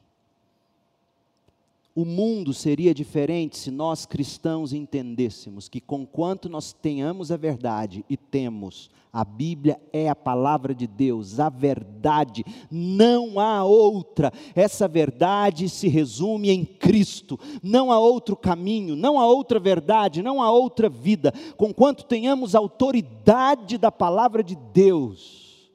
O 1.97 2.05
mundo 2.05 2.53
seria 2.53 2.93
diferente 2.93 3.57
se 3.57 3.71
nós 3.71 4.05
cristãos 4.05 4.71
entendêssemos 4.71 5.67
que, 5.67 5.81
conquanto 5.81 6.47
nós 6.47 6.71
tenhamos 6.71 7.31
a 7.31 7.37
verdade 7.37 8.05
e 8.07 8.15
temos, 8.15 8.91
a 9.11 9.25
Bíblia 9.25 9.81
é 9.91 10.07
a 10.07 10.15
palavra 10.15 10.75
de 10.75 10.85
Deus, 10.85 11.39
a 11.39 11.49
verdade, 11.49 12.45
não 12.69 13.39
há 13.39 13.63
outra. 13.63 14.31
Essa 14.53 14.87
verdade 14.87 15.67
se 15.69 15.87
resume 15.87 16.51
em 16.51 16.63
Cristo, 16.63 17.39
não 17.63 17.91
há 17.91 17.97
outro 17.97 18.35
caminho, 18.35 18.95
não 18.95 19.19
há 19.19 19.25
outra 19.25 19.59
verdade, 19.59 20.21
não 20.21 20.39
há 20.39 20.51
outra 20.51 20.87
vida. 20.87 21.33
Conquanto 21.57 22.05
tenhamos 22.05 22.53
a 22.53 22.59
autoridade 22.59 23.75
da 23.75 23.91
palavra 23.91 24.43
de 24.43 24.55
Deus, 24.55 25.71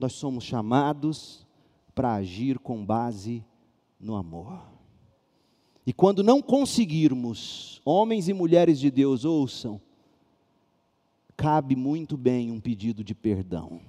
nós 0.00 0.14
somos 0.14 0.44
chamados 0.44 1.46
para 1.94 2.14
agir 2.14 2.58
com 2.58 2.82
base 2.82 3.44
no 4.00 4.16
amor. 4.16 4.73
E 5.86 5.92
quando 5.92 6.22
não 6.22 6.40
conseguirmos, 6.40 7.80
homens 7.84 8.28
e 8.28 8.32
mulheres 8.32 8.80
de 8.80 8.90
Deus, 8.90 9.24
ouçam, 9.24 9.80
cabe 11.36 11.76
muito 11.76 12.16
bem 12.16 12.50
um 12.50 12.60
pedido 12.60 13.04
de 13.04 13.14
perdão, 13.14 13.80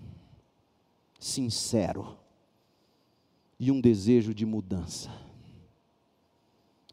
sincero, 1.20 2.18
e 3.58 3.72
um 3.72 3.80
desejo 3.80 4.34
de 4.34 4.46
mudança. 4.46 5.10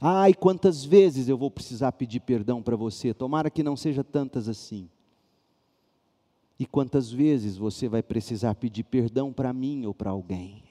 Ai, 0.00 0.34
quantas 0.34 0.84
vezes 0.84 1.28
eu 1.28 1.36
vou 1.36 1.50
precisar 1.50 1.92
pedir 1.92 2.20
perdão 2.20 2.62
para 2.62 2.76
você, 2.76 3.12
tomara 3.12 3.50
que 3.50 3.62
não 3.62 3.76
seja 3.76 4.04
tantas 4.04 4.48
assim. 4.48 4.88
E 6.58 6.66
quantas 6.66 7.10
vezes 7.10 7.56
você 7.56 7.88
vai 7.88 8.02
precisar 8.02 8.54
pedir 8.54 8.84
perdão 8.84 9.32
para 9.32 9.52
mim 9.52 9.84
ou 9.84 9.92
para 9.92 10.10
alguém? 10.10 10.62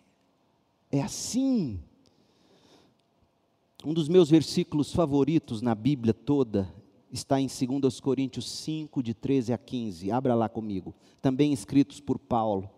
É 0.89 1.01
assim 1.01 1.81
um 3.83 3.93
dos 3.93 4.07
meus 4.07 4.29
versículos 4.29 4.93
favoritos 4.93 5.61
na 5.61 5.73
Bíblia 5.73 6.13
toda 6.13 6.71
está 7.11 7.41
em 7.41 7.47
2 7.47 7.99
Coríntios 7.99 8.49
5, 8.49 9.01
de 9.01 9.13
13 9.13 9.53
a 9.53 9.57
15. 9.57 10.11
Abra 10.11 10.35
lá 10.35 10.47
comigo. 10.47 10.93
Também 11.21 11.51
escritos 11.51 11.99
por 11.99 12.17
Paulo. 12.17 12.69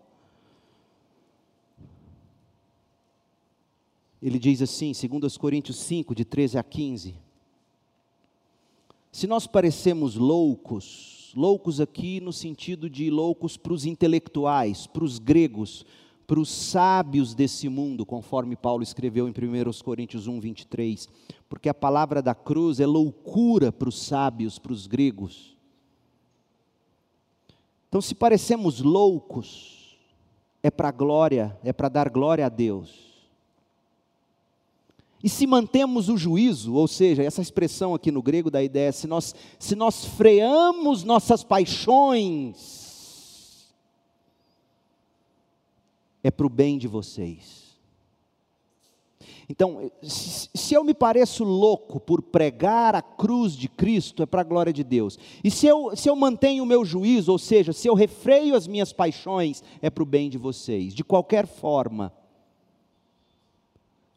Ele 4.20 4.38
diz 4.38 4.62
assim, 4.62 4.92
2 4.92 5.36
Coríntios 5.36 5.76
5, 5.80 6.14
de 6.14 6.24
13 6.24 6.58
a 6.58 6.62
15. 6.62 7.14
Se 9.12 9.26
nós 9.26 9.46
parecemos 9.46 10.16
loucos, 10.16 11.32
loucos 11.36 11.80
aqui 11.80 12.20
no 12.20 12.32
sentido 12.32 12.88
de 12.88 13.10
loucos 13.10 13.56
para 13.56 13.74
os 13.74 13.84
intelectuais, 13.84 14.86
para 14.86 15.04
os 15.04 15.18
gregos, 15.18 15.84
para 16.26 16.40
os 16.40 16.50
sábios 16.50 17.34
desse 17.34 17.68
mundo, 17.68 18.06
conforme 18.06 18.56
Paulo 18.56 18.82
escreveu 18.82 19.28
em 19.28 19.30
1 19.30 19.82
Coríntios 19.84 20.26
1, 20.26 20.40
23, 20.40 21.08
porque 21.48 21.68
a 21.68 21.74
palavra 21.74 22.22
da 22.22 22.34
cruz 22.34 22.80
é 22.80 22.86
loucura 22.86 23.70
para 23.70 23.88
os 23.88 24.00
sábios, 24.02 24.58
para 24.58 24.72
os 24.72 24.86
gregos. 24.86 25.56
Então, 27.88 28.00
se 28.00 28.14
parecemos 28.14 28.80
loucos, 28.80 29.96
é 30.62 30.70
para 30.70 30.90
glória, 30.90 31.56
é 31.62 31.72
para 31.72 31.88
dar 31.88 32.08
glória 32.08 32.46
a 32.46 32.48
Deus. 32.48 33.14
E 35.22 35.28
se 35.28 35.46
mantemos 35.46 36.08
o 36.08 36.16
juízo, 36.18 36.74
ou 36.74 36.86
seja, 36.86 37.22
essa 37.22 37.40
expressão 37.40 37.94
aqui 37.94 38.10
no 38.10 38.22
grego 38.22 38.50
da 38.50 38.62
ideia, 38.62 38.92
se 38.92 39.06
nós, 39.06 39.34
se 39.58 39.74
nós 39.74 40.04
freamos 40.04 41.02
nossas 41.02 41.42
paixões, 41.42 42.83
é 46.24 46.30
para 46.30 46.46
o 46.46 46.50
bem 46.50 46.78
de 46.78 46.88
vocês. 46.88 47.62
Então, 49.46 49.92
se 50.02 50.72
eu 50.72 50.82
me 50.82 50.94
pareço 50.94 51.44
louco 51.44 52.00
por 52.00 52.22
pregar 52.22 52.94
a 52.94 53.02
cruz 53.02 53.52
de 53.52 53.68
Cristo, 53.68 54.22
é 54.22 54.26
para 54.26 54.40
a 54.40 54.44
glória 54.44 54.72
de 54.72 54.82
Deus. 54.82 55.18
E 55.44 55.50
se 55.50 55.66
eu, 55.66 55.94
se 55.94 56.08
eu 56.08 56.16
mantenho 56.16 56.64
o 56.64 56.66
meu 56.66 56.82
juízo, 56.82 57.30
ou 57.30 57.38
seja, 57.38 57.70
se 57.72 57.86
eu 57.86 57.94
refreio 57.94 58.56
as 58.56 58.66
minhas 58.66 58.90
paixões, 58.90 59.62
é 59.82 59.90
para 59.90 60.02
o 60.02 60.06
bem 60.06 60.30
de 60.30 60.38
vocês. 60.38 60.94
De 60.94 61.04
qualquer 61.04 61.46
forma, 61.46 62.10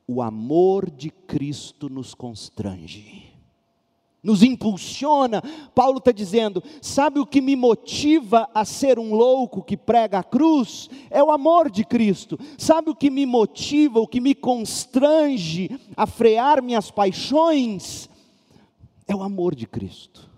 o 0.07 0.21
amor 0.21 0.89
de 0.89 1.09
Cristo 1.09 1.89
nos 1.89 2.13
constrange 2.13 3.26
nos 4.28 4.43
impulsiona. 4.43 5.41
Paulo 5.73 5.99
está 5.99 6.11
dizendo: 6.11 6.61
sabe 6.82 7.17
o 7.17 7.25
que 7.25 7.39
me 7.39 7.55
motiva 7.55 8.49
a 8.53 8.65
ser 8.65 8.99
um 8.99 9.15
louco 9.15 9.63
que 9.63 9.78
prega 9.78 10.19
a 10.19 10.23
cruz? 10.23 10.89
É 11.09 11.23
o 11.23 11.32
amor 11.32 11.71
de 11.71 11.86
Cristo. 11.86 12.38
Sabe 12.57 12.89
o 12.89 12.95
que 12.95 13.09
me 13.09 13.25
motiva, 13.25 14.01
o 14.01 14.07
que 14.07 14.19
me 14.19 14.36
constrange 14.36 15.71
a 15.95 16.05
frear 16.05 16.61
minhas 16.61 16.91
paixões? 16.91 18.09
É 19.07 19.15
o 19.15 19.23
amor 19.23 19.55
de 19.55 19.65
Cristo. 19.65 20.30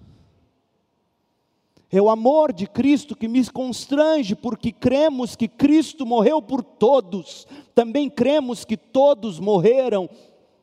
É 1.91 1.99
o 1.99 2.11
amor 2.11 2.53
de 2.53 2.67
Cristo 2.67 3.15
que 3.15 3.27
me 3.27 3.43
constrange, 3.47 4.35
porque 4.35 4.71
cremos 4.71 5.35
que 5.35 5.47
Cristo 5.47 6.05
morreu 6.05 6.39
por 6.39 6.63
todos, 6.63 7.47
também 7.73 8.07
cremos 8.07 8.63
que 8.63 8.77
todos 8.77 9.39
morreram 9.39 10.07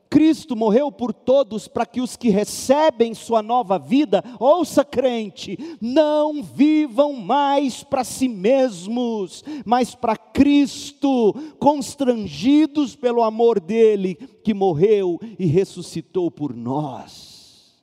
Cristo 0.08 0.54
morreu 0.54 0.90
por 0.90 1.12
todos 1.12 1.66
para 1.66 1.84
que 1.84 2.00
os 2.00 2.16
que 2.16 2.28
recebem 2.28 3.14
sua 3.14 3.42
nova 3.42 3.78
vida, 3.78 4.22
ouça 4.38 4.84
crente, 4.84 5.58
não 5.80 6.42
vivam 6.42 7.12
mais 7.14 7.82
para 7.82 8.04
si 8.04 8.28
mesmos, 8.28 9.44
mas 9.64 9.94
para 9.94 10.16
Cristo, 10.16 11.34
constrangidos 11.58 12.94
pelo 12.94 13.22
amor 13.22 13.58
dele 13.58 14.14
que 14.14 14.54
morreu 14.54 15.18
e 15.38 15.46
ressuscitou 15.46 16.30
por 16.30 16.54
nós. 16.54 17.74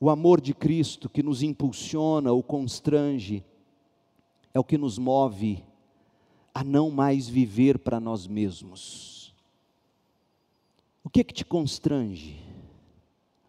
O 0.00 0.08
amor 0.08 0.40
de 0.40 0.54
Cristo 0.54 1.08
que 1.08 1.22
nos 1.22 1.42
impulsiona 1.42 2.32
ou 2.32 2.42
constrange 2.42 3.44
é 4.54 4.60
o 4.60 4.64
que 4.64 4.78
nos 4.78 4.96
move 4.96 5.62
a 6.54 6.62
não 6.64 6.90
mais 6.90 7.28
viver 7.28 7.78
para 7.78 8.00
nós 8.00 8.26
mesmos 8.26 9.17
o 11.04 11.10
que, 11.10 11.24
que 11.24 11.34
te 11.34 11.44
constrange? 11.44 12.36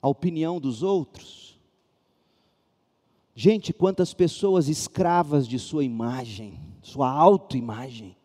A 0.01 0.07
opinião 0.07 0.59
dos 0.59 0.81
outros? 0.81 1.59
Gente, 3.35 3.71
quantas 3.71 4.13
pessoas 4.13 4.67
escravas 4.67 5.47
de 5.47 5.57
sua 5.57 5.83
imagem, 5.83 6.59
sua 6.81 7.09
autoimagem. 7.09 8.17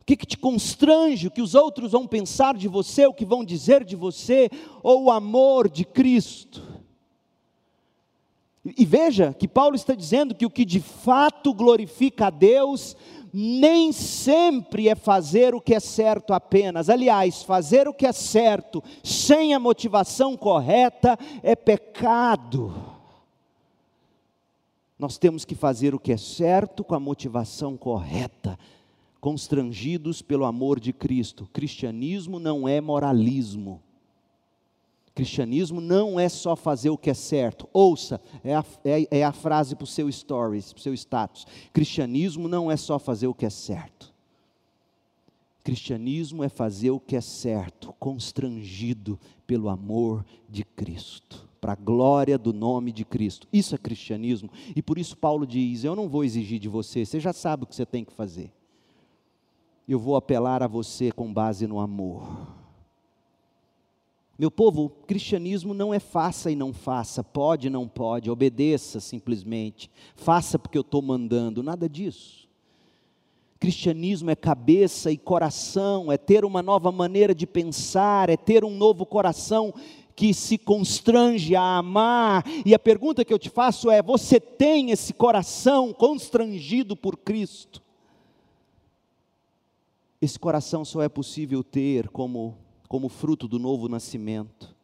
O 0.00 0.04
que, 0.04 0.16
que 0.16 0.26
te 0.26 0.36
constrange? 0.36 1.28
O 1.28 1.30
que 1.30 1.42
os 1.42 1.54
outros 1.54 1.92
vão 1.92 2.06
pensar 2.06 2.56
de 2.56 2.66
você, 2.66 3.06
o 3.06 3.14
que 3.14 3.24
vão 3.24 3.44
dizer 3.44 3.84
de 3.84 3.94
você, 3.94 4.50
ou 4.82 5.04
o 5.04 5.10
amor 5.10 5.68
de 5.68 5.84
Cristo? 5.84 6.60
E 8.64 8.84
veja 8.84 9.32
que 9.32 9.48
Paulo 9.48 9.76
está 9.76 9.94
dizendo 9.94 10.34
que 10.34 10.44
o 10.44 10.50
que 10.50 10.64
de 10.64 10.80
fato 10.80 11.54
glorifica 11.54 12.26
a 12.26 12.30
Deus 12.30 12.96
nem 13.32 13.92
sempre 13.92 14.88
é 14.88 14.94
fazer 14.94 15.54
o 15.54 15.60
que 15.60 15.74
é 15.74 15.80
certo 15.80 16.32
apenas. 16.32 16.88
Aliás, 16.88 17.42
fazer 17.42 17.86
o 17.88 17.94
que 17.94 18.06
é 18.06 18.12
certo 18.12 18.82
sem 19.02 19.54
a 19.54 19.58
motivação 19.58 20.36
correta 20.36 21.18
é 21.42 21.54
pecado. 21.54 22.74
Nós 24.98 25.16
temos 25.16 25.44
que 25.44 25.54
fazer 25.54 25.94
o 25.94 25.98
que 25.98 26.12
é 26.12 26.16
certo 26.16 26.84
com 26.84 26.94
a 26.94 27.00
motivação 27.00 27.76
correta, 27.76 28.58
constrangidos 29.20 30.20
pelo 30.20 30.44
amor 30.44 30.78
de 30.78 30.92
Cristo. 30.92 31.48
Cristianismo 31.52 32.38
não 32.38 32.68
é 32.68 32.80
moralismo. 32.80 33.82
Cristianismo 35.20 35.82
não 35.82 36.18
é 36.18 36.30
só 36.30 36.56
fazer 36.56 36.88
o 36.88 36.96
que 36.96 37.10
é 37.10 37.14
certo. 37.14 37.68
Ouça, 37.74 38.18
é 38.42 38.54
a, 38.54 38.64
é, 38.82 39.18
é 39.18 39.22
a 39.22 39.32
frase 39.32 39.76
para 39.76 39.84
o 39.84 39.86
seu 39.86 40.10
stories, 40.10 40.72
para 40.72 40.78
o 40.78 40.82
seu 40.82 40.94
status. 40.94 41.46
Cristianismo 41.74 42.48
não 42.48 42.70
é 42.70 42.76
só 42.78 42.98
fazer 42.98 43.26
o 43.26 43.34
que 43.34 43.44
é 43.44 43.50
certo. 43.50 44.14
Cristianismo 45.62 46.42
é 46.42 46.48
fazer 46.48 46.90
o 46.90 46.98
que 46.98 47.16
é 47.16 47.20
certo, 47.20 47.94
constrangido 47.98 49.20
pelo 49.46 49.68
amor 49.68 50.24
de 50.48 50.64
Cristo, 50.64 51.46
para 51.60 51.74
a 51.74 51.76
glória 51.76 52.38
do 52.38 52.54
nome 52.54 52.90
de 52.90 53.04
Cristo. 53.04 53.46
Isso 53.52 53.74
é 53.74 53.78
cristianismo. 53.78 54.48
E 54.74 54.80
por 54.80 54.96
isso 54.96 55.18
Paulo 55.18 55.46
diz: 55.46 55.84
Eu 55.84 55.94
não 55.94 56.08
vou 56.08 56.24
exigir 56.24 56.58
de 56.58 56.68
você, 56.70 57.04
você 57.04 57.20
já 57.20 57.34
sabe 57.34 57.64
o 57.64 57.66
que 57.66 57.76
você 57.76 57.84
tem 57.84 58.06
que 58.06 58.12
fazer. 58.14 58.50
Eu 59.86 59.98
vou 59.98 60.16
apelar 60.16 60.62
a 60.62 60.66
você 60.66 61.12
com 61.12 61.30
base 61.30 61.66
no 61.66 61.78
amor. 61.78 62.58
Meu 64.40 64.50
povo, 64.50 64.88
cristianismo 65.06 65.74
não 65.74 65.92
é 65.92 65.98
faça 65.98 66.50
e 66.50 66.56
não 66.56 66.72
faça, 66.72 67.22
pode 67.22 67.66
e 67.66 67.70
não 67.70 67.86
pode, 67.86 68.30
obedeça 68.30 68.98
simplesmente, 68.98 69.90
faça 70.16 70.58
porque 70.58 70.78
eu 70.78 70.80
estou 70.80 71.02
mandando, 71.02 71.62
nada 71.62 71.86
disso. 71.86 72.48
Cristianismo 73.58 74.30
é 74.30 74.34
cabeça 74.34 75.12
e 75.12 75.18
coração, 75.18 76.10
é 76.10 76.16
ter 76.16 76.42
uma 76.42 76.62
nova 76.62 76.90
maneira 76.90 77.34
de 77.34 77.46
pensar, 77.46 78.30
é 78.30 78.36
ter 78.38 78.64
um 78.64 78.74
novo 78.74 79.04
coração 79.04 79.74
que 80.16 80.32
se 80.32 80.56
constrange 80.56 81.54
a 81.54 81.76
amar. 81.76 82.42
E 82.64 82.74
a 82.74 82.78
pergunta 82.78 83.26
que 83.26 83.34
eu 83.34 83.38
te 83.38 83.50
faço 83.50 83.90
é: 83.90 84.02
você 84.02 84.40
tem 84.40 84.90
esse 84.90 85.12
coração 85.12 85.92
constrangido 85.92 86.96
por 86.96 87.18
Cristo? 87.18 87.82
Esse 90.18 90.38
coração 90.38 90.82
só 90.82 91.02
é 91.02 91.10
possível 91.10 91.62
ter 91.62 92.08
como 92.08 92.56
como 92.90 93.08
fruto 93.08 93.46
do 93.46 93.56
novo 93.56 93.88
nascimento. 93.88 94.74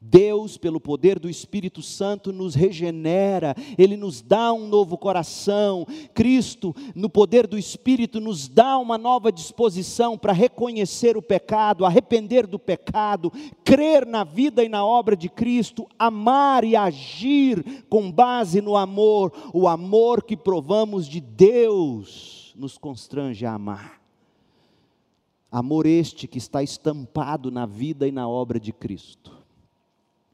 Deus, 0.00 0.56
pelo 0.56 0.80
poder 0.80 1.18
do 1.18 1.28
Espírito 1.28 1.82
Santo, 1.82 2.32
nos 2.32 2.54
regenera, 2.54 3.54
Ele 3.76 3.94
nos 3.94 4.22
dá 4.22 4.54
um 4.54 4.66
novo 4.66 4.96
coração. 4.96 5.86
Cristo, 6.14 6.74
no 6.94 7.10
poder 7.10 7.46
do 7.46 7.58
Espírito, 7.58 8.20
nos 8.20 8.48
dá 8.48 8.78
uma 8.78 8.96
nova 8.96 9.30
disposição 9.30 10.16
para 10.16 10.32
reconhecer 10.32 11.14
o 11.14 11.20
pecado, 11.20 11.84
arrepender 11.84 12.46
do 12.46 12.58
pecado, 12.58 13.30
crer 13.62 14.06
na 14.06 14.24
vida 14.24 14.64
e 14.64 14.68
na 14.70 14.82
obra 14.82 15.14
de 15.14 15.28
Cristo, 15.28 15.86
amar 15.98 16.64
e 16.64 16.74
agir 16.74 17.84
com 17.90 18.10
base 18.10 18.62
no 18.62 18.78
amor. 18.78 19.30
O 19.52 19.68
amor 19.68 20.22
que 20.22 20.38
provamos 20.38 21.06
de 21.06 21.20
Deus 21.20 22.54
nos 22.56 22.78
constrange 22.78 23.44
a 23.44 23.52
amar. 23.52 24.03
Amor 25.54 25.86
este 25.86 26.26
que 26.26 26.36
está 26.36 26.64
estampado 26.64 27.48
na 27.48 27.64
vida 27.64 28.08
e 28.08 28.10
na 28.10 28.26
obra 28.26 28.58
de 28.58 28.72
Cristo. 28.72 29.30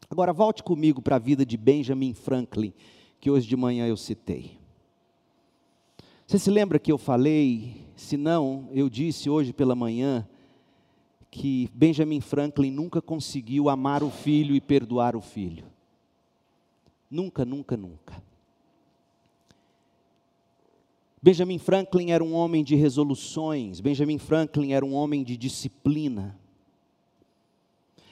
Agora 0.08 0.32
volte 0.32 0.62
comigo 0.62 1.02
para 1.02 1.16
a 1.16 1.18
vida 1.18 1.44
de 1.44 1.58
Benjamin 1.58 2.14
Franklin, 2.14 2.72
que 3.20 3.30
hoje 3.30 3.46
de 3.46 3.54
manhã 3.54 3.86
eu 3.86 3.98
citei. 3.98 4.58
Você 6.26 6.38
se 6.38 6.50
lembra 6.50 6.78
que 6.78 6.90
eu 6.90 6.96
falei, 6.96 7.84
se 7.94 8.16
não, 8.16 8.70
eu 8.72 8.88
disse 8.88 9.28
hoje 9.28 9.52
pela 9.52 9.74
manhã, 9.74 10.26
que 11.30 11.68
Benjamin 11.74 12.22
Franklin 12.22 12.70
nunca 12.70 13.02
conseguiu 13.02 13.68
amar 13.68 14.02
o 14.02 14.10
filho 14.10 14.54
e 14.54 14.60
perdoar 14.60 15.14
o 15.14 15.20
filho. 15.20 15.66
Nunca, 17.10 17.44
nunca, 17.44 17.76
nunca. 17.76 18.22
Benjamin 21.22 21.58
Franklin 21.58 22.10
era 22.10 22.24
um 22.24 22.34
homem 22.34 22.64
de 22.64 22.74
resoluções, 22.74 23.80
Benjamin 23.80 24.18
Franklin 24.18 24.72
era 24.72 24.84
um 24.84 24.94
homem 24.94 25.22
de 25.22 25.36
disciplina. 25.36 26.38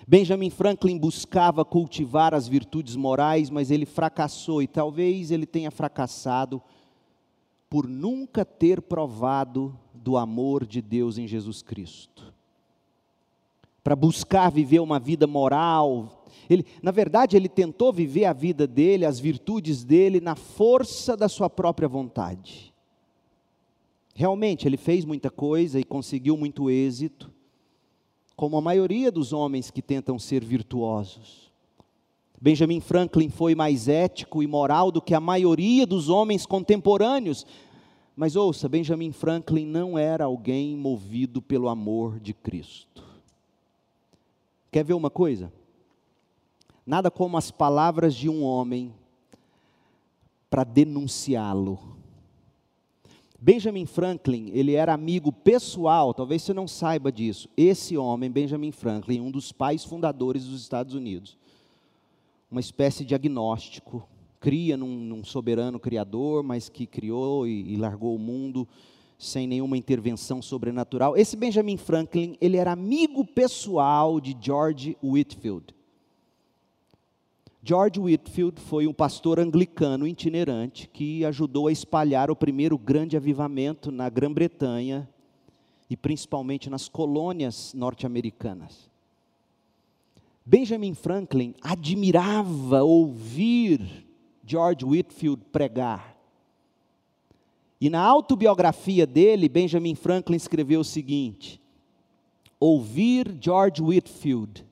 Benjamin 0.07 0.51
Franklin 0.51 0.99
buscava 0.99 1.65
cultivar 1.65 2.35
as 2.35 2.49
virtudes 2.49 2.97
morais, 2.97 3.51
mas 3.51 3.71
ele 3.71 3.85
fracassou 3.85 4.63
e 4.63 4.67
talvez 4.67 5.31
ele 5.31 5.47
tenha 5.47 5.71
fracassado 5.71 6.63
por 7.69 7.87
nunca 7.87 8.45
ter 8.45 8.81
provado 8.81 9.79
do 9.93 10.17
amor 10.17 10.67
de 10.67 10.81
Deus 10.81 11.19
em 11.19 11.27
Jesus 11.27 11.63
Cristo. 11.63 12.33
Para 13.85 13.95
buscar 13.95 14.51
viver 14.51 14.81
uma 14.81 14.99
vida 14.99 15.27
moral, 15.27 16.25
ele, 16.49 16.65
na 16.83 16.91
verdade, 16.91 17.37
ele 17.37 17.49
tentou 17.49 17.93
viver 17.93 18.25
a 18.25 18.33
vida 18.33 18.67
dele, 18.67 19.05
as 19.05 19.21
virtudes 19.21 19.85
dele, 19.85 20.21
na 20.21 20.35
força 20.35 21.17
da 21.17 21.29
sua 21.29 21.51
própria 21.51 21.89
vontade. 21.89 22.68
Realmente, 24.19 24.67
ele 24.67 24.77
fez 24.77 25.05
muita 25.05 25.31
coisa 25.31 25.79
e 25.79 25.85
conseguiu 25.85 26.37
muito 26.37 26.69
êxito, 26.69 27.31
como 28.35 28.57
a 28.57 28.61
maioria 28.61 29.13
dos 29.13 29.33
homens 29.33 29.71
que 29.71 29.81
tentam 29.81 30.19
ser 30.19 30.45
virtuosos. 30.45 31.53
Benjamin 32.41 32.81
Franklin 32.81 33.29
foi 33.29 33.55
mais 33.55 33.87
ético 33.87 34.43
e 34.43 34.47
moral 34.49 34.91
do 34.91 35.01
que 35.01 35.15
a 35.15 35.21
maioria 35.21 35.87
dos 35.87 36.09
homens 36.09 36.45
contemporâneos. 36.47 37.47
Mas 38.17 38.35
ouça, 38.35 38.69
Benjamin 38.69 39.13
Franklin 39.13 39.65
não 39.65 39.97
era 39.97 40.25
alguém 40.25 40.77
movido 40.77 41.41
pelo 41.41 41.69
amor 41.69 42.19
de 42.19 42.35
Cristo. 42.35 43.05
Quer 44.73 44.85
ver 44.85 44.95
uma 44.95 45.11
coisa? 45.11 45.53
Nada 46.85 47.09
como 47.09 47.37
as 47.37 47.53
palavras 47.53 48.17
de 48.17 48.29
um 48.29 48.43
homem 48.43 48.93
para 50.51 50.65
denunciá-lo 50.65 51.98
Benjamin 53.41 53.87
Franklin, 53.87 54.51
ele 54.53 54.75
era 54.75 54.93
amigo 54.93 55.31
pessoal, 55.31 56.13
talvez 56.13 56.43
você 56.43 56.53
não 56.53 56.67
saiba 56.67 57.13
disso. 57.13 57.49
Esse 57.57 57.97
homem, 57.97 58.29
Benjamin 58.29 58.73
Franklin, 58.73 59.21
um 59.21 59.31
dos 59.31 59.53
pais 59.53 59.85
fundadores 59.85 60.47
dos 60.47 60.61
Estados 60.61 60.93
Unidos. 60.93 61.39
Uma 62.51 62.61
espécie 62.61 63.05
de 63.05 63.15
agnóstico, 63.15 64.09
cria 64.41 64.77
num, 64.77 64.89
num 64.89 65.23
soberano 65.23 65.79
criador, 65.79 66.43
mas 66.43 66.69
que 66.69 66.85
criou 66.85 67.47
e, 67.47 67.75
e 67.75 67.77
largou 67.77 68.17
o 68.17 68.19
mundo 68.19 68.67
sem 69.17 69.47
nenhuma 69.47 69.77
intervenção 69.77 70.43
sobrenatural. 70.43 71.17
Esse 71.17 71.37
Benjamin 71.37 71.77
Franklin, 71.77 72.37
ele 72.41 72.57
era 72.57 72.73
amigo 72.73 73.25
pessoal 73.25 74.21
de 74.21 74.37
George 74.41 74.97
Whitfield. 75.03 75.78
George 77.69 78.01
Whitfield 78.01 78.59
foi 78.63 78.87
um 78.87 78.95
pastor 78.95 79.39
anglicano 79.39 80.07
itinerante 80.07 80.89
que 80.89 81.23
ajudou 81.27 81.67
a 81.67 81.71
espalhar 81.71 82.31
o 82.31 82.35
primeiro 82.35 82.79
grande 82.79 83.15
avivamento 83.15 83.93
na 83.93 84.09
Grã-Bretanha 84.09 85.07
e 85.91 85.95
principalmente 85.95 86.71
nas 86.71 86.89
colônias 86.89 87.75
norte-americanas. 87.75 88.89
Benjamin 90.47 90.95
Franklin 90.95 91.55
admirava 91.61 92.83
ouvir 92.85 94.07
George 94.43 94.87
Whitfield 94.87 95.45
pregar. 95.53 96.17
E 97.79 97.91
na 97.91 98.01
autobiografia 98.01 99.07
dele, 99.07 99.47
Benjamin 99.47 99.95
Franklin 99.95 100.39
escreveu 100.39 100.81
o 100.81 100.85
seguinte: 100.85 101.61
Ouvir 102.59 103.37
George 103.39 103.83
Whitfield 103.83 104.65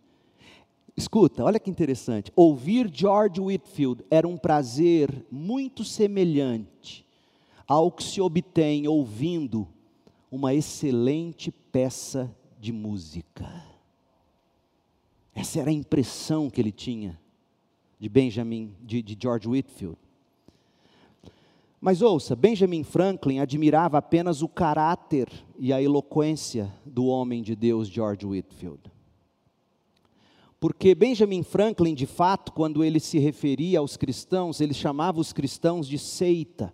Escuta, 0.97 1.44
olha 1.44 1.61
que 1.61 1.70
interessante. 1.70 2.32
Ouvir 2.34 2.90
George 2.92 3.38
Whitfield 3.38 4.03
era 4.11 4.26
um 4.26 4.38
prazer 4.38 5.26
muito 5.30 5.84
semelhante 5.84 7.05
ao 7.68 7.92
que 7.92 8.03
se 8.03 8.20
obtém 8.20 8.88
ouvindo 8.88 9.68
uma 10.30 10.55
excelente 10.55 11.51
peça 11.51 12.34
de 12.59 12.72
música. 12.72 13.47
Essa 15.34 15.61
era 15.61 15.68
a 15.68 15.74
impressão 15.74 16.49
que 16.49 16.61
ele 16.61 16.72
tinha 16.72 17.20
de 17.99 18.09
Benjamin, 18.09 18.74
de, 18.80 19.03
de 19.03 19.18
George 19.20 19.47
Whitfield. 19.47 19.99
Mas 21.78 22.01
ouça, 22.01 22.34
Benjamin 22.34 22.82
Franklin 22.82 23.38
admirava 23.38 23.99
apenas 23.99 24.40
o 24.40 24.49
caráter 24.49 25.28
e 25.59 25.74
a 25.74 25.82
eloquência 25.82 26.72
do 26.86 27.05
homem 27.07 27.42
de 27.42 27.55
Deus, 27.55 27.86
George 27.88 28.24
Whitfield. 28.24 28.95
Porque 30.59 30.94
Benjamin 30.94 31.42
Franklin, 31.42 31.94
de 31.94 32.07
fato, 32.07 32.52
quando 32.52 32.82
ele 32.82 32.98
se 32.98 33.18
referia 33.18 33.78
aos 33.78 33.96
cristãos, 33.96 34.61
ele 34.61 34.72
chamava 34.72 35.20
os 35.20 35.32
cristãos 35.32 35.86
de 35.86 35.98
seita. 35.98 36.72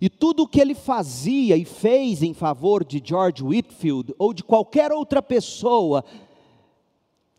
E 0.00 0.08
tudo 0.08 0.42
o 0.42 0.48
que 0.48 0.60
ele 0.60 0.74
fazia 0.74 1.56
e 1.56 1.64
fez 1.64 2.22
em 2.22 2.34
favor 2.34 2.84
de 2.84 3.02
George 3.04 3.42
Whitfield 3.42 4.14
ou 4.18 4.32
de 4.32 4.42
qualquer 4.42 4.92
outra 4.92 5.22
pessoa 5.22 6.04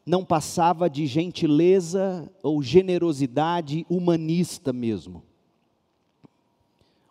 não 0.06 0.24
passava 0.24 0.90
de 0.90 1.06
gentileza 1.06 2.32
ou 2.42 2.64
generosidade 2.64 3.86
humanista 3.90 4.72
mesmo. 4.72 5.22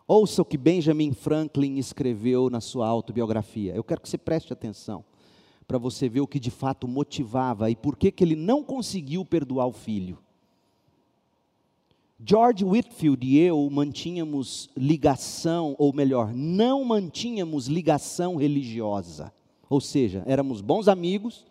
Ouça 0.09 0.43
o 0.43 0.45
que 0.45 0.57
Benjamin 0.57 1.13
Franklin 1.13 1.77
escreveu 1.77 2.49
na 2.49 2.61
sua 2.61 2.87
autobiografia. 2.87 3.75
Eu 3.75 3.85
quero 3.85 4.01
que 4.01 4.09
você 4.09 4.17
preste 4.17 4.53
atenção 4.53 5.05
para 5.67 5.79
você 5.79 6.09
ver 6.09 6.21
o 6.21 6.27
que 6.27 6.39
de 6.39 6.51
fato 6.51 6.87
motivava 6.87 7.71
e 7.71 7.77
por 7.77 7.97
que, 7.97 8.11
que 8.13 8.23
ele 8.23 8.37
não 8.37 8.63
conseguiu 8.63 9.25
perdoar 9.25 9.67
o 9.67 9.73
filho. 9.73 10.19
George 12.25 12.65
Whitfield 12.65 13.27
e 13.27 13.39
eu 13.39 13.69
mantínhamos 13.71 14.71
ligação, 14.77 15.75
ou 15.79 15.93
melhor, 15.93 16.33
não 16.33 16.85
mantínhamos 16.85 17.67
ligação 17.67 18.37
religiosa. 18.37 19.33
Ou 19.69 19.81
seja, 19.81 20.23
éramos 20.27 20.61
bons 20.61 20.89
amigos, 20.89 21.45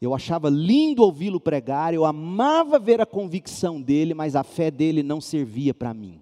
eu 0.00 0.14
achava 0.14 0.48
lindo 0.48 1.02
ouvi-lo 1.02 1.38
pregar, 1.38 1.92
eu 1.92 2.04
amava 2.04 2.78
ver 2.78 3.00
a 3.00 3.06
convicção 3.06 3.80
dele, 3.80 4.14
mas 4.14 4.34
a 4.34 4.42
fé 4.42 4.70
dele 4.70 5.02
não 5.02 5.20
servia 5.20 5.74
para 5.74 5.92
mim. 5.92 6.20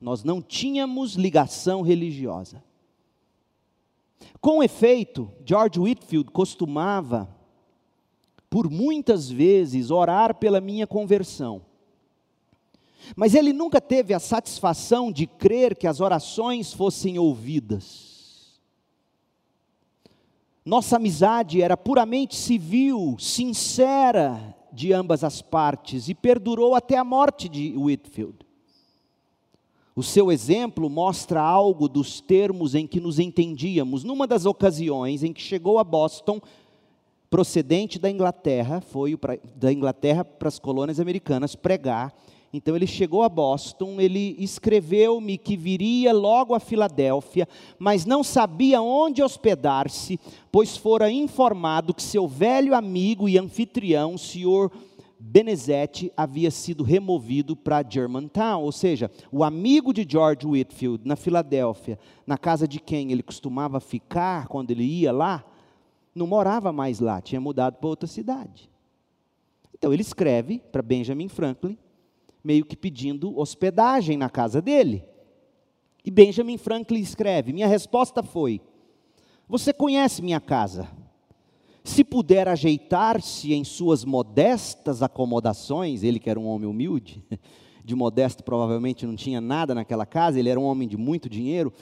Nós 0.00 0.22
não 0.22 0.40
tínhamos 0.40 1.14
ligação 1.14 1.82
religiosa. 1.82 2.62
Com 4.40 4.62
efeito, 4.62 5.30
George 5.44 5.78
Whitfield 5.78 6.30
costumava, 6.30 7.28
por 8.48 8.70
muitas 8.70 9.30
vezes, 9.30 9.90
orar 9.90 10.34
pela 10.34 10.60
minha 10.60 10.86
conversão. 10.86 11.62
Mas 13.16 13.34
ele 13.34 13.52
nunca 13.52 13.80
teve 13.80 14.12
a 14.14 14.18
satisfação 14.18 15.10
de 15.10 15.26
crer 15.26 15.76
que 15.76 15.86
as 15.86 16.00
orações 16.00 16.72
fossem 16.72 17.18
ouvidas. 17.18 18.60
Nossa 20.64 20.96
amizade 20.96 21.62
era 21.62 21.76
puramente 21.76 22.36
civil, 22.36 23.16
sincera 23.18 24.54
de 24.70 24.92
ambas 24.92 25.24
as 25.24 25.40
partes 25.40 26.08
e 26.08 26.14
perdurou 26.14 26.74
até 26.74 26.96
a 26.96 27.04
morte 27.04 27.48
de 27.48 27.74
Whitfield. 27.76 28.47
O 29.98 30.02
seu 30.04 30.30
exemplo 30.30 30.88
mostra 30.88 31.42
algo 31.42 31.88
dos 31.88 32.20
termos 32.20 32.76
em 32.76 32.86
que 32.86 33.00
nos 33.00 33.18
entendíamos. 33.18 34.04
Numa 34.04 34.28
das 34.28 34.46
ocasiões 34.46 35.24
em 35.24 35.32
que 35.32 35.42
chegou 35.42 35.76
a 35.76 35.82
Boston, 35.82 36.40
procedente 37.28 37.98
da 37.98 38.08
Inglaterra, 38.08 38.80
foi 38.80 39.16
pra, 39.16 39.36
da 39.56 39.72
Inglaterra 39.72 40.24
para 40.24 40.46
as 40.46 40.56
colônias 40.56 41.00
americanas 41.00 41.56
pregar. 41.56 42.14
Então 42.52 42.76
ele 42.76 42.86
chegou 42.86 43.24
a 43.24 43.28
Boston, 43.28 44.00
ele 44.00 44.36
escreveu-me 44.38 45.36
que 45.36 45.56
viria 45.56 46.12
logo 46.12 46.54
a 46.54 46.60
Filadélfia, 46.60 47.48
mas 47.76 48.06
não 48.06 48.22
sabia 48.22 48.80
onde 48.80 49.20
hospedar-se, 49.20 50.20
pois 50.52 50.76
fora 50.76 51.10
informado 51.10 51.92
que 51.92 52.04
seu 52.04 52.28
velho 52.28 52.72
amigo 52.72 53.28
e 53.28 53.36
anfitrião, 53.36 54.14
o 54.14 54.18
senhor 54.18 54.70
Benezete 55.20 56.12
havia 56.16 56.50
sido 56.50 56.84
removido 56.84 57.56
para 57.56 57.84
Germantown, 57.88 58.62
ou 58.62 58.70
seja, 58.70 59.10
o 59.32 59.42
amigo 59.42 59.92
de 59.92 60.06
George 60.08 60.46
Whitfield 60.46 61.06
na 61.06 61.16
Filadélfia, 61.16 61.98
na 62.24 62.38
casa 62.38 62.68
de 62.68 62.78
quem 62.78 63.10
ele 63.10 63.22
costumava 63.22 63.80
ficar 63.80 64.46
quando 64.46 64.70
ele 64.70 64.84
ia 64.84 65.10
lá, 65.10 65.44
não 66.14 66.26
morava 66.26 66.72
mais 66.72 67.00
lá, 67.00 67.20
tinha 67.20 67.40
mudado 67.40 67.78
para 67.78 67.88
outra 67.88 68.06
cidade. 68.06 68.70
Então 69.76 69.92
ele 69.92 70.02
escreve 70.02 70.60
para 70.72 70.82
Benjamin 70.82 71.28
Franklin, 71.28 71.76
meio 72.42 72.64
que 72.64 72.76
pedindo 72.76 73.38
hospedagem 73.38 74.16
na 74.16 74.30
casa 74.30 74.62
dele. 74.62 75.04
E 76.04 76.10
Benjamin 76.10 76.58
Franklin 76.58 77.00
escreve: 77.00 77.52
Minha 77.52 77.66
resposta 77.66 78.22
foi: 78.22 78.60
Você 79.48 79.72
conhece 79.72 80.22
minha 80.22 80.40
casa? 80.40 80.88
Se 81.88 82.04
puder 82.04 82.46
ajeitar-se 82.48 83.54
em 83.54 83.64
suas 83.64 84.04
modestas 84.04 85.02
acomodações, 85.02 86.02
ele 86.02 86.18
que 86.18 86.28
era 86.28 86.38
um 86.38 86.46
homem 86.46 86.68
humilde, 86.68 87.24
de 87.84 87.94
modesto 87.94 88.44
provavelmente 88.44 89.06
não 89.06 89.16
tinha 89.16 89.40
nada 89.40 89.74
naquela 89.74 90.04
casa, 90.04 90.38
ele 90.38 90.50
era 90.50 90.60
um 90.60 90.64
homem 90.64 90.86
de 90.86 90.96
muito 90.96 91.28
dinheiro. 91.28 91.72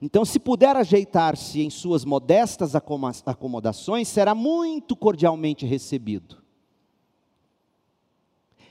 Então, 0.00 0.24
se 0.24 0.38
puder 0.38 0.76
ajeitar-se 0.76 1.60
em 1.62 1.70
suas 1.70 2.04
modestas 2.04 2.74
acomodações, 2.74 4.08
será 4.08 4.34
muito 4.34 4.94
cordialmente 4.94 5.66
recebido. 5.66 6.36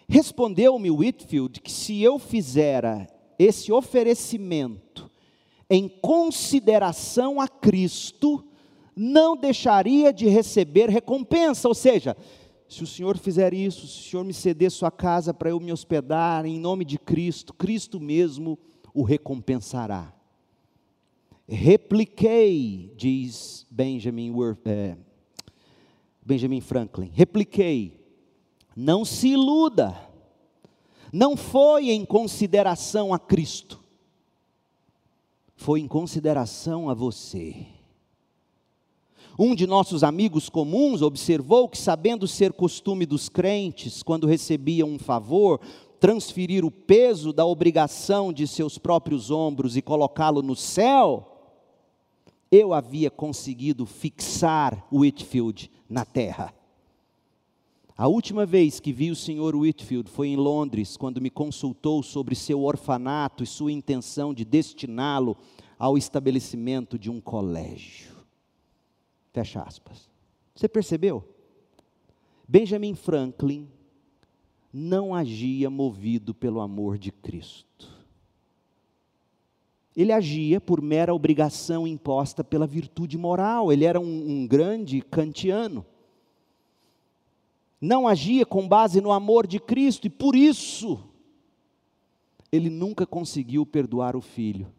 Respondeu-me 0.08 0.92
Whitfield 0.92 1.60
que 1.62 1.72
se 1.72 2.02
eu 2.02 2.18
fizera 2.18 3.08
esse 3.38 3.72
oferecimento 3.72 5.12
em 5.70 5.90
consideração 5.90 7.42
a 7.42 7.48
Cristo, 7.48 8.46
não 8.96 9.36
deixaria 9.36 10.14
de 10.14 10.28
receber 10.28 10.90
recompensa. 10.90 11.68
Ou 11.68 11.76
seja, 11.76 12.16
se 12.68 12.84
o 12.84 12.88
Senhor 12.88 13.18
fizer 13.18 13.54
isso, 13.54 13.88
se 13.88 14.00
o 14.00 14.10
Senhor 14.12 14.24
me 14.24 14.34
ceder 14.34 14.72
sua 14.72 14.90
casa 14.90 15.34
para 15.34 15.50
eu 15.50 15.60
me 15.60 15.72
hospedar, 15.72 16.46
em 16.46 16.60
nome 16.60 16.86
de 16.86 16.98
Cristo, 16.98 17.54
Cristo 17.54 18.00
mesmo 18.00 18.58
o 18.94 19.04
recompensará. 19.04 20.14
Repliquei, 21.48 22.92
diz 22.96 23.68
Benjamin, 23.70 24.34
é, 24.66 24.98
Benjamin 26.26 26.62
Franklin, 26.62 27.12
repliquei, 27.14 28.04
não 28.76 29.06
se 29.06 29.30
iluda, 29.30 29.96
não 31.14 31.38
foi 31.38 31.92
em 31.92 32.04
consideração 32.04 33.14
a 33.14 33.20
Cristo, 33.20 33.80
foi 35.56 35.82
em 35.82 35.88
consideração 35.88 36.90
a 36.90 36.96
você. 36.96 37.75
Um 39.38 39.54
de 39.54 39.68
nossos 39.68 40.02
amigos 40.02 40.48
comuns 40.48 41.02
observou 41.02 41.68
que, 41.68 41.78
sabendo 41.78 42.26
ser 42.26 42.54
costume 42.54 43.06
dos 43.06 43.28
crentes, 43.28 44.02
quando 44.02 44.28
recebiam 44.28 44.90
um 44.90 44.98
favor, 44.98 45.60
transferir 46.00 46.64
o 46.64 46.72
peso 46.72 47.34
da 47.34 47.46
obrigação 47.46 48.32
de 48.32 48.48
seus 48.48 48.78
próprios 48.78 49.32
ombros 49.32 49.76
e 49.76 49.82
colocá-lo 49.82 50.42
no 50.42 50.56
céu, 50.56 51.32
eu 52.50 52.74
havia 52.74 53.12
conseguido 53.12 53.86
fixar 53.86 54.88
Whitfield 54.90 55.70
na 55.90 56.06
terra. 56.06 56.54
A 57.98 58.08
última 58.08 58.46
vez 58.46 58.80
que 58.80 58.94
vi 58.94 59.12
o 59.12 59.16
Sr. 59.16 59.56
Whitfield 59.56 60.10
foi 60.10 60.30
em 60.30 60.36
Londres, 60.38 60.96
quando 60.96 61.22
me 61.22 61.30
consultou 61.30 62.02
sobre 62.04 62.36
seu 62.36 62.64
orfanato 62.64 63.44
e 63.44 63.48
sua 63.48 63.72
intenção 63.72 64.34
de 64.34 64.46
destiná-lo 64.46 65.36
ao 65.78 65.98
estabelecimento 65.98 66.98
de 66.98 67.10
um 67.10 67.20
colégio. 67.20 68.15
Fecha 69.36 69.62
aspas. 69.62 70.10
Você 70.56 70.66
percebeu? 70.66 71.22
Benjamin 72.48 72.96
Franklin 72.96 73.68
não 74.72 75.14
agia 75.14 75.70
movido 75.70 76.34
pelo 76.34 76.62
amor 76.62 76.98
de 76.98 77.12
Cristo. 77.12 77.92
Ele 79.94 80.14
agia 80.14 80.62
por 80.62 80.82
mera 80.82 81.14
obrigação 81.14 81.86
imposta 81.86 82.46
pela 82.46 82.66
virtude 82.66 83.18
moral. 83.18 83.74
Ele 83.74 83.84
era 83.84 84.00
um, 84.00 84.06
um 84.06 84.48
grande 84.48 85.02
kantiano. 85.02 85.86
Não 87.82 88.08
agia 88.08 88.46
com 88.46 88.66
base 88.66 89.02
no 89.02 89.12
amor 89.12 89.46
de 89.48 89.60
Cristo 89.60 90.08
e 90.08 90.10
por 90.10 90.34
isso 90.34 91.04
ele 92.54 92.70
nunca 92.70 93.06
conseguiu 93.06 93.66
perdoar 93.66 94.16
o 94.16 94.22
filho. 94.22 94.72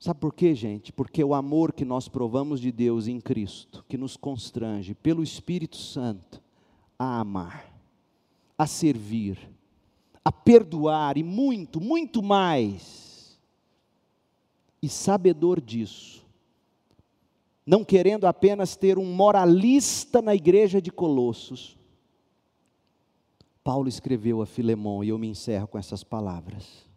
Sabe 0.00 0.18
por 0.18 0.32
quê, 0.32 0.54
gente? 0.54 0.94
Porque 0.94 1.22
o 1.22 1.34
amor 1.34 1.74
que 1.74 1.84
nós 1.84 2.08
provamos 2.08 2.58
de 2.58 2.72
Deus 2.72 3.06
em 3.06 3.20
Cristo, 3.20 3.84
que 3.86 3.98
nos 3.98 4.16
constrange 4.16 4.94
pelo 4.94 5.22
Espírito 5.22 5.76
Santo 5.76 6.40
a 6.98 7.20
amar, 7.20 7.70
a 8.56 8.66
servir, 8.66 9.38
a 10.24 10.32
perdoar 10.32 11.18
e 11.18 11.22
muito, 11.22 11.82
muito 11.82 12.22
mais. 12.22 13.38
E 14.82 14.88
sabedor 14.88 15.60
disso, 15.60 16.24
não 17.66 17.84
querendo 17.84 18.26
apenas 18.26 18.76
ter 18.76 18.96
um 18.96 19.04
moralista 19.04 20.22
na 20.22 20.34
igreja 20.34 20.80
de 20.80 20.90
Colossos, 20.90 21.76
Paulo 23.62 23.86
escreveu 23.86 24.40
a 24.40 24.46
Filemão, 24.46 25.04
e 25.04 25.10
eu 25.10 25.18
me 25.18 25.28
encerro 25.28 25.68
com 25.68 25.78
essas 25.78 26.02
palavras. 26.02 26.89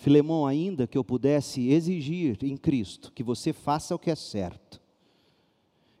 Filemão, 0.00 0.46
ainda 0.46 0.86
que 0.86 0.96
eu 0.96 1.04
pudesse 1.04 1.68
exigir 1.68 2.38
em 2.42 2.56
Cristo 2.56 3.12
que 3.12 3.22
você 3.22 3.52
faça 3.52 3.94
o 3.94 3.98
que 3.98 4.10
é 4.10 4.14
certo, 4.14 4.80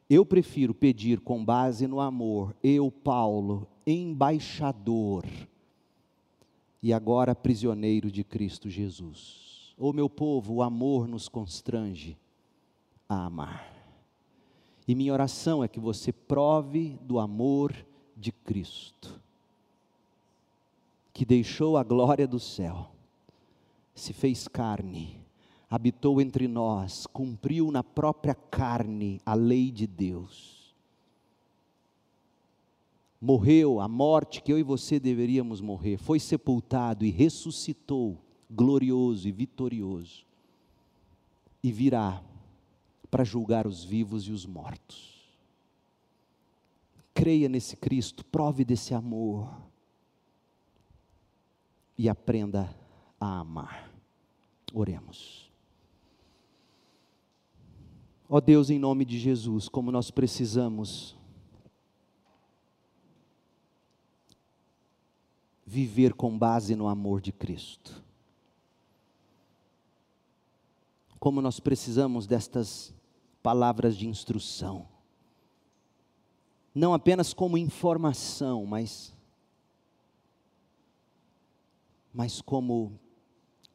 eu 0.08 0.24
prefiro 0.24 0.72
pedir 0.72 1.20
com 1.20 1.44
base 1.44 1.86
no 1.86 2.00
amor, 2.00 2.56
eu, 2.64 2.90
Paulo, 2.90 3.68
embaixador 3.86 5.26
e 6.82 6.94
agora 6.94 7.34
prisioneiro 7.34 8.10
de 8.10 8.24
Cristo 8.24 8.70
Jesus. 8.70 9.74
Ô 9.76 9.92
meu 9.92 10.08
povo, 10.08 10.54
o 10.54 10.62
amor 10.62 11.06
nos 11.06 11.28
constrange 11.28 12.16
a 13.06 13.26
amar. 13.26 13.70
E 14.88 14.94
minha 14.94 15.12
oração 15.12 15.62
é 15.62 15.68
que 15.68 15.78
você 15.78 16.10
prove 16.10 16.98
do 17.02 17.18
amor 17.18 17.76
de 18.16 18.32
Cristo, 18.32 19.20
que 21.12 21.26
deixou 21.26 21.76
a 21.76 21.84
glória 21.84 22.26
do 22.26 22.40
céu, 22.40 22.92
se 23.94 24.12
fez 24.12 24.48
carne, 24.48 25.20
habitou 25.68 26.20
entre 26.20 26.48
nós, 26.48 27.06
cumpriu 27.06 27.70
na 27.70 27.84
própria 27.84 28.34
carne 28.34 29.20
a 29.24 29.34
lei 29.34 29.70
de 29.70 29.86
Deus. 29.86 30.74
Morreu 33.20 33.80
a 33.80 33.86
morte 33.86 34.42
que 34.42 34.52
eu 34.52 34.58
e 34.58 34.62
você 34.62 34.98
deveríamos 34.98 35.60
morrer, 35.60 35.98
foi 35.98 36.18
sepultado 36.18 37.04
e 37.04 37.10
ressuscitou, 37.10 38.18
glorioso 38.50 39.28
e 39.28 39.32
vitorioso, 39.32 40.24
e 41.62 41.70
virá 41.70 42.22
para 43.10 43.24
julgar 43.24 43.66
os 43.66 43.84
vivos 43.84 44.26
e 44.26 44.32
os 44.32 44.46
mortos. 44.46 45.20
Creia 47.12 47.48
nesse 47.48 47.76
Cristo, 47.76 48.24
prove 48.24 48.64
desse 48.64 48.94
amor 48.94 49.54
e 51.98 52.08
aprenda 52.08 52.74
a 53.20 53.40
amar. 53.40 53.92
Oremos. 54.72 55.50
Ó 58.28 58.36
oh 58.36 58.40
Deus, 58.40 58.70
em 58.70 58.78
nome 58.78 59.04
de 59.04 59.18
Jesus, 59.18 59.68
como 59.68 59.90
nós 59.90 60.10
precisamos 60.10 61.16
viver 65.66 66.14
com 66.14 66.36
base 66.36 66.74
no 66.74 66.88
amor 66.88 67.20
de 67.20 67.30
Cristo. 67.30 68.02
Como 71.18 71.42
nós 71.42 71.60
precisamos 71.60 72.26
destas 72.26 72.94
palavras 73.42 73.96
de 73.96 74.08
instrução. 74.08 74.88
Não 76.74 76.94
apenas 76.94 77.34
como 77.34 77.58
informação, 77.58 78.64
mas, 78.64 79.12
mas 82.12 82.40
como 82.40 82.98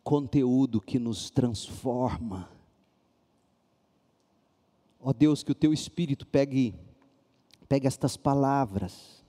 conteúdo 0.06 0.80
que 0.80 1.00
nos 1.00 1.32
transforma. 1.32 2.48
Ó 5.02 5.12
Deus, 5.12 5.42
que 5.42 5.52
o 5.52 5.56
teu 5.56 5.74
Espírito 5.74 6.28
pegue, 6.28 6.76
pegue 7.68 7.88
estas 7.88 8.16
palavras 8.16 9.24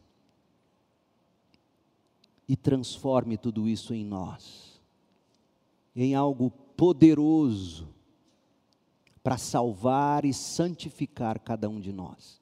e 2.46 2.54
transforme 2.54 3.38
tudo 3.38 3.66
isso 3.66 3.94
em 3.94 4.04
nós, 4.04 4.78
em 5.96 6.14
algo 6.14 6.50
poderoso 6.76 7.88
para 9.22 9.38
salvar 9.38 10.26
e 10.26 10.34
santificar 10.34 11.40
cada 11.40 11.70
um 11.70 11.80
de 11.80 11.90
nós. 11.90 12.38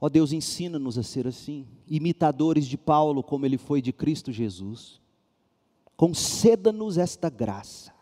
Ó 0.00 0.08
Deus, 0.08 0.32
ensina-nos 0.32 0.96
a 0.96 1.02
ser 1.02 1.26
assim, 1.26 1.66
imitadores 1.86 2.66
de 2.66 2.78
Paulo, 2.78 3.22
como 3.22 3.44
ele 3.44 3.58
foi 3.58 3.82
de 3.82 3.92
Cristo 3.92 4.32
Jesus. 4.32 5.00
Conceda-nos 5.98 6.96
esta 6.96 7.28
graça. 7.28 7.92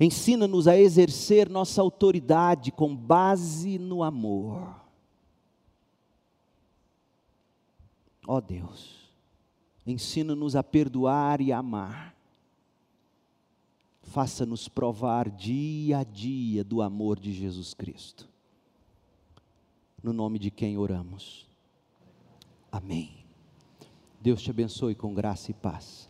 Ensina-nos 0.00 0.66
a 0.66 0.78
exercer 0.78 1.50
nossa 1.50 1.82
autoridade 1.82 2.72
com 2.72 2.96
base 2.96 3.78
no 3.78 4.02
amor. 4.02 4.74
Ó 8.26 8.40
Deus, 8.40 9.10
ensina-nos 9.86 10.56
a 10.56 10.62
perdoar 10.62 11.42
e 11.42 11.52
a 11.52 11.58
amar 11.58 12.16
faça-nos 14.08 14.68
provar 14.68 15.30
dia 15.30 15.98
a 15.98 16.04
dia 16.04 16.64
do 16.64 16.80
amor 16.82 17.20
de 17.20 17.32
Jesus 17.32 17.74
Cristo. 17.74 18.28
No 20.02 20.12
nome 20.12 20.38
de 20.38 20.50
quem 20.50 20.78
oramos. 20.78 21.46
Amém. 22.72 23.17
Deus 24.20 24.42
te 24.42 24.50
abençoe 24.50 24.94
com 24.94 25.14
graça 25.14 25.50
e 25.50 25.54
paz. 25.54 26.07